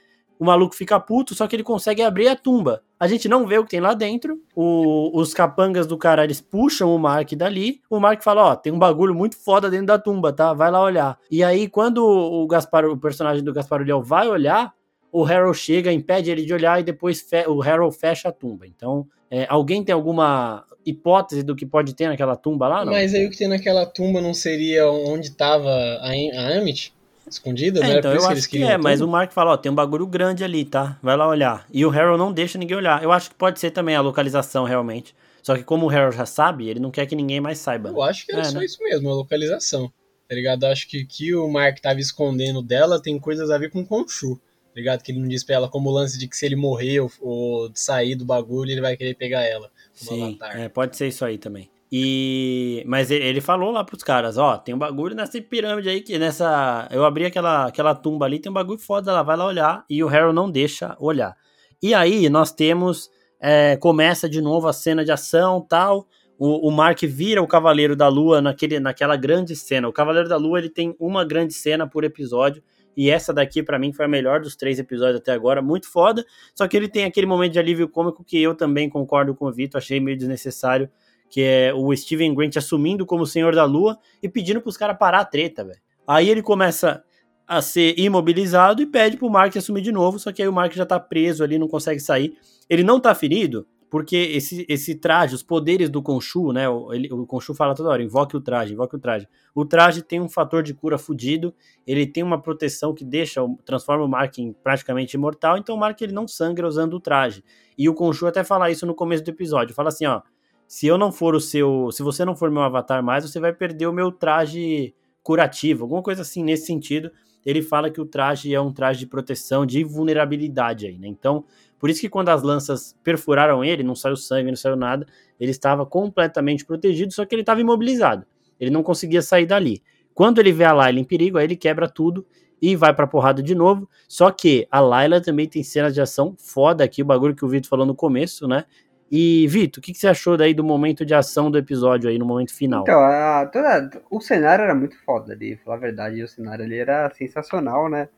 o 0.40 0.44
maluco 0.44 0.74
fica 0.74 0.98
puto, 0.98 1.34
só 1.34 1.46
que 1.46 1.54
ele 1.54 1.62
consegue 1.62 2.00
abrir 2.00 2.26
a 2.26 2.34
tumba. 2.34 2.82
A 2.98 3.06
gente 3.06 3.28
não 3.28 3.46
vê 3.46 3.58
o 3.58 3.64
que 3.64 3.72
tem 3.72 3.80
lá 3.80 3.92
dentro. 3.92 4.40
O, 4.56 5.10
os 5.12 5.34
capangas 5.34 5.86
do 5.86 5.98
cara, 5.98 6.24
eles 6.24 6.40
puxam 6.40 6.94
o 6.94 6.98
Mark 6.98 7.30
dali. 7.34 7.82
O 7.90 8.00
Mark 8.00 8.22
fala: 8.22 8.44
Ó, 8.44 8.56
tem 8.56 8.72
um 8.72 8.78
bagulho 8.78 9.14
muito 9.14 9.36
foda 9.36 9.68
dentro 9.68 9.86
da 9.86 9.98
tumba, 9.98 10.32
tá? 10.32 10.54
Vai 10.54 10.70
lá 10.70 10.82
olhar. 10.82 11.18
E 11.30 11.44
aí, 11.44 11.68
quando 11.68 11.98
o 11.98 12.46
Gaspar, 12.46 12.86
o 12.86 12.96
personagem 12.96 13.44
do 13.44 13.52
Gaspar 13.52 13.82
Ulliel 13.82 14.02
vai 14.02 14.28
olhar, 14.28 14.72
o 15.12 15.26
Harold 15.26 15.58
chega, 15.58 15.92
impede 15.92 16.30
ele 16.30 16.46
de 16.46 16.54
olhar 16.54 16.80
e 16.80 16.84
depois 16.84 17.22
o 17.46 17.62
Harold 17.62 17.94
fecha 17.94 18.30
a 18.30 18.32
tumba. 18.32 18.66
Então, 18.66 19.06
é, 19.30 19.46
alguém 19.46 19.84
tem 19.84 19.94
alguma 19.94 20.64
hipótese 20.86 21.42
do 21.42 21.54
que 21.54 21.66
pode 21.66 21.94
ter 21.94 22.08
naquela 22.08 22.34
tumba 22.34 22.66
lá? 22.66 22.82
Não? 22.82 22.92
Mas 22.92 23.14
aí 23.14 23.26
o 23.26 23.30
que 23.30 23.36
tem 23.36 23.48
naquela 23.48 23.84
tumba 23.84 24.22
não 24.22 24.32
seria 24.32 24.90
onde 24.90 25.28
estava 25.28 25.68
a, 25.68 26.10
a 26.10 26.58
Amit? 26.58 26.94
Escondidas, 27.34 27.82
é, 27.82 27.86
né? 27.86 27.98
Então, 27.98 28.12
eu 28.12 28.26
acho 28.26 28.48
que 28.48 28.62
é, 28.62 28.72
tudo. 28.72 28.82
mas 28.82 29.00
o 29.00 29.08
Mark 29.08 29.32
fala, 29.32 29.52
ó, 29.52 29.56
tem 29.56 29.70
um 29.70 29.74
bagulho 29.74 30.06
grande 30.06 30.44
ali, 30.44 30.64
tá? 30.64 30.98
Vai 31.02 31.16
lá 31.16 31.26
olhar. 31.26 31.66
E 31.72 31.84
o 31.84 31.90
Harold 31.90 32.18
não 32.18 32.32
deixa 32.32 32.58
ninguém 32.58 32.76
olhar. 32.76 33.02
Eu 33.02 33.12
acho 33.12 33.30
que 33.30 33.34
pode 33.36 33.58
ser 33.60 33.70
também 33.70 33.94
a 33.94 34.00
localização, 34.00 34.64
realmente. 34.64 35.14
Só 35.42 35.56
que 35.56 35.64
como 35.64 35.86
o 35.86 35.90
Harold 35.90 36.16
já 36.16 36.26
sabe, 36.26 36.68
ele 36.68 36.80
não 36.80 36.90
quer 36.90 37.06
que 37.06 37.16
ninguém 37.16 37.40
mais 37.40 37.58
saiba. 37.58 37.88
Eu 37.88 38.02
acho 38.02 38.26
que 38.26 38.32
era 38.32 38.42
é, 38.42 38.44
só 38.44 38.58
né? 38.58 38.64
isso 38.64 38.82
mesmo, 38.82 39.08
a 39.08 39.14
localização. 39.14 39.92
Tá 40.28 40.34
ligado? 40.34 40.64
Eu 40.64 40.70
acho 40.70 40.88
que 40.88 41.04
que 41.04 41.34
o 41.34 41.48
Mark 41.48 41.80
tava 41.80 41.98
escondendo 41.98 42.62
dela 42.62 43.00
tem 43.00 43.18
coisas 43.18 43.50
a 43.50 43.58
ver 43.58 43.70
com 43.70 43.80
o 43.80 43.86
Conchu. 43.86 44.36
Tá 44.36 44.76
ligado? 44.76 45.02
Que 45.02 45.10
ele 45.10 45.18
não 45.20 45.28
diz 45.28 45.42
pra 45.42 45.56
ela 45.56 45.68
como 45.68 45.90
o 45.90 45.92
lance 45.92 46.18
de 46.18 46.28
que 46.28 46.36
se 46.36 46.46
ele 46.46 46.54
morrer 46.56 47.00
ou, 47.00 47.10
ou 47.20 47.70
sair 47.74 48.14
do 48.14 48.24
bagulho, 48.24 48.70
ele 48.70 48.80
vai 48.80 48.96
querer 48.96 49.14
pegar 49.14 49.42
ela. 49.42 49.70
Sim, 49.92 50.38
é, 50.54 50.68
pode 50.68 50.96
ser 50.96 51.08
isso 51.08 51.24
aí 51.24 51.36
também. 51.36 51.68
E 51.92 52.84
mas 52.86 53.10
ele 53.10 53.40
falou 53.40 53.72
lá 53.72 53.82
pros 53.82 54.02
caras, 54.04 54.38
ó, 54.38 54.56
tem 54.56 54.74
um 54.74 54.78
bagulho 54.78 55.14
nessa 55.14 55.40
pirâmide 55.40 55.88
aí 55.88 56.00
que 56.00 56.18
nessa, 56.18 56.86
eu 56.92 57.04
abri 57.04 57.24
aquela 57.24 57.66
aquela 57.66 57.94
tumba 57.96 58.26
ali, 58.26 58.38
tem 58.38 58.48
um 58.48 58.54
bagulho 58.54 58.78
foda 58.78 59.12
lá, 59.12 59.24
vai 59.24 59.36
lá 59.36 59.44
olhar 59.44 59.84
e 59.90 60.02
o 60.04 60.08
Harold 60.08 60.34
não 60.34 60.48
deixa 60.48 60.96
olhar. 61.00 61.36
E 61.82 61.92
aí 61.92 62.28
nós 62.28 62.52
temos 62.52 63.10
é, 63.40 63.76
começa 63.76 64.28
de 64.28 64.40
novo 64.40 64.68
a 64.68 64.72
cena 64.72 65.04
de 65.04 65.10
ação, 65.10 65.60
tal. 65.66 66.06
O, 66.38 66.68
o 66.68 66.70
Mark 66.70 67.00
vira 67.02 67.42
o 67.42 67.46
Cavaleiro 67.46 67.96
da 67.96 68.06
Lua 68.06 68.40
naquele, 68.40 68.78
naquela 68.78 69.16
grande 69.16 69.56
cena. 69.56 69.88
O 69.88 69.92
Cavaleiro 69.92 70.28
da 70.28 70.36
Lua 70.36 70.58
ele 70.58 70.70
tem 70.70 70.94
uma 70.98 71.24
grande 71.24 71.54
cena 71.54 71.88
por 71.88 72.04
episódio. 72.04 72.62
E 72.96 73.08
essa 73.08 73.32
daqui, 73.32 73.62
para 73.62 73.78
mim, 73.78 73.92
foi 73.92 74.04
a 74.04 74.08
melhor 74.08 74.40
dos 74.40 74.56
três 74.56 74.78
episódios 74.78 75.20
até 75.20 75.32
agora. 75.32 75.62
Muito 75.62 75.90
foda. 75.90 76.24
Só 76.54 76.66
que 76.68 76.76
ele 76.76 76.88
tem 76.88 77.04
aquele 77.04 77.26
momento 77.26 77.52
de 77.52 77.58
alívio 77.58 77.88
cômico 77.88 78.24
que 78.24 78.40
eu 78.40 78.54
também 78.54 78.88
concordo 78.88 79.34
com 79.34 79.46
o 79.46 79.52
Vitor. 79.52 79.78
Achei 79.78 80.00
meio 80.00 80.16
desnecessário 80.16 80.88
que 81.30 81.40
é 81.42 81.72
o 81.72 81.94
Steven 81.96 82.34
Grant 82.34 82.56
assumindo 82.56 83.06
como 83.06 83.24
Senhor 83.24 83.54
da 83.54 83.64
Lua 83.64 83.96
e 84.22 84.28
pedindo 84.28 84.60
pros 84.60 84.76
caras 84.76 84.98
parar 84.98 85.20
a 85.20 85.24
treta, 85.24 85.64
velho. 85.64 85.80
Aí 86.06 86.28
ele 86.28 86.42
começa 86.42 87.02
a 87.46 87.62
ser 87.62 87.98
imobilizado 87.98 88.82
e 88.82 88.86
pede 88.86 89.16
pro 89.16 89.30
Mark 89.30 89.56
assumir 89.56 89.82
de 89.82 89.92
novo, 89.92 90.18
só 90.18 90.32
que 90.32 90.42
aí 90.42 90.48
o 90.48 90.52
Mark 90.52 90.72
já 90.72 90.84
tá 90.84 91.00
preso 91.00 91.42
ali, 91.42 91.58
não 91.58 91.68
consegue 91.68 92.00
sair. 92.00 92.36
Ele 92.68 92.84
não 92.84 93.00
tá 93.00 93.14
ferido, 93.14 93.66
porque 93.90 94.16
esse, 94.16 94.64
esse 94.68 94.94
traje, 94.94 95.34
os 95.34 95.42
poderes 95.42 95.90
do 95.90 96.00
Khonshu, 96.00 96.52
né, 96.52 96.68
o, 96.68 96.94
ele, 96.94 97.12
o 97.12 97.26
Khonshu 97.26 97.52
fala 97.52 97.74
toda 97.74 97.88
hora, 97.88 98.02
invoque 98.02 98.36
o 98.36 98.40
traje, 98.40 98.72
invoque 98.72 98.94
o 98.94 98.98
traje. 99.00 99.26
O 99.52 99.64
traje 99.64 100.00
tem 100.00 100.20
um 100.20 100.28
fator 100.28 100.62
de 100.62 100.72
cura 100.72 100.96
fudido, 100.96 101.52
ele 101.84 102.06
tem 102.06 102.22
uma 102.22 102.40
proteção 102.40 102.94
que 102.94 103.04
deixa, 103.04 103.40
transforma 103.64 104.04
o 104.04 104.08
Mark 104.08 104.38
em 104.38 104.52
praticamente 104.52 105.16
imortal, 105.16 105.58
então 105.58 105.74
o 105.74 105.78
Mark 105.78 106.00
ele 106.00 106.12
não 106.12 106.28
sangra 106.28 106.68
usando 106.68 106.94
o 106.94 107.00
traje. 107.00 107.42
E 107.76 107.88
o 107.88 107.94
Khonshu 107.94 108.28
até 108.28 108.44
fala 108.44 108.70
isso 108.70 108.86
no 108.86 108.94
começo 108.94 109.24
do 109.24 109.30
episódio, 109.30 109.74
fala 109.74 109.88
assim, 109.88 110.06
ó, 110.06 110.22
se 110.70 110.86
eu 110.86 110.96
não 110.96 111.10
for 111.10 111.34
o 111.34 111.40
seu, 111.40 111.90
se 111.90 112.00
você 112.00 112.24
não 112.24 112.36
for 112.36 112.48
meu 112.48 112.62
avatar 112.62 113.02
mais, 113.02 113.28
você 113.28 113.40
vai 113.40 113.52
perder 113.52 113.88
o 113.88 113.92
meu 113.92 114.12
traje 114.12 114.94
curativo, 115.20 115.82
alguma 115.82 116.00
coisa 116.00 116.22
assim 116.22 116.44
nesse 116.44 116.66
sentido. 116.66 117.10
Ele 117.44 117.60
fala 117.60 117.90
que 117.90 118.00
o 118.00 118.06
traje 118.06 118.54
é 118.54 118.60
um 118.60 118.72
traje 118.72 119.00
de 119.00 119.06
proteção, 119.08 119.66
de 119.66 119.82
vulnerabilidade 119.82 120.86
aí, 120.86 120.96
né? 120.96 121.08
Então, 121.08 121.44
por 121.76 121.90
isso 121.90 122.00
que 122.00 122.08
quando 122.08 122.28
as 122.28 122.44
lanças 122.44 122.96
perfuraram 123.02 123.64
ele, 123.64 123.82
não 123.82 123.96
saiu 123.96 124.14
sangue, 124.14 124.48
não 124.48 124.56
saiu 124.56 124.76
nada, 124.76 125.04
ele 125.40 125.50
estava 125.50 125.84
completamente 125.84 126.64
protegido, 126.64 127.12
só 127.12 127.24
que 127.24 127.34
ele 127.34 127.42
estava 127.42 127.60
imobilizado. 127.60 128.24
Ele 128.60 128.70
não 128.70 128.84
conseguia 128.84 129.22
sair 129.22 129.46
dali. 129.46 129.82
Quando 130.14 130.38
ele 130.38 130.52
vê 130.52 130.62
a 130.62 130.72
Layla 130.72 131.00
em 131.00 131.04
perigo, 131.04 131.36
aí 131.36 131.46
ele 131.46 131.56
quebra 131.56 131.88
tudo 131.88 132.24
e 132.62 132.76
vai 132.76 132.94
pra 132.94 133.08
porrada 133.08 133.42
de 133.42 133.56
novo. 133.56 133.90
Só 134.06 134.30
que 134.30 134.68
a 134.70 134.78
Layla 134.78 135.20
também 135.20 135.48
tem 135.48 135.64
cenas 135.64 135.92
de 135.92 136.00
ação 136.00 136.36
foda 136.38 136.84
aqui, 136.84 137.02
o 137.02 137.04
bagulho 137.04 137.34
que 137.34 137.44
o 137.44 137.48
Vitor 137.48 137.68
falou 137.68 137.84
no 137.84 137.94
começo, 137.96 138.46
né? 138.46 138.66
E, 139.10 139.46
Vitor, 139.48 139.80
o 139.80 139.82
que, 139.82 139.92
que, 139.92 139.98
você 139.98 140.06
achou 140.06 140.36
daí 140.36 140.54
do 140.54 140.62
momento 140.62 141.04
de 141.04 141.14
ação 141.14 141.50
do 141.50 141.58
episódio 141.58 142.08
aí, 142.08 142.16
no 142.16 142.24
momento 142.24 142.54
final? 142.54 142.82
Então, 142.82 143.00
a, 143.00 143.44
toda, 143.46 143.90
o 144.08 144.20
cenário 144.20 144.62
era 144.62 144.74
muito 144.74 144.96
foda 145.04 145.32
ali, 145.32 145.56
falar 145.56 145.76
a 145.76 145.80
verdade, 145.80 146.22
o 146.22 146.28
cenário 146.28 146.64
ali 146.64 146.78
era 146.78 147.10
sensacional, 147.10 147.88
né? 147.88 148.08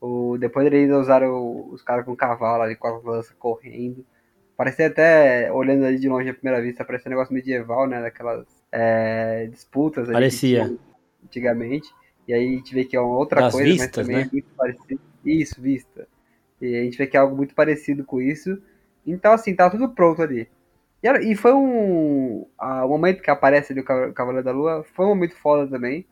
O, 0.00 0.36
depois 0.38 0.66
eles 0.66 0.90
usaram 0.90 1.70
os 1.70 1.82
caras 1.82 2.04
com 2.04 2.16
cavalo 2.16 2.64
ali, 2.64 2.74
com 2.74 2.88
a 2.88 2.98
lança 2.98 3.32
correndo. 3.38 4.04
Parecia 4.56 4.88
até, 4.88 5.52
olhando 5.52 5.84
ali 5.84 5.98
de 5.98 6.08
longe 6.08 6.28
à 6.28 6.34
primeira 6.34 6.60
vista, 6.60 6.84
parecia 6.84 7.08
um 7.08 7.14
negócio 7.14 7.32
medieval, 7.32 7.86
né? 7.86 8.02
Daquelas 8.02 8.46
é, 8.72 9.46
disputas 9.46 10.04
ali 10.04 10.14
Parecia. 10.14 10.76
antigamente. 11.24 11.88
E 12.26 12.34
aí 12.34 12.48
a 12.48 12.50
gente 12.56 12.74
vê 12.74 12.84
que 12.84 12.96
é 12.96 13.00
uma 13.00 13.16
outra 13.16 13.42
das 13.42 13.52
coisa, 13.52 13.70
vistas, 13.70 14.06
mas 14.06 14.06
também 14.06 14.16
né? 14.16 14.22
é 14.22 14.32
muito 14.32 14.48
parecido. 14.56 15.00
Isso, 15.24 15.60
vista. 15.60 16.08
E 16.60 16.76
a 16.76 16.82
gente 16.82 16.98
vê 16.98 17.06
que 17.06 17.16
é 17.16 17.20
algo 17.20 17.36
muito 17.36 17.54
parecido 17.54 18.04
com 18.04 18.20
isso. 18.20 18.60
Então, 19.06 19.32
assim, 19.32 19.54
tá 19.54 19.70
tudo 19.70 19.88
pronto 19.88 20.22
ali. 20.22 20.48
E, 21.02 21.32
e 21.32 21.36
foi 21.36 21.52
um. 21.52 22.46
A, 22.58 22.84
o 22.84 22.88
momento 22.88 23.22
que 23.22 23.30
aparece 23.30 23.72
ali 23.72 23.80
o 23.80 24.12
Cavaleiro 24.12 24.44
da 24.44 24.52
Lua 24.52 24.84
foi 24.94 25.06
um 25.06 25.10
momento 25.10 25.34
foda 25.36 25.68
também. 25.68 26.06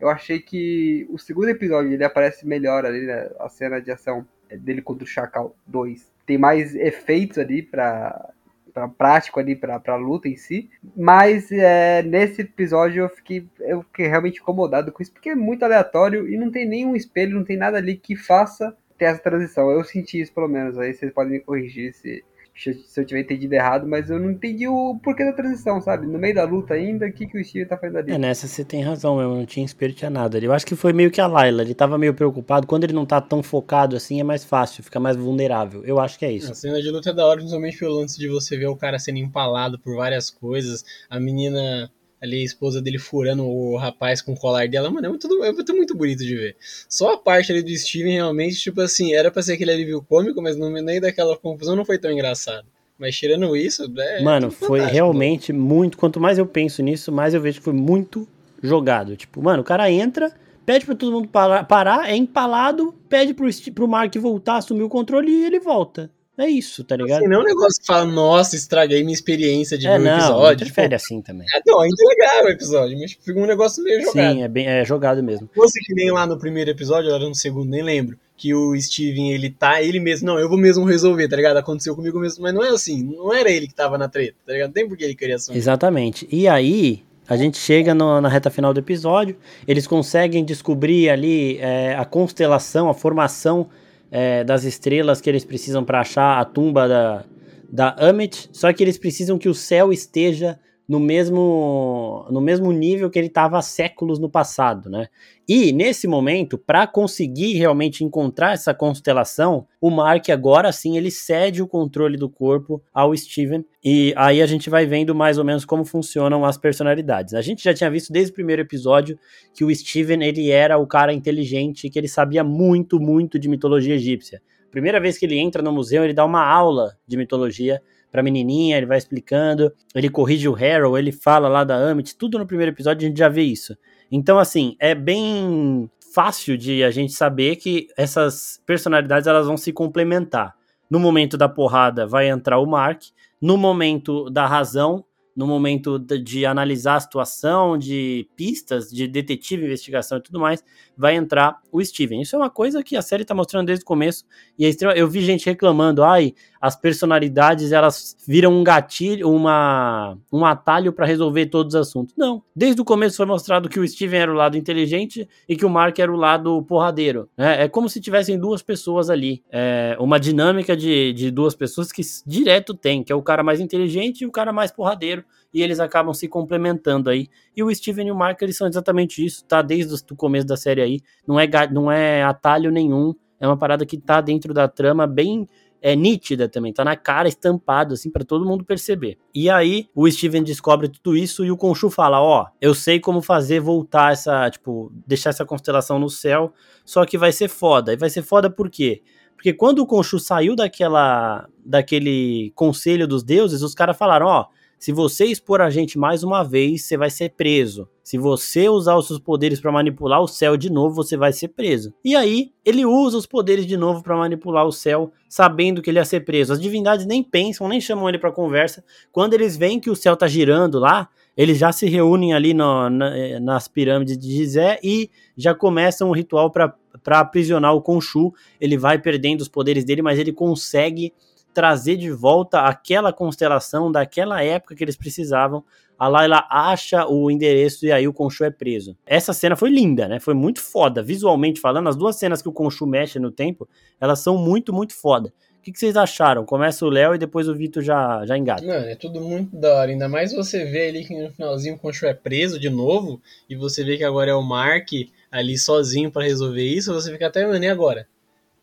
Eu 0.00 0.08
achei 0.08 0.40
que 0.40 1.06
o 1.10 1.18
segundo 1.18 1.48
episódio 1.48 1.92
ele 1.92 2.04
aparece 2.04 2.46
melhor 2.46 2.84
ali, 2.84 3.06
né? 3.06 3.30
A 3.38 3.48
cena 3.48 3.80
de 3.80 3.90
ação 3.90 4.26
dele 4.50 4.82
contra 4.82 5.04
o 5.04 5.06
Chacal 5.06 5.54
2. 5.66 6.12
Tem 6.26 6.36
mais 6.36 6.74
efeitos 6.74 7.38
ali 7.38 7.62
pra, 7.62 8.32
pra 8.74 8.88
prático 8.88 9.38
ali 9.38 9.54
pra, 9.54 9.78
pra 9.78 9.96
luta 9.96 10.28
em 10.28 10.36
si. 10.36 10.68
Mas 10.96 11.52
é, 11.52 12.02
nesse 12.02 12.42
episódio 12.42 13.04
eu 13.04 13.08
fiquei. 13.08 13.46
eu 13.60 13.82
fiquei 13.82 14.08
realmente 14.08 14.40
incomodado 14.40 14.90
com 14.90 15.02
isso, 15.02 15.12
porque 15.12 15.30
é 15.30 15.34
muito 15.36 15.64
aleatório 15.64 16.28
e 16.28 16.36
não 16.36 16.50
tem 16.50 16.66
nenhum 16.66 16.96
espelho, 16.96 17.36
não 17.36 17.44
tem 17.44 17.56
nada 17.56 17.78
ali 17.78 17.96
que 17.96 18.16
faça 18.16 18.76
ter 18.98 19.04
essa 19.06 19.22
transição. 19.22 19.70
Eu 19.70 19.84
senti 19.84 20.20
isso 20.20 20.32
pelo 20.34 20.48
menos, 20.48 20.78
aí 20.78 20.94
vocês 20.94 21.12
podem 21.12 21.34
me 21.34 21.40
corrigir 21.40 21.92
se, 21.92 22.24
se 22.64 23.00
eu 23.00 23.04
tiver 23.04 23.20
entendido 23.20 23.54
errado, 23.54 23.86
mas 23.86 24.10
eu 24.10 24.18
não 24.18 24.30
entendi 24.30 24.68
o 24.68 24.98
porquê 25.02 25.24
da 25.24 25.32
transição, 25.32 25.80
sabe? 25.80 26.06
No 26.06 26.18
meio 26.18 26.34
da 26.34 26.44
luta 26.44 26.74
ainda, 26.74 27.06
o 27.06 27.12
que, 27.12 27.26
que 27.26 27.38
o 27.38 27.44
Steve 27.44 27.66
tá 27.66 27.76
fazendo 27.76 27.98
ali? 27.98 28.12
É, 28.12 28.18
nessa 28.18 28.46
você 28.46 28.64
tem 28.64 28.82
razão 28.82 29.16
mesmo, 29.16 29.34
não 29.34 29.46
tinha 29.46 29.64
espelho, 29.64 29.94
tinha 29.94 30.10
nada. 30.10 30.38
Eu 30.38 30.52
acho 30.52 30.66
que 30.66 30.76
foi 30.76 30.92
meio 30.92 31.10
que 31.10 31.20
a 31.20 31.26
Layla, 31.26 31.62
ele 31.62 31.74
tava 31.74 31.98
meio 31.98 32.14
preocupado. 32.14 32.66
Quando 32.66 32.84
ele 32.84 32.92
não 32.92 33.06
tá 33.06 33.20
tão 33.20 33.42
focado 33.42 33.96
assim, 33.96 34.20
é 34.20 34.24
mais 34.24 34.44
fácil, 34.44 34.82
fica 34.82 35.00
mais 35.00 35.16
vulnerável. 35.16 35.84
Eu 35.84 35.98
acho 35.98 36.18
que 36.18 36.24
é 36.24 36.32
isso. 36.32 36.52
A 36.52 36.54
cena 36.54 36.80
de 36.80 36.90
luta 36.90 37.10
é 37.10 37.12
da 37.12 37.26
hora, 37.26 37.38
principalmente 37.38 37.78
pelo 37.78 37.94
lance 37.94 38.18
de 38.18 38.28
você 38.28 38.56
ver 38.56 38.66
o 38.66 38.76
cara 38.76 38.98
sendo 38.98 39.18
empalado 39.18 39.78
por 39.78 39.96
várias 39.96 40.30
coisas, 40.30 40.84
a 41.08 41.18
menina 41.18 41.90
ali 42.22 42.40
a 42.40 42.44
esposa 42.44 42.80
dele 42.80 42.98
furando 42.98 43.44
o 43.44 43.76
rapaz 43.76 44.22
com 44.22 44.32
o 44.32 44.36
colar 44.36 44.68
dela, 44.68 44.88
mano, 44.88 45.06
é 45.06 45.08
muito, 45.08 45.26
é 45.44 45.52
muito, 45.52 45.74
muito 45.74 45.96
bonito 45.96 46.24
de 46.24 46.36
ver. 46.36 46.56
Só 46.88 47.14
a 47.14 47.18
parte 47.18 47.50
ali 47.50 47.62
do 47.62 47.76
Steven 47.76 48.12
realmente, 48.12 48.56
tipo 48.56 48.80
assim, 48.80 49.12
era 49.12 49.28
pra 49.28 49.42
ser 49.42 49.54
aquele 49.54 49.72
alívio 49.72 50.00
cômico, 50.08 50.40
mas 50.40 50.56
no 50.56 50.70
meio 50.70 51.00
daquela 51.00 51.36
confusão 51.36 51.74
não 51.74 51.84
foi 51.84 51.98
tão 51.98 52.12
engraçado. 52.12 52.64
Mas 52.96 53.16
tirando 53.16 53.56
isso, 53.56 53.92
é. 53.98 54.22
Mano, 54.22 54.52
foi 54.52 54.80
realmente 54.80 55.52
muito. 55.52 55.98
Quanto 55.98 56.20
mais 56.20 56.38
eu 56.38 56.46
penso 56.46 56.80
nisso, 56.82 57.10
mais 57.10 57.34
eu 57.34 57.40
vejo 57.40 57.58
que 57.58 57.64
foi 57.64 57.72
muito 57.72 58.28
jogado. 58.62 59.16
Tipo, 59.16 59.42
mano, 59.42 59.62
o 59.62 59.64
cara 59.64 59.90
entra, 59.90 60.32
pede 60.64 60.86
pra 60.86 60.94
todo 60.94 61.10
mundo 61.10 61.26
parar, 61.26 61.64
parar 61.64 62.08
é 62.08 62.14
empalado, 62.14 62.94
pede 63.08 63.34
pro, 63.34 63.48
pro 63.74 63.88
Mark 63.88 64.14
voltar, 64.18 64.58
assumir 64.58 64.84
o 64.84 64.88
controle 64.88 65.32
e 65.32 65.44
ele 65.44 65.58
volta. 65.58 66.08
É 66.42 66.48
isso, 66.48 66.82
tá 66.82 66.96
ligado? 66.96 67.20
Assim, 67.20 67.28
não 67.28 67.38
é 67.38 67.40
um 67.40 67.46
negócio 67.46 67.80
que 67.80 67.86
fala, 67.86 68.04
nossa, 68.04 68.56
estraguei 68.56 69.00
minha 69.04 69.14
experiência 69.14 69.78
de 69.78 69.86
é, 69.86 69.96
ver 69.96 70.04
não, 70.04 70.18
episódio. 70.18 70.66
Não 70.66 70.74
tipo, 70.74 70.94
assim 70.96 71.22
também. 71.22 71.46
É, 71.54 71.60
não, 71.64 71.84
é 71.84 71.86
legal 71.86 72.44
o 72.44 72.48
episódio, 72.48 72.98
mas 72.98 73.12
fica 73.12 73.38
um 73.38 73.46
negócio 73.46 73.84
meio 73.84 74.00
jogado. 74.02 74.34
Sim, 74.34 74.42
é, 74.42 74.48
bem, 74.48 74.66
é 74.66 74.84
jogado 74.84 75.22
mesmo. 75.22 75.48
Fosse 75.54 75.78
que 75.78 75.94
nem 75.94 76.10
lá 76.10 76.26
no 76.26 76.36
primeiro 76.36 76.68
episódio, 76.68 77.10
era 77.12 77.28
no 77.28 77.34
segundo, 77.34 77.70
nem 77.70 77.80
lembro, 77.80 78.18
que 78.36 78.52
o 78.52 78.74
Steven, 78.80 79.32
ele 79.32 79.50
tá, 79.50 79.80
ele 79.80 80.00
mesmo, 80.00 80.26
não, 80.26 80.36
eu 80.36 80.48
vou 80.48 80.58
mesmo 80.58 80.84
resolver, 80.84 81.28
tá 81.28 81.36
ligado? 81.36 81.58
Aconteceu 81.58 81.94
comigo 81.94 82.18
mesmo, 82.18 82.42
mas 82.42 82.52
não 82.52 82.64
é 82.64 82.70
assim, 82.70 83.04
não 83.04 83.32
era 83.32 83.48
ele 83.48 83.68
que 83.68 83.74
tava 83.74 83.96
na 83.96 84.08
treta, 84.08 84.34
tá 84.44 84.52
ligado? 84.52 84.68
Não 84.70 84.74
tem 84.74 84.88
por 84.88 84.96
que 84.98 85.04
ele 85.04 85.14
queria 85.14 85.36
assumir. 85.36 85.56
Exatamente. 85.56 86.26
E 86.28 86.48
aí, 86.48 87.04
a 87.28 87.36
gente 87.36 87.56
chega 87.56 87.94
no, 87.94 88.20
na 88.20 88.28
reta 88.28 88.50
final 88.50 88.74
do 88.74 88.80
episódio, 88.80 89.36
eles 89.66 89.86
conseguem 89.86 90.44
descobrir 90.44 91.08
ali 91.08 91.58
é, 91.58 91.94
a 91.94 92.04
constelação, 92.04 92.90
a 92.90 92.94
formação 92.94 93.68
é, 94.12 94.44
das 94.44 94.64
estrelas 94.64 95.22
que 95.22 95.30
eles 95.30 95.44
precisam 95.44 95.82
para 95.82 96.00
achar 96.00 96.38
a 96.38 96.44
tumba 96.44 96.86
da, 96.86 97.24
da 97.72 97.96
Amit, 97.98 98.50
só 98.52 98.70
que 98.70 98.84
eles 98.84 98.98
precisam 98.98 99.38
que 99.38 99.48
o 99.48 99.54
céu 99.54 99.90
esteja 99.90 100.60
no 100.92 101.00
mesmo, 101.00 102.26
no 102.30 102.38
mesmo 102.38 102.70
nível 102.70 103.08
que 103.08 103.18
ele 103.18 103.28
estava 103.28 103.56
há 103.56 103.62
séculos 103.62 104.18
no 104.18 104.28
passado, 104.28 104.90
né? 104.90 105.08
E 105.48 105.72
nesse 105.72 106.06
momento, 106.06 106.58
para 106.58 106.86
conseguir 106.86 107.54
realmente 107.54 108.04
encontrar 108.04 108.52
essa 108.52 108.74
constelação, 108.74 109.66
o 109.80 109.88
Mark 109.88 110.28
agora 110.28 110.70
sim 110.70 110.98
ele 110.98 111.10
cede 111.10 111.62
o 111.62 111.66
controle 111.66 112.18
do 112.18 112.28
corpo 112.28 112.82
ao 112.92 113.16
Steven 113.16 113.64
e 113.82 114.12
aí 114.18 114.42
a 114.42 114.46
gente 114.46 114.68
vai 114.68 114.84
vendo 114.84 115.14
mais 115.14 115.38
ou 115.38 115.44
menos 115.46 115.64
como 115.64 115.82
funcionam 115.82 116.44
as 116.44 116.58
personalidades. 116.58 117.32
A 117.32 117.40
gente 117.40 117.64
já 117.64 117.72
tinha 117.72 117.90
visto 117.90 118.12
desde 118.12 118.30
o 118.30 118.34
primeiro 118.34 118.60
episódio 118.60 119.18
que 119.54 119.64
o 119.64 119.74
Steven 119.74 120.22
ele 120.22 120.50
era 120.50 120.76
o 120.76 120.86
cara 120.86 121.14
inteligente, 121.14 121.88
que 121.88 121.98
ele 121.98 122.06
sabia 122.06 122.44
muito, 122.44 123.00
muito 123.00 123.38
de 123.38 123.48
mitologia 123.48 123.94
egípcia. 123.94 124.42
Primeira 124.70 125.00
vez 125.00 125.16
que 125.16 125.24
ele 125.24 125.38
entra 125.38 125.62
no 125.62 125.72
museu, 125.72 126.04
ele 126.04 126.12
dá 126.12 126.24
uma 126.26 126.46
aula 126.46 126.94
de 127.06 127.16
mitologia 127.16 127.80
pra 128.12 128.22
menininha, 128.22 128.76
ele 128.76 128.84
vai 128.84 128.98
explicando, 128.98 129.72
ele 129.94 130.10
corrige 130.10 130.46
o 130.46 130.54
Harold, 130.54 130.98
ele 130.98 131.10
fala 131.10 131.48
lá 131.48 131.64
da 131.64 131.74
Amit, 131.74 132.14
tudo 132.14 132.38
no 132.38 132.46
primeiro 132.46 132.70
episódio 132.70 133.06
a 133.06 133.08
gente 133.08 133.18
já 133.18 133.28
vê 133.30 133.42
isso. 133.42 133.74
Então, 134.10 134.38
assim, 134.38 134.76
é 134.78 134.94
bem 134.94 135.90
fácil 136.14 136.58
de 136.58 136.84
a 136.84 136.90
gente 136.90 137.14
saber 137.14 137.56
que 137.56 137.88
essas 137.96 138.62
personalidades 138.66 139.26
elas 139.26 139.46
vão 139.46 139.56
se 139.56 139.72
complementar. 139.72 140.54
No 140.90 141.00
momento 141.00 141.38
da 141.38 141.48
porrada 141.48 142.06
vai 142.06 142.28
entrar 142.28 142.58
o 142.58 142.66
Mark, 142.66 143.04
no 143.40 143.56
momento 143.56 144.28
da 144.28 144.46
razão 144.46 145.02
no 145.34 145.46
momento 145.46 145.98
de, 145.98 146.44
analisar 146.44 146.96
a 146.96 147.00
situação, 147.00 147.78
de 147.78 148.28
pistas, 148.36 148.90
de 148.90 149.08
detetive, 149.08 149.64
investigação 149.64 150.18
e 150.18 150.22
tudo 150.22 150.38
mais, 150.38 150.62
vai 150.96 151.16
entrar 151.16 151.60
o 151.70 151.82
Steven. 151.82 152.20
Isso 152.20 152.36
é 152.36 152.38
uma 152.38 152.50
coisa 152.50 152.82
que 152.82 152.96
a 152.96 153.02
série 153.02 153.22
está 153.22 153.34
mostrando 153.34 153.66
desde 153.66 153.82
o 153.82 153.86
começo 153.86 154.24
e 154.58 154.64
é 154.64 154.68
extrema, 154.68 154.94
eu 154.94 155.08
vi 155.08 155.22
gente 155.22 155.46
reclamando, 155.46 156.04
ai, 156.04 156.34
as 156.62 156.76
personalidades 156.76 157.72
elas 157.72 158.16
viram 158.24 158.52
um 158.52 158.62
gatilho, 158.62 159.28
uma, 159.28 160.16
um 160.32 160.46
atalho 160.46 160.92
para 160.92 161.04
resolver 161.04 161.46
todos 161.46 161.74
os 161.74 161.80
assuntos. 161.80 162.14
Não, 162.16 162.40
desde 162.54 162.80
o 162.80 162.84
começo 162.84 163.16
foi 163.16 163.26
mostrado 163.26 163.68
que 163.68 163.80
o 163.80 163.88
Steven 163.88 164.20
era 164.20 164.30
o 164.30 164.36
lado 164.36 164.56
inteligente 164.56 165.28
e 165.48 165.56
que 165.56 165.66
o 165.66 165.68
Mark 165.68 165.98
era 165.98 166.12
o 166.12 166.14
lado 166.14 166.62
porradeiro. 166.62 167.28
Né? 167.36 167.64
É 167.64 167.68
como 167.68 167.88
se 167.88 168.00
tivessem 168.00 168.38
duas 168.38 168.62
pessoas 168.62 169.10
ali, 169.10 169.42
é 169.50 169.96
uma 169.98 170.20
dinâmica 170.20 170.76
de, 170.76 171.12
de 171.12 171.32
duas 171.32 171.56
pessoas 171.56 171.90
que 171.90 172.02
direto 172.24 172.74
tem, 172.74 173.02
que 173.02 173.12
é 173.12 173.16
o 173.16 173.22
cara 173.22 173.42
mais 173.42 173.58
inteligente 173.58 174.20
e 174.20 174.26
o 174.26 174.30
cara 174.30 174.52
mais 174.52 174.70
porradeiro 174.70 175.24
e 175.52 175.62
eles 175.62 175.80
acabam 175.80 176.14
se 176.14 176.28
complementando 176.28 177.10
aí. 177.10 177.26
E 177.56 177.62
o 177.64 177.74
Steven 177.74 178.06
e 178.06 178.12
o 178.12 178.14
Mark, 178.14 178.40
eles 178.40 178.56
são 178.56 178.68
exatamente 178.68 179.24
isso, 179.24 179.44
tá 179.44 179.62
desde 179.62 179.94
o 180.12 180.16
começo 180.16 180.46
da 180.46 180.56
série 180.56 180.80
aí, 180.80 181.00
não 181.26 181.40
é, 181.40 181.48
não 181.72 181.90
é 181.90 182.22
atalho 182.22 182.70
nenhum, 182.70 183.12
é 183.40 183.48
uma 183.48 183.56
parada 183.56 183.84
que 183.84 183.98
tá 183.98 184.20
dentro 184.20 184.54
da 184.54 184.68
trama 184.68 185.04
bem 185.04 185.48
é 185.82 185.96
nítida 185.96 186.48
também, 186.48 186.72
tá 186.72 186.84
na 186.84 186.96
cara, 186.96 187.28
estampado, 187.28 187.94
assim, 187.94 188.08
para 188.08 188.24
todo 188.24 188.46
mundo 188.46 188.64
perceber. 188.64 189.18
E 189.34 189.50
aí, 189.50 189.88
o 189.94 190.08
Steven 190.08 190.44
descobre 190.44 190.88
tudo 190.88 191.16
isso 191.16 191.44
e 191.44 191.50
o 191.50 191.56
Khonshu 191.56 191.90
fala: 191.90 192.22
Ó, 192.22 192.42
oh, 192.42 192.46
eu 192.60 192.72
sei 192.72 193.00
como 193.00 193.20
fazer 193.20 193.60
voltar 193.60 194.12
essa, 194.12 194.48
tipo, 194.48 194.92
deixar 195.06 195.30
essa 195.30 195.44
constelação 195.44 195.98
no 195.98 196.08
céu, 196.08 196.52
só 196.84 197.04
que 197.04 197.18
vai 197.18 197.32
ser 197.32 197.48
foda. 197.48 197.92
E 197.92 197.96
vai 197.96 198.08
ser 198.08 198.22
foda 198.22 198.48
por 198.48 198.70
quê? 198.70 199.02
Porque 199.34 199.52
quando 199.52 199.80
o 199.80 199.86
Khonshu 199.86 200.20
saiu 200.20 200.54
daquela, 200.54 201.48
daquele 201.66 202.52
conselho 202.54 203.08
dos 203.08 203.24
deuses, 203.24 203.62
os 203.62 203.74
caras 203.74 203.98
falaram: 203.98 204.26
Ó, 204.26 204.42
oh, 204.42 204.61
se 204.82 204.90
você 204.90 205.26
expor 205.26 205.60
a 205.60 205.70
gente 205.70 205.96
mais 205.96 206.24
uma 206.24 206.42
vez, 206.42 206.82
você 206.82 206.96
vai 206.96 207.08
ser 207.08 207.28
preso. 207.36 207.88
Se 208.02 208.18
você 208.18 208.68
usar 208.68 208.96
os 208.96 209.06
seus 209.06 209.20
poderes 209.20 209.60
para 209.60 209.70
manipular 209.70 210.20
o 210.20 210.26
céu 210.26 210.56
de 210.56 210.68
novo, 210.68 210.96
você 210.96 211.16
vai 211.16 211.32
ser 211.32 211.46
preso. 211.50 211.94
E 212.04 212.16
aí, 212.16 212.50
ele 212.64 212.84
usa 212.84 213.16
os 213.16 213.24
poderes 213.24 213.64
de 213.64 213.76
novo 213.76 214.02
para 214.02 214.16
manipular 214.16 214.66
o 214.66 214.72
céu, 214.72 215.12
sabendo 215.28 215.80
que 215.80 215.88
ele 215.88 216.00
ia 216.00 216.04
ser 216.04 216.24
preso. 216.24 216.52
As 216.52 216.60
divindades 216.60 217.06
nem 217.06 217.22
pensam, 217.22 217.68
nem 217.68 217.80
chamam 217.80 218.08
ele 218.08 218.18
para 218.18 218.32
conversa. 218.32 218.82
Quando 219.12 219.34
eles 219.34 219.56
veem 219.56 219.78
que 219.78 219.88
o 219.88 219.94
céu 219.94 220.16
tá 220.16 220.26
girando 220.26 220.80
lá, 220.80 221.08
eles 221.36 221.58
já 221.58 221.70
se 221.70 221.86
reúnem 221.88 222.34
ali 222.34 222.52
no, 222.52 222.90
na, 222.90 223.38
nas 223.38 223.68
pirâmides 223.68 224.18
de 224.18 224.32
Gizé 224.32 224.80
e 224.82 225.08
já 225.36 225.54
começam 225.54 226.10
o 226.10 226.12
ritual 226.12 226.50
para 226.50 226.74
aprisionar 227.20 227.72
o 227.72 227.80
Khonshu. 227.80 228.32
Ele 228.60 228.76
vai 228.76 228.98
perdendo 228.98 229.42
os 229.42 229.48
poderes 229.48 229.84
dele, 229.84 230.02
mas 230.02 230.18
ele 230.18 230.32
consegue 230.32 231.12
trazer 231.52 231.96
de 231.96 232.10
volta 232.10 232.62
aquela 232.62 233.12
constelação 233.12 233.90
daquela 233.90 234.42
época 234.42 234.74
que 234.74 234.82
eles 234.82 234.96
precisavam. 234.96 235.64
A 235.98 236.08
Layla 236.08 236.46
acha 236.50 237.06
o 237.06 237.30
endereço 237.30 237.86
e 237.86 237.92
aí 237.92 238.08
o 238.08 238.12
Khonshu 238.12 238.44
é 238.44 238.50
preso. 238.50 238.96
Essa 239.06 239.32
cena 239.32 239.54
foi 239.54 239.70
linda, 239.70 240.08
né? 240.08 240.18
Foi 240.18 240.34
muito 240.34 240.60
foda, 240.60 241.02
visualmente 241.02 241.60
falando. 241.60 241.88
As 241.88 241.94
duas 241.96 242.16
cenas 242.16 242.42
que 242.42 242.48
o 242.48 242.52
Khonshu 242.52 242.86
mexe 242.86 243.20
no 243.20 243.30
tempo, 243.30 243.68
elas 244.00 244.18
são 244.18 244.36
muito, 244.36 244.72
muito 244.72 244.94
foda. 244.94 245.32
O 245.58 245.64
que, 245.64 245.70
que 245.70 245.78
vocês 245.78 245.96
acharam? 245.96 246.44
Começa 246.44 246.84
o 246.84 246.90
Léo 246.90 247.14
e 247.14 247.18
depois 247.18 247.46
o 247.46 247.54
Vitor 247.54 247.84
já, 247.84 248.26
já 248.26 248.36
engata. 248.36 248.66
Mano, 248.66 248.84
é 248.84 248.96
tudo 248.96 249.20
muito 249.20 249.54
da 249.54 249.76
hora. 249.76 249.92
Ainda 249.92 250.08
mais 250.08 250.32
você 250.32 250.64
vê 250.64 250.88
ali 250.88 251.04
que 251.04 251.16
no 251.16 251.30
finalzinho 251.30 251.76
o 251.76 251.78
Khonshu 251.78 252.06
é 252.06 252.14
preso 252.14 252.58
de 252.58 252.68
novo 252.68 253.22
e 253.48 253.54
você 253.54 253.84
vê 253.84 253.96
que 253.96 254.02
agora 254.02 254.32
é 254.32 254.34
o 254.34 254.42
Mark 254.42 254.88
ali 255.30 255.56
sozinho 255.56 256.10
para 256.10 256.24
resolver 256.24 256.64
isso. 256.64 256.92
Você 256.92 257.12
fica 257.12 257.28
até, 257.28 257.46
mano, 257.46 257.70
agora? 257.70 258.08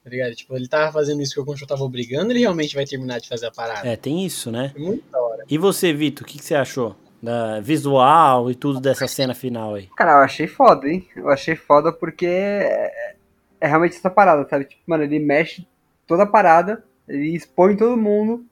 Tá 0.03 0.09
ligado? 0.09 0.33
Tipo, 0.35 0.55
ele 0.55 0.67
tava 0.67 0.91
fazendo 0.91 1.21
isso 1.21 1.33
que 1.33 1.39
o 1.39 1.45
Concho 1.45 1.67
tava 1.67 1.83
obrigando, 1.83 2.31
ele 2.31 2.39
realmente 2.39 2.73
vai 2.75 2.85
terminar 2.85 3.19
de 3.19 3.27
fazer 3.27 3.47
a 3.47 3.51
parada. 3.51 3.87
É, 3.87 3.95
tem 3.95 4.25
isso, 4.25 4.51
né? 4.51 4.73
É 4.75 4.79
muito 4.79 5.03
da 5.11 5.21
hora. 5.21 5.43
E 5.49 5.57
você, 5.57 5.93
Vitor, 5.93 6.25
o 6.25 6.29
que, 6.29 6.37
que 6.37 6.45
você 6.45 6.55
achou? 6.55 6.95
Da 7.21 7.59
visual 7.59 8.49
e 8.49 8.55
tudo 8.55 8.79
dessa 8.79 9.07
cena 9.07 9.35
final 9.35 9.75
aí. 9.75 9.89
Cara, 9.97 10.13
eu 10.13 10.23
achei 10.23 10.47
foda, 10.47 10.87
hein? 10.87 11.05
Eu 11.15 11.29
achei 11.29 11.55
foda 11.55 11.91
porque 11.91 12.25
é, 12.25 13.15
é 13.59 13.67
realmente 13.67 13.97
essa 13.97 14.09
parada, 14.09 14.47
sabe? 14.47 14.65
Tipo, 14.65 14.81
mano, 14.87 15.03
ele 15.03 15.19
mexe 15.19 15.67
toda 16.07 16.23
a 16.23 16.27
parada, 16.27 16.83
ele 17.07 17.35
expõe 17.35 17.75
todo 17.75 17.97
mundo, 17.97 18.45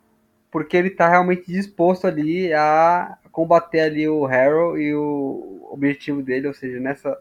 porque 0.52 0.76
ele 0.76 0.90
tá 0.90 1.08
realmente 1.08 1.52
disposto 1.52 2.08
ali 2.08 2.54
a 2.54 3.18
combater 3.32 3.82
ali 3.82 4.10
o 4.10 4.26
Harold 4.26 4.82
e 4.82 4.94
o 4.94 5.68
objetivo 5.72 6.22
dele, 6.22 6.48
ou 6.48 6.54
seja, 6.54 6.80
nessa, 6.80 7.18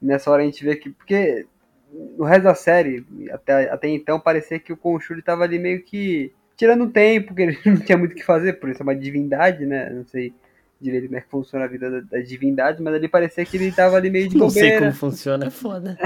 nessa 0.00 0.30
hora 0.30 0.42
a 0.42 0.44
gente 0.44 0.62
vê 0.62 0.76
que. 0.76 0.90
Porque 0.90 1.46
no 1.92 2.24
resto 2.24 2.44
da 2.44 2.54
série, 2.54 3.04
até, 3.30 3.70
até 3.70 3.88
então, 3.88 4.18
parecia 4.18 4.58
que 4.58 4.72
o 4.72 4.76
Conchuri 4.76 5.22
tava 5.22 5.44
ali 5.44 5.58
meio 5.58 5.82
que 5.82 6.32
tirando 6.56 6.90
tempo, 6.90 7.34
que 7.34 7.42
ele 7.42 7.58
não 7.64 7.76
tinha 7.76 7.98
muito 7.98 8.12
o 8.12 8.14
que 8.14 8.24
fazer, 8.24 8.54
por 8.54 8.70
isso 8.70 8.82
é 8.82 8.84
uma 8.84 8.96
divindade, 8.96 9.66
né? 9.66 9.90
Não 9.90 10.04
sei 10.04 10.32
direito 10.80 11.06
como 11.06 11.16
é 11.16 11.20
que 11.22 11.28
funciona 11.28 11.64
a 11.64 11.68
vida 11.68 11.90
da, 11.90 12.00
da 12.00 12.18
divindade, 12.20 12.82
mas 12.82 12.94
ali 12.94 13.08
parecia 13.08 13.44
que 13.44 13.56
ele 13.56 13.72
tava 13.72 13.96
ali 13.96 14.10
meio 14.10 14.28
de 14.28 14.36
Não 14.36 14.50
sei 14.50 14.78
como 14.78 14.92
funciona, 14.92 15.46
é 15.46 15.50
foda. 15.50 15.98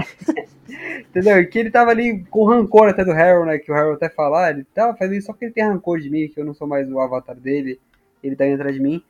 Entendeu? 1.11 1.49
Que 1.49 1.59
ele 1.59 1.71
tava 1.71 1.91
ali 1.91 2.25
com 2.31 2.45
rancor 2.45 2.89
até 2.89 3.05
do 3.05 3.11
Harold, 3.11 3.49
né? 3.49 3.59
Que 3.59 3.73
o 3.73 3.75
Harold 3.75 3.97
até 3.97 4.09
falar, 4.09 4.51
ele 4.51 4.65
tava 4.73 4.97
fazendo 4.97 5.17
isso 5.17 5.27
só 5.27 5.33
porque 5.33 5.47
ele 5.47 5.53
tem 5.53 5.65
rancor 5.65 5.99
de 5.99 6.09
mim, 6.09 6.29
que 6.29 6.41
eu 6.41 6.45
não 6.45 6.55
sou 6.55 6.69
mais 6.69 6.91
o 6.91 7.01
avatar 7.01 7.37
dele, 7.37 7.81
ele 8.23 8.37
tá 8.37 8.47
indo 8.47 8.55
atrás 8.55 8.75
de 8.75 8.81
mim. 8.81 9.03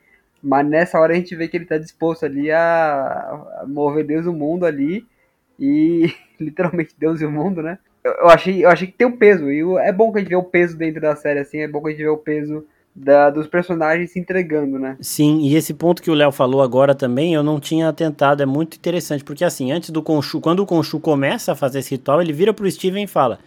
Mas 0.42 0.66
nessa 0.66 0.98
hora 0.98 1.12
a 1.12 1.16
gente 1.16 1.36
vê 1.36 1.46
que 1.46 1.56
ele 1.58 1.66
tá 1.66 1.76
disposto 1.76 2.24
ali 2.24 2.50
a, 2.50 3.60
a 3.60 3.64
mover 3.66 4.06
Deus 4.06 4.24
o 4.24 4.32
mundo 4.32 4.64
ali. 4.64 5.06
E 5.60 6.12
literalmente 6.40 6.94
Deus 6.98 7.20
e 7.20 7.26
o 7.26 7.30
mundo, 7.30 7.62
né? 7.62 7.78
Eu, 8.02 8.12
eu, 8.12 8.28
achei, 8.28 8.64
eu 8.64 8.70
achei 8.70 8.86
que 8.86 8.94
tem 8.94 9.06
um 9.06 9.16
peso. 9.16 9.50
E 9.50 9.60
é 9.80 9.92
bom 9.92 10.10
que 10.10 10.18
a 10.18 10.20
gente 10.22 10.30
vê 10.30 10.36
o 10.36 10.42
peso 10.42 10.76
dentro 10.76 11.00
da 11.00 11.14
série, 11.14 11.40
assim. 11.40 11.58
É 11.58 11.68
bom 11.68 11.82
que 11.82 11.88
a 11.88 11.90
gente 11.90 12.02
vê 12.02 12.08
o 12.08 12.16
peso 12.16 12.64
da, 12.94 13.30
dos 13.30 13.46
personagens 13.46 14.10
se 14.10 14.18
entregando, 14.18 14.78
né? 14.78 14.96
Sim, 15.00 15.40
e 15.40 15.54
esse 15.54 15.72
ponto 15.72 16.02
que 16.02 16.10
o 16.10 16.14
Léo 16.14 16.32
falou 16.32 16.62
agora 16.62 16.94
também, 16.94 17.34
eu 17.34 17.42
não 17.42 17.60
tinha 17.60 17.88
atentado, 17.88 18.42
é 18.42 18.46
muito 18.46 18.76
interessante, 18.76 19.22
porque 19.22 19.44
assim, 19.44 19.70
antes 19.70 19.90
do 19.90 20.02
Conchu, 20.02 20.40
quando 20.40 20.60
o 20.60 20.66
Conchu 20.66 20.98
começa 20.98 21.52
a 21.52 21.54
fazer 21.54 21.80
esse 21.80 21.92
ritual, 21.92 22.20
ele 22.20 22.32
vira 22.32 22.52
pro 22.52 22.70
Steven 22.70 23.04
e 23.04 23.06
fala. 23.06 23.38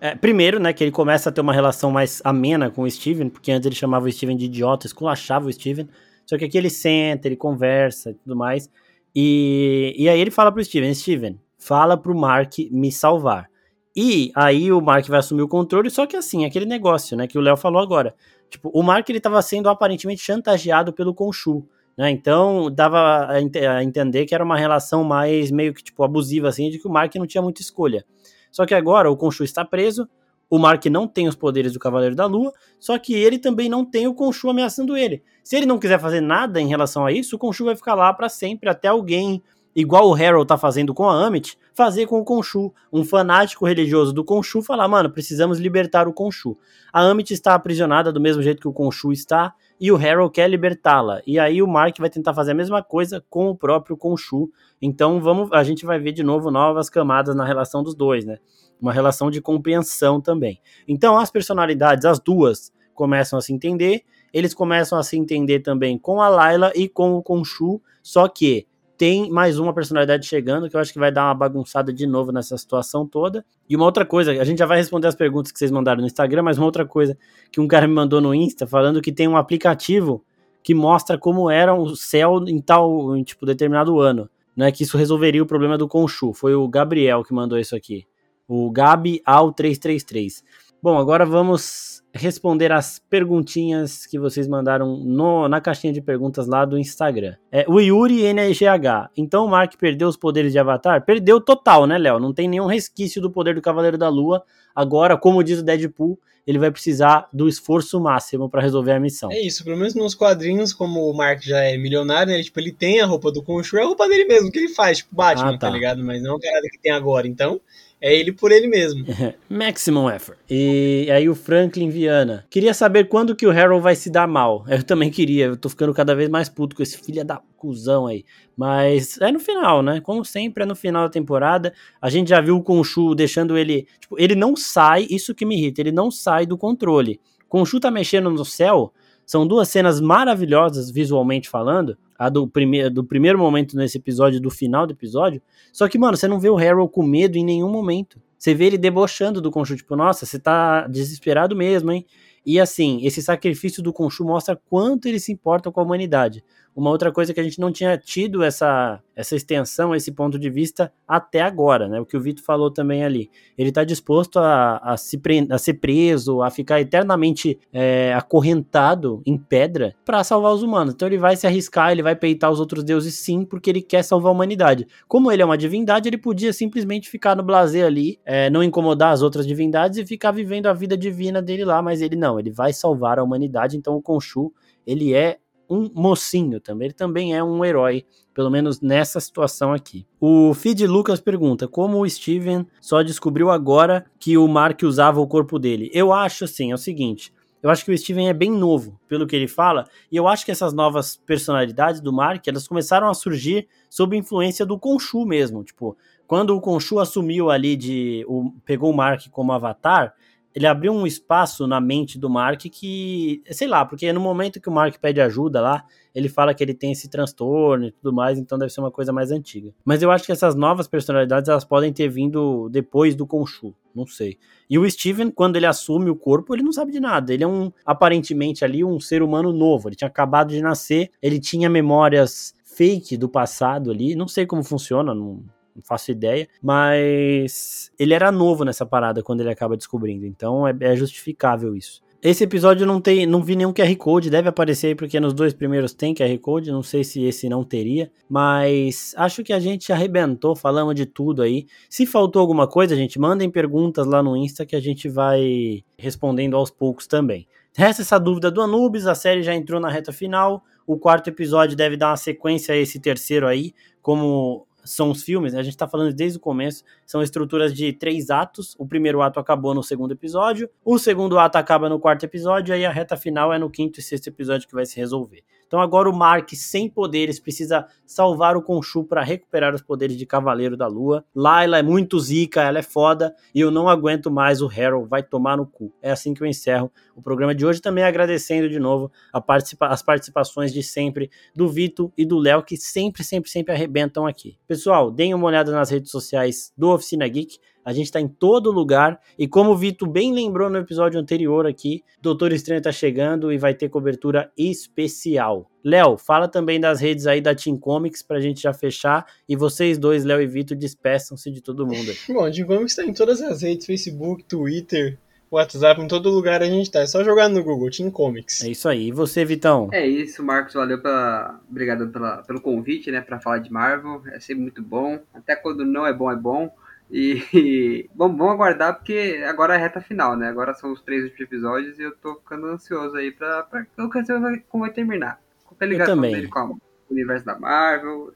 É, 0.00 0.14
primeiro, 0.14 0.58
né, 0.58 0.72
que 0.72 0.82
ele 0.82 0.90
começa 0.90 1.28
a 1.28 1.32
ter 1.32 1.42
uma 1.42 1.52
relação 1.52 1.90
mais 1.90 2.22
amena 2.24 2.70
com 2.70 2.82
o 2.82 2.90
Steven, 2.90 3.28
porque 3.28 3.52
antes 3.52 3.66
ele 3.66 3.74
chamava 3.74 4.06
o 4.06 4.12
Steven 4.12 4.36
de 4.36 4.46
idiota, 4.46 4.86
esculachava 4.86 5.46
o 5.46 5.52
Steven. 5.52 5.88
Só 6.24 6.38
que 6.38 6.44
aqui 6.44 6.56
ele 6.56 6.70
senta, 6.70 7.28
ele 7.28 7.36
conversa 7.36 8.10
e 8.10 8.14
tudo 8.14 8.34
mais. 8.34 8.70
E, 9.14 9.94
e 9.98 10.08
aí 10.08 10.18
ele 10.18 10.30
fala 10.30 10.50
pro 10.50 10.64
Steven, 10.64 10.94
Steven, 10.94 11.38
fala 11.60 11.96
pro 11.96 12.16
Mark 12.16 12.54
me 12.72 12.90
salvar. 12.90 13.48
E 13.94 14.32
aí 14.34 14.72
o 14.72 14.80
Mark 14.80 15.06
vai 15.06 15.18
assumir 15.18 15.42
o 15.42 15.48
controle, 15.48 15.90
só 15.90 16.06
que 16.06 16.16
assim, 16.16 16.44
aquele 16.44 16.64
negócio, 16.64 17.16
né, 17.16 17.26
que 17.26 17.38
o 17.38 17.40
Léo 17.40 17.56
falou 17.56 17.80
agora. 17.82 18.14
Tipo, 18.48 18.70
o 18.72 18.82
Mark 18.82 19.08
ele 19.08 19.18
estava 19.18 19.40
sendo 19.42 19.68
aparentemente 19.68 20.22
chantageado 20.22 20.92
pelo 20.92 21.14
Conchu, 21.14 21.64
né? 21.96 22.10
Então 22.10 22.70
dava 22.70 23.30
a, 23.30 23.40
ent 23.40 23.56
a, 23.56 23.84
entender 23.84 24.26
que 24.26 24.34
era 24.34 24.42
uma 24.42 24.56
relação 24.56 25.04
mais 25.04 25.50
meio 25.50 25.74
que 25.74 25.84
tipo 25.84 26.02
abusiva 26.02 26.48
assim, 26.48 26.70
de 26.70 26.78
que 26.78 26.88
o 26.88 26.90
Mark 26.90 27.14
não 27.16 27.26
tinha 27.26 27.42
muita 27.42 27.60
escolha. 27.60 28.04
Só 28.50 28.66
que 28.66 28.74
agora 28.74 29.10
o 29.10 29.16
Conchu 29.16 29.44
está 29.44 29.64
preso, 29.64 30.08
o 30.48 30.58
Mark 30.58 30.84
não 30.86 31.06
tem 31.06 31.28
os 31.28 31.36
poderes 31.36 31.72
do 31.72 31.78
Cavaleiro 31.78 32.16
da 32.16 32.26
Lua, 32.26 32.52
só 32.80 32.98
que 32.98 33.14
ele 33.14 33.38
também 33.38 33.68
não 33.68 33.84
tem 33.84 34.08
o 34.08 34.14
Conchu 34.14 34.50
ameaçando 34.50 34.96
ele. 34.96 35.22
Se 35.44 35.56
ele 35.56 35.66
não 35.66 35.78
quiser 35.78 36.00
fazer 36.00 36.20
nada 36.20 36.60
em 36.60 36.66
relação 36.66 37.06
a 37.06 37.12
isso, 37.12 37.36
o 37.36 37.38
Conchu 37.38 37.66
vai 37.66 37.76
ficar 37.76 37.94
lá 37.94 38.12
para 38.12 38.28
sempre 38.28 38.68
até 38.68 38.88
alguém 38.88 39.42
igual 39.74 40.08
o 40.08 40.14
Harold 40.14 40.46
tá 40.46 40.58
fazendo 40.58 40.92
com 40.92 41.08
a 41.08 41.26
Amit, 41.26 41.58
fazer 41.72 42.06
com 42.06 42.20
o 42.20 42.24
Khonshu. 42.24 42.72
Um 42.92 43.04
fanático 43.04 43.66
religioso 43.66 44.12
do 44.12 44.24
Khonshu 44.24 44.62
falar, 44.62 44.88
mano, 44.88 45.10
precisamos 45.10 45.58
libertar 45.58 46.08
o 46.08 46.12
Khonshu. 46.12 46.56
A 46.92 47.02
Amit 47.02 47.32
está 47.32 47.54
aprisionada 47.54 48.12
do 48.12 48.20
mesmo 48.20 48.42
jeito 48.42 48.60
que 48.60 48.68
o 48.68 48.72
Khonshu 48.72 49.12
está, 49.12 49.54
e 49.80 49.90
o 49.90 49.96
Harold 49.96 50.32
quer 50.32 50.48
libertá-la. 50.48 51.22
E 51.26 51.38
aí 51.38 51.62
o 51.62 51.66
Mark 51.66 51.98
vai 51.98 52.10
tentar 52.10 52.34
fazer 52.34 52.50
a 52.50 52.54
mesma 52.54 52.82
coisa 52.82 53.24
com 53.30 53.48
o 53.48 53.56
próprio 53.56 53.96
Khonshu. 53.96 54.50
Então 54.80 55.20
vamos, 55.20 55.50
a 55.52 55.64
gente 55.64 55.86
vai 55.86 55.98
ver 55.98 56.12
de 56.12 56.22
novo 56.22 56.50
novas 56.50 56.90
camadas 56.90 57.34
na 57.34 57.46
relação 57.46 57.82
dos 57.82 57.94
dois, 57.94 58.26
né? 58.26 58.38
Uma 58.78 58.92
relação 58.92 59.30
de 59.30 59.40
compreensão 59.40 60.20
também. 60.20 60.60
Então 60.86 61.16
as 61.18 61.30
personalidades, 61.30 62.04
as 62.04 62.20
duas, 62.20 62.70
começam 62.94 63.38
a 63.38 63.42
se 63.42 63.54
entender. 63.54 64.02
Eles 64.32 64.52
começam 64.52 64.98
a 64.98 65.02
se 65.02 65.16
entender 65.16 65.60
também 65.60 65.98
com 65.98 66.20
a 66.20 66.28
Layla 66.28 66.72
e 66.74 66.86
com 66.86 67.14
o 67.14 67.22
Khonshu, 67.22 67.80
só 68.02 68.28
que 68.28 68.66
tem 69.00 69.30
mais 69.30 69.58
uma 69.58 69.72
personalidade 69.72 70.26
chegando 70.26 70.68
que 70.68 70.76
eu 70.76 70.80
acho 70.80 70.92
que 70.92 70.98
vai 70.98 71.10
dar 71.10 71.24
uma 71.24 71.34
bagunçada 71.34 71.90
de 71.90 72.06
novo 72.06 72.32
nessa 72.32 72.58
situação 72.58 73.06
toda. 73.06 73.42
E 73.66 73.74
uma 73.74 73.86
outra 73.86 74.04
coisa, 74.04 74.30
a 74.32 74.44
gente 74.44 74.58
já 74.58 74.66
vai 74.66 74.76
responder 74.76 75.06
as 75.06 75.14
perguntas 75.14 75.50
que 75.50 75.58
vocês 75.58 75.70
mandaram 75.70 76.02
no 76.02 76.06
Instagram, 76.06 76.42
mas 76.42 76.58
uma 76.58 76.66
outra 76.66 76.84
coisa 76.84 77.16
que 77.50 77.62
um 77.62 77.66
cara 77.66 77.88
me 77.88 77.94
mandou 77.94 78.20
no 78.20 78.34
Insta 78.34 78.66
falando 78.66 79.00
que 79.00 79.10
tem 79.10 79.26
um 79.26 79.38
aplicativo 79.38 80.22
que 80.62 80.74
mostra 80.74 81.16
como 81.16 81.48
era 81.48 81.74
o 81.74 81.96
céu 81.96 82.44
em 82.46 82.60
tal, 82.60 83.16
em, 83.16 83.22
tipo, 83.22 83.46
determinado 83.46 83.98
ano, 84.00 84.28
né, 84.54 84.70
que 84.70 84.82
isso 84.82 84.98
resolveria 84.98 85.42
o 85.42 85.46
problema 85.46 85.78
do 85.78 85.88
Conchu. 85.88 86.34
Foi 86.34 86.54
o 86.54 86.68
Gabriel 86.68 87.24
que 87.24 87.32
mandou 87.32 87.58
isso 87.58 87.74
aqui. 87.74 88.04
O 88.46 88.70
Gabi 88.70 89.22
Al 89.24 89.50
333. 89.50 90.44
Bom, 90.82 90.98
agora 90.98 91.24
vamos 91.24 91.99
responder 92.12 92.72
as 92.72 92.98
perguntinhas 92.98 94.06
que 94.06 94.18
vocês 94.18 94.48
mandaram 94.48 94.96
no, 94.96 95.48
na 95.48 95.60
caixinha 95.60 95.92
de 95.92 96.00
perguntas 96.00 96.46
lá 96.46 96.64
do 96.64 96.78
Instagram. 96.78 97.36
É, 97.50 97.64
o 97.68 97.80
Yuri 97.80 98.24
NGH. 98.24 99.10
Então 99.16 99.44
o 99.44 99.48
Mark 99.48 99.74
perdeu 99.76 100.08
os 100.08 100.16
poderes 100.16 100.52
de 100.52 100.58
Avatar? 100.58 101.04
Perdeu 101.04 101.40
total, 101.40 101.86
né, 101.86 101.98
Léo? 101.98 102.18
Não 102.18 102.32
tem 102.32 102.48
nenhum 102.48 102.66
resquício 102.66 103.22
do 103.22 103.30
poder 103.30 103.54
do 103.54 103.62
Cavaleiro 103.62 103.96
da 103.96 104.08
Lua. 104.08 104.42
Agora, 104.74 105.16
como 105.16 105.42
diz 105.42 105.60
o 105.60 105.62
Deadpool, 105.62 106.18
ele 106.46 106.58
vai 106.58 106.70
precisar 106.70 107.28
do 107.32 107.48
esforço 107.48 108.00
máximo 108.00 108.48
para 108.48 108.62
resolver 108.62 108.92
a 108.92 109.00
missão. 109.00 109.30
É 109.30 109.40
isso, 109.40 109.62
pelo 109.62 109.76
menos 109.76 109.94
nos 109.94 110.14
quadrinhos, 110.14 110.72
como 110.72 111.08
o 111.08 111.14
Mark 111.14 111.42
já 111.42 111.60
é 111.60 111.76
milionário, 111.76 112.32
né, 112.32 112.42
tipo, 112.42 112.58
ele 112.58 112.72
tem 112.72 113.00
a 113.00 113.06
roupa 113.06 113.30
do 113.30 113.42
Khonshu, 113.42 113.76
é 113.76 113.82
a 113.82 113.86
roupa 113.86 114.08
dele 114.08 114.24
mesmo, 114.24 114.50
que 114.50 114.58
ele 114.58 114.68
faz, 114.68 114.98
tipo 114.98 115.14
Batman, 115.14 115.50
ah, 115.50 115.58
tá. 115.58 115.68
tá 115.68 115.70
ligado? 115.70 116.02
Mas 116.02 116.22
não 116.22 116.36
a 116.36 116.40
cara 116.40 116.62
que 116.70 116.78
tem 116.78 116.92
agora. 116.92 117.28
Então, 117.28 117.60
é 118.00 118.14
ele 118.14 118.32
por 118.32 118.50
ele 118.50 118.66
mesmo. 118.66 119.04
Maximum 119.48 120.08
effort. 120.08 120.38
E 120.48 121.08
aí 121.12 121.28
o 121.28 121.34
Franklin 121.34 121.90
Viana. 121.90 122.46
Queria 122.48 122.72
saber 122.72 123.08
quando 123.08 123.36
que 123.36 123.46
o 123.46 123.50
Harold 123.50 123.82
vai 123.82 123.94
se 123.94 124.08
dar 124.08 124.26
mal. 124.26 124.64
Eu 124.70 124.82
também 124.82 125.10
queria. 125.10 125.46
Eu 125.46 125.56
tô 125.56 125.68
ficando 125.68 125.92
cada 125.92 126.14
vez 126.14 126.28
mais 126.28 126.48
puto 126.48 126.74
com 126.74 126.82
esse 126.82 126.96
filho 126.96 127.24
da 127.24 127.40
cuzão 127.58 128.06
aí. 128.06 128.24
Mas 128.56 129.20
é 129.20 129.30
no 129.30 129.38
final, 129.38 129.82
né? 129.82 130.00
Como 130.00 130.24
sempre, 130.24 130.62
é 130.62 130.66
no 130.66 130.74
final 130.74 131.04
da 131.04 131.10
temporada. 131.10 131.74
A 132.00 132.08
gente 132.08 132.30
já 132.30 132.40
viu 132.40 132.56
o 132.56 132.62
Conchu 132.62 133.14
deixando 133.14 133.58
ele. 133.58 133.86
Tipo, 134.00 134.18
ele 134.18 134.34
não 134.34 134.56
sai. 134.56 135.06
Isso 135.10 135.34
que 135.34 135.44
me 135.44 135.56
irrita. 135.56 135.82
Ele 135.82 135.92
não 135.92 136.10
sai 136.10 136.46
do 136.46 136.56
controle. 136.56 137.20
Conchu 137.48 137.78
tá 137.78 137.90
mexendo 137.90 138.30
no 138.30 138.44
céu. 138.44 138.92
São 139.26 139.46
duas 139.46 139.68
cenas 139.68 140.00
maravilhosas 140.00 140.90
visualmente 140.90 141.48
falando 141.48 141.96
a 142.20 142.28
do, 142.28 142.46
prime 142.46 142.90
do 142.90 143.02
primeiro 143.02 143.38
momento 143.38 143.74
nesse 143.74 143.96
episódio, 143.96 144.38
do 144.38 144.50
final 144.50 144.86
do 144.86 144.92
episódio. 144.92 145.40
Só 145.72 145.88
que, 145.88 145.96
mano, 145.96 146.18
você 146.18 146.28
não 146.28 146.38
vê 146.38 146.50
o 146.50 146.58
Harold 146.58 146.92
com 146.92 147.02
medo 147.02 147.38
em 147.38 147.44
nenhum 147.44 147.70
momento. 147.70 148.20
Você 148.36 148.52
vê 148.52 148.66
ele 148.66 148.76
debochando 148.76 149.40
do 149.40 149.50
Conchu, 149.50 149.74
tipo, 149.74 149.96
nossa, 149.96 150.26
você 150.26 150.38
tá 150.38 150.86
desesperado 150.86 151.56
mesmo, 151.56 151.90
hein? 151.90 152.04
E 152.44 152.60
assim, 152.60 153.00
esse 153.06 153.22
sacrifício 153.22 153.82
do 153.82 153.90
Conchu 153.90 154.22
mostra 154.22 154.54
quanto 154.54 155.06
ele 155.06 155.18
se 155.18 155.32
importa 155.32 155.72
com 155.72 155.80
a 155.80 155.82
humanidade. 155.82 156.44
Uma 156.74 156.90
outra 156.90 157.10
coisa 157.10 157.34
que 157.34 157.40
a 157.40 157.42
gente 157.42 157.58
não 157.58 157.72
tinha 157.72 157.98
tido 157.98 158.42
essa, 158.42 159.00
essa 159.14 159.34
extensão, 159.34 159.94
esse 159.94 160.12
ponto 160.12 160.38
de 160.38 160.48
vista 160.48 160.92
até 161.06 161.40
agora, 161.40 161.88
né? 161.88 162.00
O 162.00 162.06
que 162.06 162.16
o 162.16 162.20
Vitor 162.20 162.44
falou 162.44 162.70
também 162.70 163.04
ali. 163.04 163.30
Ele 163.58 163.70
está 163.70 163.82
disposto 163.82 164.38
a, 164.38 164.78
a, 164.78 164.96
se 164.96 165.20
a 165.50 165.58
ser 165.58 165.74
preso, 165.74 166.42
a 166.42 166.50
ficar 166.50 166.80
eternamente 166.80 167.58
é, 167.72 168.14
acorrentado 168.14 169.20
em 169.26 169.36
pedra 169.36 169.94
para 170.04 170.22
salvar 170.22 170.52
os 170.52 170.62
humanos. 170.62 170.94
Então 170.94 171.08
ele 171.08 171.18
vai 171.18 171.36
se 171.36 171.46
arriscar, 171.46 171.90
ele 171.90 172.02
vai 172.02 172.14
peitar 172.14 172.50
os 172.50 172.60
outros 172.60 172.84
deuses 172.84 173.14
sim, 173.14 173.44
porque 173.44 173.68
ele 173.68 173.82
quer 173.82 174.02
salvar 174.02 174.30
a 174.30 174.34
humanidade. 174.34 174.86
Como 175.08 175.30
ele 175.30 175.42
é 175.42 175.44
uma 175.44 175.58
divindade, 175.58 176.08
ele 176.08 176.18
podia 176.18 176.52
simplesmente 176.52 177.10
ficar 177.10 177.36
no 177.36 177.42
blazer 177.42 177.84
ali, 177.84 178.18
é, 178.24 178.48
não 178.48 178.62
incomodar 178.62 179.12
as 179.12 179.22
outras 179.22 179.46
divindades 179.46 179.98
e 179.98 180.06
ficar 180.06 180.30
vivendo 180.30 180.66
a 180.66 180.72
vida 180.72 180.96
divina 180.96 181.42
dele 181.42 181.64
lá, 181.64 181.82
mas 181.82 182.00
ele 182.00 182.16
não, 182.16 182.38
ele 182.38 182.50
vai 182.50 182.72
salvar 182.72 183.18
a 183.18 183.24
humanidade. 183.24 183.76
Então 183.76 183.96
o 183.96 184.02
Khonshu, 184.02 184.52
ele 184.86 185.12
é 185.12 185.38
um 185.70 185.88
mocinho 185.94 186.60
também. 186.60 186.86
Ele 186.86 186.94
também 186.94 187.34
é 187.34 187.42
um 187.42 187.64
herói, 187.64 188.04
pelo 188.34 188.50
menos 188.50 188.80
nessa 188.80 189.20
situação 189.20 189.72
aqui. 189.72 190.04
O 190.20 190.52
Feed 190.52 190.86
Lucas 190.86 191.20
pergunta: 191.20 191.68
como 191.68 192.00
o 192.00 192.10
Steven 192.10 192.66
só 192.80 193.02
descobriu 193.02 193.48
agora 193.50 194.04
que 194.18 194.36
o 194.36 194.48
Mark 194.48 194.82
usava 194.82 195.20
o 195.20 195.26
corpo 195.28 195.58
dele? 195.58 195.88
Eu 195.94 196.12
acho 196.12 196.44
assim, 196.44 196.72
é 196.72 196.74
o 196.74 196.78
seguinte. 196.78 197.32
Eu 197.62 197.68
acho 197.68 197.84
que 197.84 197.92
o 197.92 197.98
Steven 197.98 198.28
é 198.28 198.32
bem 198.32 198.50
novo, 198.50 198.98
pelo 199.06 199.26
que 199.26 199.36
ele 199.36 199.46
fala, 199.46 199.86
e 200.10 200.16
eu 200.16 200.26
acho 200.26 200.46
que 200.46 200.50
essas 200.50 200.72
novas 200.72 201.16
personalidades 201.16 202.00
do 202.00 202.10
Mark, 202.10 202.48
elas 202.48 202.66
começaram 202.66 203.06
a 203.06 203.12
surgir 203.12 203.68
sob 203.88 204.16
influência 204.16 204.64
do 204.64 204.78
Khonshu 204.78 205.26
mesmo, 205.26 205.62
tipo, 205.62 205.94
quando 206.26 206.56
o 206.56 206.60
Khonshu 206.60 206.98
assumiu 206.98 207.50
ali 207.50 207.76
de, 207.76 208.24
o, 208.26 208.50
pegou 208.64 208.90
o 208.90 208.96
Mark 208.96 209.28
como 209.30 209.52
avatar, 209.52 210.14
ele 210.54 210.66
abriu 210.66 210.92
um 210.92 211.06
espaço 211.06 211.66
na 211.66 211.80
mente 211.80 212.18
do 212.18 212.28
Mark 212.28 212.60
que, 212.62 213.42
sei 213.50 213.68
lá, 213.68 213.84
porque 213.84 214.12
no 214.12 214.20
momento 214.20 214.60
que 214.60 214.68
o 214.68 214.72
Mark 214.72 214.96
pede 215.00 215.20
ajuda 215.20 215.60
lá, 215.60 215.84
ele 216.14 216.28
fala 216.28 216.52
que 216.52 216.62
ele 216.62 216.74
tem 216.74 216.92
esse 216.92 217.08
transtorno 217.08 217.86
e 217.86 217.92
tudo 217.92 218.12
mais, 218.12 218.38
então 218.38 218.58
deve 218.58 218.72
ser 218.72 218.80
uma 218.80 218.90
coisa 218.90 219.12
mais 219.12 219.30
antiga. 219.30 219.72
Mas 219.84 220.02
eu 220.02 220.10
acho 220.10 220.24
que 220.24 220.32
essas 220.32 220.54
novas 220.54 220.88
personalidades 220.88 221.48
elas 221.48 221.64
podem 221.64 221.92
ter 221.92 222.08
vindo 222.08 222.68
depois 222.68 223.14
do 223.14 223.26
Khonshu, 223.26 223.74
não 223.94 224.06
sei. 224.06 224.38
E 224.68 224.78
o 224.78 224.90
Steven, 224.90 225.30
quando 225.30 225.56
ele 225.56 225.66
assume 225.66 226.10
o 226.10 226.16
corpo, 226.16 226.54
ele 226.54 226.62
não 226.62 226.72
sabe 226.72 226.90
de 226.90 227.00
nada. 227.00 227.32
Ele 227.32 227.44
é 227.44 227.48
um 227.48 227.70
aparentemente 227.84 228.64
ali 228.64 228.84
um 228.84 228.98
ser 228.98 229.22
humano 229.22 229.52
novo. 229.52 229.88
Ele 229.88 229.96
tinha 229.96 230.08
acabado 230.08 230.48
de 230.48 230.60
nascer, 230.60 231.10
ele 231.22 231.38
tinha 231.38 231.70
memórias 231.70 232.54
fake 232.64 233.16
do 233.16 233.28
passado 233.28 233.90
ali, 233.90 234.14
não 234.14 234.26
sei 234.26 234.46
como 234.46 234.64
funciona, 234.64 235.14
não 235.14 235.44
não 235.74 235.82
faço 235.82 236.10
ideia, 236.10 236.48
mas 236.62 237.90
ele 237.98 238.14
era 238.14 238.30
novo 238.30 238.64
nessa 238.64 238.84
parada 238.86 239.22
quando 239.22 239.40
ele 239.40 239.50
acaba 239.50 239.76
descobrindo, 239.76 240.26
então 240.26 240.66
é, 240.66 240.74
é 240.80 240.96
justificável 240.96 241.74
isso. 241.76 242.02
Esse 242.22 242.44
episódio 242.44 242.86
não 242.86 243.00
tem, 243.00 243.24
não 243.24 243.42
vi 243.42 243.56
nenhum 243.56 243.72
QR 243.72 243.96
Code, 243.96 244.28
deve 244.28 244.46
aparecer 244.46 244.88
aí 244.88 244.94
porque 244.94 245.18
nos 245.18 245.32
dois 245.32 245.54
primeiros 245.54 245.94
tem 245.94 246.14
QR 246.14 246.36
Code, 246.38 246.70
não 246.70 246.82
sei 246.82 247.02
se 247.02 247.24
esse 247.24 247.48
não 247.48 247.64
teria, 247.64 248.10
mas 248.28 249.14
acho 249.16 249.42
que 249.42 249.54
a 249.54 249.58
gente 249.58 249.90
arrebentou, 249.90 250.54
falamos 250.54 250.94
de 250.94 251.06
tudo 251.06 251.40
aí. 251.40 251.66
Se 251.88 252.04
faltou 252.04 252.40
alguma 252.40 252.68
coisa, 252.68 252.94
gente, 252.94 253.18
mandem 253.18 253.48
perguntas 253.48 254.06
lá 254.06 254.22
no 254.22 254.36
Insta 254.36 254.66
que 254.66 254.76
a 254.76 254.80
gente 254.80 255.08
vai 255.08 255.82
respondendo 255.96 256.58
aos 256.58 256.70
poucos 256.70 257.06
também. 257.06 257.48
Resta 257.74 258.02
essa 258.02 258.18
dúvida 258.18 258.50
do 258.50 258.60
Anubis, 258.60 259.06
a 259.06 259.14
série 259.14 259.42
já 259.42 259.54
entrou 259.54 259.80
na 259.80 259.88
reta 259.88 260.12
final, 260.12 260.62
o 260.86 260.98
quarto 260.98 261.30
episódio 261.30 261.74
deve 261.74 261.96
dar 261.96 262.10
uma 262.10 262.16
sequência 262.18 262.74
a 262.74 262.76
esse 262.76 263.00
terceiro 263.00 263.46
aí, 263.46 263.72
como 264.02 264.66
são 264.84 265.10
os 265.10 265.22
filmes, 265.22 265.52
né? 265.52 265.60
a 265.60 265.62
gente 265.62 265.74
está 265.74 265.88
falando 265.88 266.12
desde 266.12 266.38
o 266.38 266.40
começo, 266.40 266.84
são 267.06 267.22
estruturas 267.22 267.72
de 267.74 267.92
três 267.92 268.30
atos. 268.30 268.74
O 268.78 268.86
primeiro 268.86 269.22
ato 269.22 269.38
acabou 269.38 269.74
no 269.74 269.82
segundo 269.82 270.12
episódio, 270.12 270.68
o 270.84 270.98
segundo 270.98 271.38
ato 271.38 271.58
acaba 271.58 271.88
no 271.88 271.98
quarto 271.98 272.24
episódio, 272.24 272.72
e 272.72 272.76
aí 272.76 272.84
a 272.84 272.90
reta 272.90 273.16
final 273.16 273.52
é 273.52 273.58
no 273.58 273.70
quinto 273.70 274.00
e 274.00 274.02
sexto 274.02 274.28
episódio 274.28 274.68
que 274.68 274.74
vai 274.74 274.86
se 274.86 274.96
resolver. 274.96 275.42
Então 275.70 275.80
agora 275.80 276.10
o 276.10 276.12
Mark, 276.12 276.50
sem 276.54 276.90
poderes, 276.90 277.38
precisa 277.38 277.86
salvar 278.04 278.56
o 278.56 278.60
Khonshu 278.60 279.04
para 279.04 279.22
recuperar 279.22 279.72
os 279.72 279.80
poderes 279.80 280.16
de 280.16 280.26
Cavaleiro 280.26 280.76
da 280.76 280.88
Lua. 280.88 281.24
Layla 281.32 281.78
é 281.78 281.82
muito 281.82 282.18
zica, 282.18 282.60
ela 282.60 282.80
é 282.80 282.82
foda, 282.82 283.32
e 283.54 283.60
eu 283.60 283.70
não 283.70 283.88
aguento 283.88 284.32
mais 284.32 284.60
o 284.60 284.66
Harold, 284.66 285.08
vai 285.08 285.22
tomar 285.22 285.56
no 285.56 285.64
cu. 285.64 285.94
É 286.02 286.10
assim 286.10 286.34
que 286.34 286.42
eu 286.42 286.46
encerro 286.48 286.90
o 287.14 287.22
programa 287.22 287.54
de 287.54 287.64
hoje, 287.64 287.80
também 287.80 288.02
agradecendo 288.02 288.68
de 288.68 288.80
novo 288.80 289.12
participa 289.46 289.86
as 289.86 290.02
participações 290.02 290.72
de 290.72 290.82
sempre 290.82 291.30
do 291.54 291.68
Vito 291.68 292.12
e 292.18 292.26
do 292.26 292.36
Léo, 292.36 292.64
que 292.64 292.76
sempre, 292.76 293.22
sempre, 293.22 293.48
sempre 293.48 293.72
arrebentam 293.72 294.26
aqui. 294.26 294.58
Pessoal, 294.66 295.08
deem 295.08 295.34
uma 295.34 295.46
olhada 295.46 295.70
nas 295.70 295.88
redes 295.88 296.10
sociais 296.10 296.72
do 296.76 296.88
Oficina 296.90 297.28
Geek, 297.28 297.60
a 297.84 297.92
gente 297.92 298.06
está 298.06 298.20
em 298.20 298.28
todo 298.28 298.70
lugar. 298.70 299.20
E 299.38 299.48
como 299.48 299.70
o 299.70 299.76
Vitor 299.76 300.08
bem 300.08 300.32
lembrou 300.32 300.68
no 300.68 300.78
episódio 300.78 301.20
anterior 301.20 301.66
aqui, 301.66 302.02
Doutor 302.20 302.52
Estranho 302.52 302.78
está 302.78 302.92
chegando 302.92 303.52
e 303.52 303.58
vai 303.58 303.74
ter 303.74 303.88
cobertura 303.88 304.50
especial. 304.56 305.70
Léo, 305.84 306.18
fala 306.18 306.46
também 306.46 306.78
das 306.78 307.00
redes 307.00 307.26
aí 307.26 307.40
da 307.40 307.54
Team 307.54 307.76
Comics 307.78 308.22
pra 308.22 308.40
gente 308.40 308.62
já 308.62 308.72
fechar. 308.72 309.26
E 309.48 309.56
vocês 309.56 309.98
dois, 309.98 310.24
Léo 310.24 310.42
e 310.42 310.46
Vitor, 310.46 310.76
despeçam-se 310.76 311.50
de 311.50 311.62
todo 311.62 311.86
mundo. 311.86 312.12
Bom, 312.28 312.44
a 312.44 312.50
Team 312.50 312.66
Comics 312.66 312.92
está 312.92 313.04
em 313.04 313.14
todas 313.14 313.40
as 313.40 313.62
redes: 313.62 313.86
Facebook, 313.86 314.44
Twitter, 314.44 315.18
WhatsApp, 315.50 316.00
em 316.00 316.06
todo 316.06 316.30
lugar 316.30 316.62
a 316.62 316.66
gente 316.66 316.90
tá. 316.90 317.00
É 317.00 317.06
só 317.06 317.24
jogar 317.24 317.48
no 317.48 317.64
Google, 317.64 317.90
Team 317.90 318.10
Comics. 318.10 318.62
É 318.62 318.68
isso 318.68 318.88
aí. 318.88 319.08
E 319.08 319.12
você, 319.12 319.44
Vitão? 319.44 319.88
É 319.92 320.06
isso, 320.06 320.44
Marcos. 320.44 320.74
Valeu 320.74 321.02
pela. 321.02 321.60
Obrigado 321.68 322.08
pela, 322.08 322.42
pelo 322.42 322.60
convite, 322.60 323.10
né? 323.10 323.20
Pra 323.20 323.40
falar 323.40 323.58
de 323.58 323.72
Marvel. 323.72 324.22
É 324.28 324.38
sempre 324.38 324.62
muito 324.62 324.80
bom. 324.80 325.18
Até 325.34 325.56
quando 325.56 325.84
não 325.84 326.06
é 326.06 326.12
bom, 326.12 326.30
é 326.30 326.36
bom. 326.36 326.70
E 327.10 328.08
vamos, 328.14 328.38
vamos 328.38 328.54
aguardar, 328.54 328.94
porque 328.94 329.42
agora 329.46 329.74
é 329.74 329.76
a 329.76 329.80
reta 329.80 330.00
final, 330.00 330.36
né? 330.36 330.48
Agora 330.48 330.74
são 330.74 330.92
os 330.92 331.02
três 331.02 331.24
últimos 331.24 331.40
episódios 331.40 331.98
e 331.98 332.02
eu 332.02 332.16
tô 332.16 332.36
ficando 332.36 332.66
ansioso 332.66 333.16
aí 333.16 333.32
pra, 333.32 333.62
pra 333.64 333.86
eu 333.98 334.08
quero 334.08 334.26
saber 334.26 334.64
como 334.68 334.84
vai 334.84 334.92
terminar. 334.92 335.40
Qual 335.64 335.76
é 335.80 335.84
a 335.84 335.88
ligação 335.88 336.20
dele 336.20 336.48
com 336.48 336.58
a 336.58 336.70
universo 337.10 337.44
da 337.44 337.58
Marvel. 337.58 338.32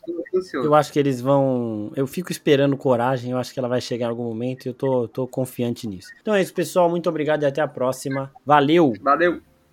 Eu 0.53 0.75
acho 0.75 0.93
que 0.93 0.99
eles 0.99 1.21
vão. 1.21 1.93
Eu 1.95 2.07
fico 2.07 2.33
esperando 2.33 2.77
coragem, 2.77 3.31
eu 3.31 3.39
acho 3.39 3.53
que 3.53 3.59
ela 3.59 3.69
vai 3.69 3.81
chegar 3.81 4.07
em 4.07 4.11
algum 4.11 4.25
momento 4.25 4.67
e 4.67 4.69
eu 4.69 4.75
tô, 4.75 5.09
tô 5.09 5.27
confiante 5.27 5.87
nisso. 5.87 6.09
Então 6.21 6.35
é 6.35 6.43
isso, 6.43 6.53
pessoal. 6.53 6.91
Muito 6.91 7.09
obrigado 7.09 7.45
e 7.45 7.47
até 7.47 7.61
a 7.61 7.69
próxima. 7.69 8.33
Valeu! 8.45 8.93
Valeu! 9.01 9.41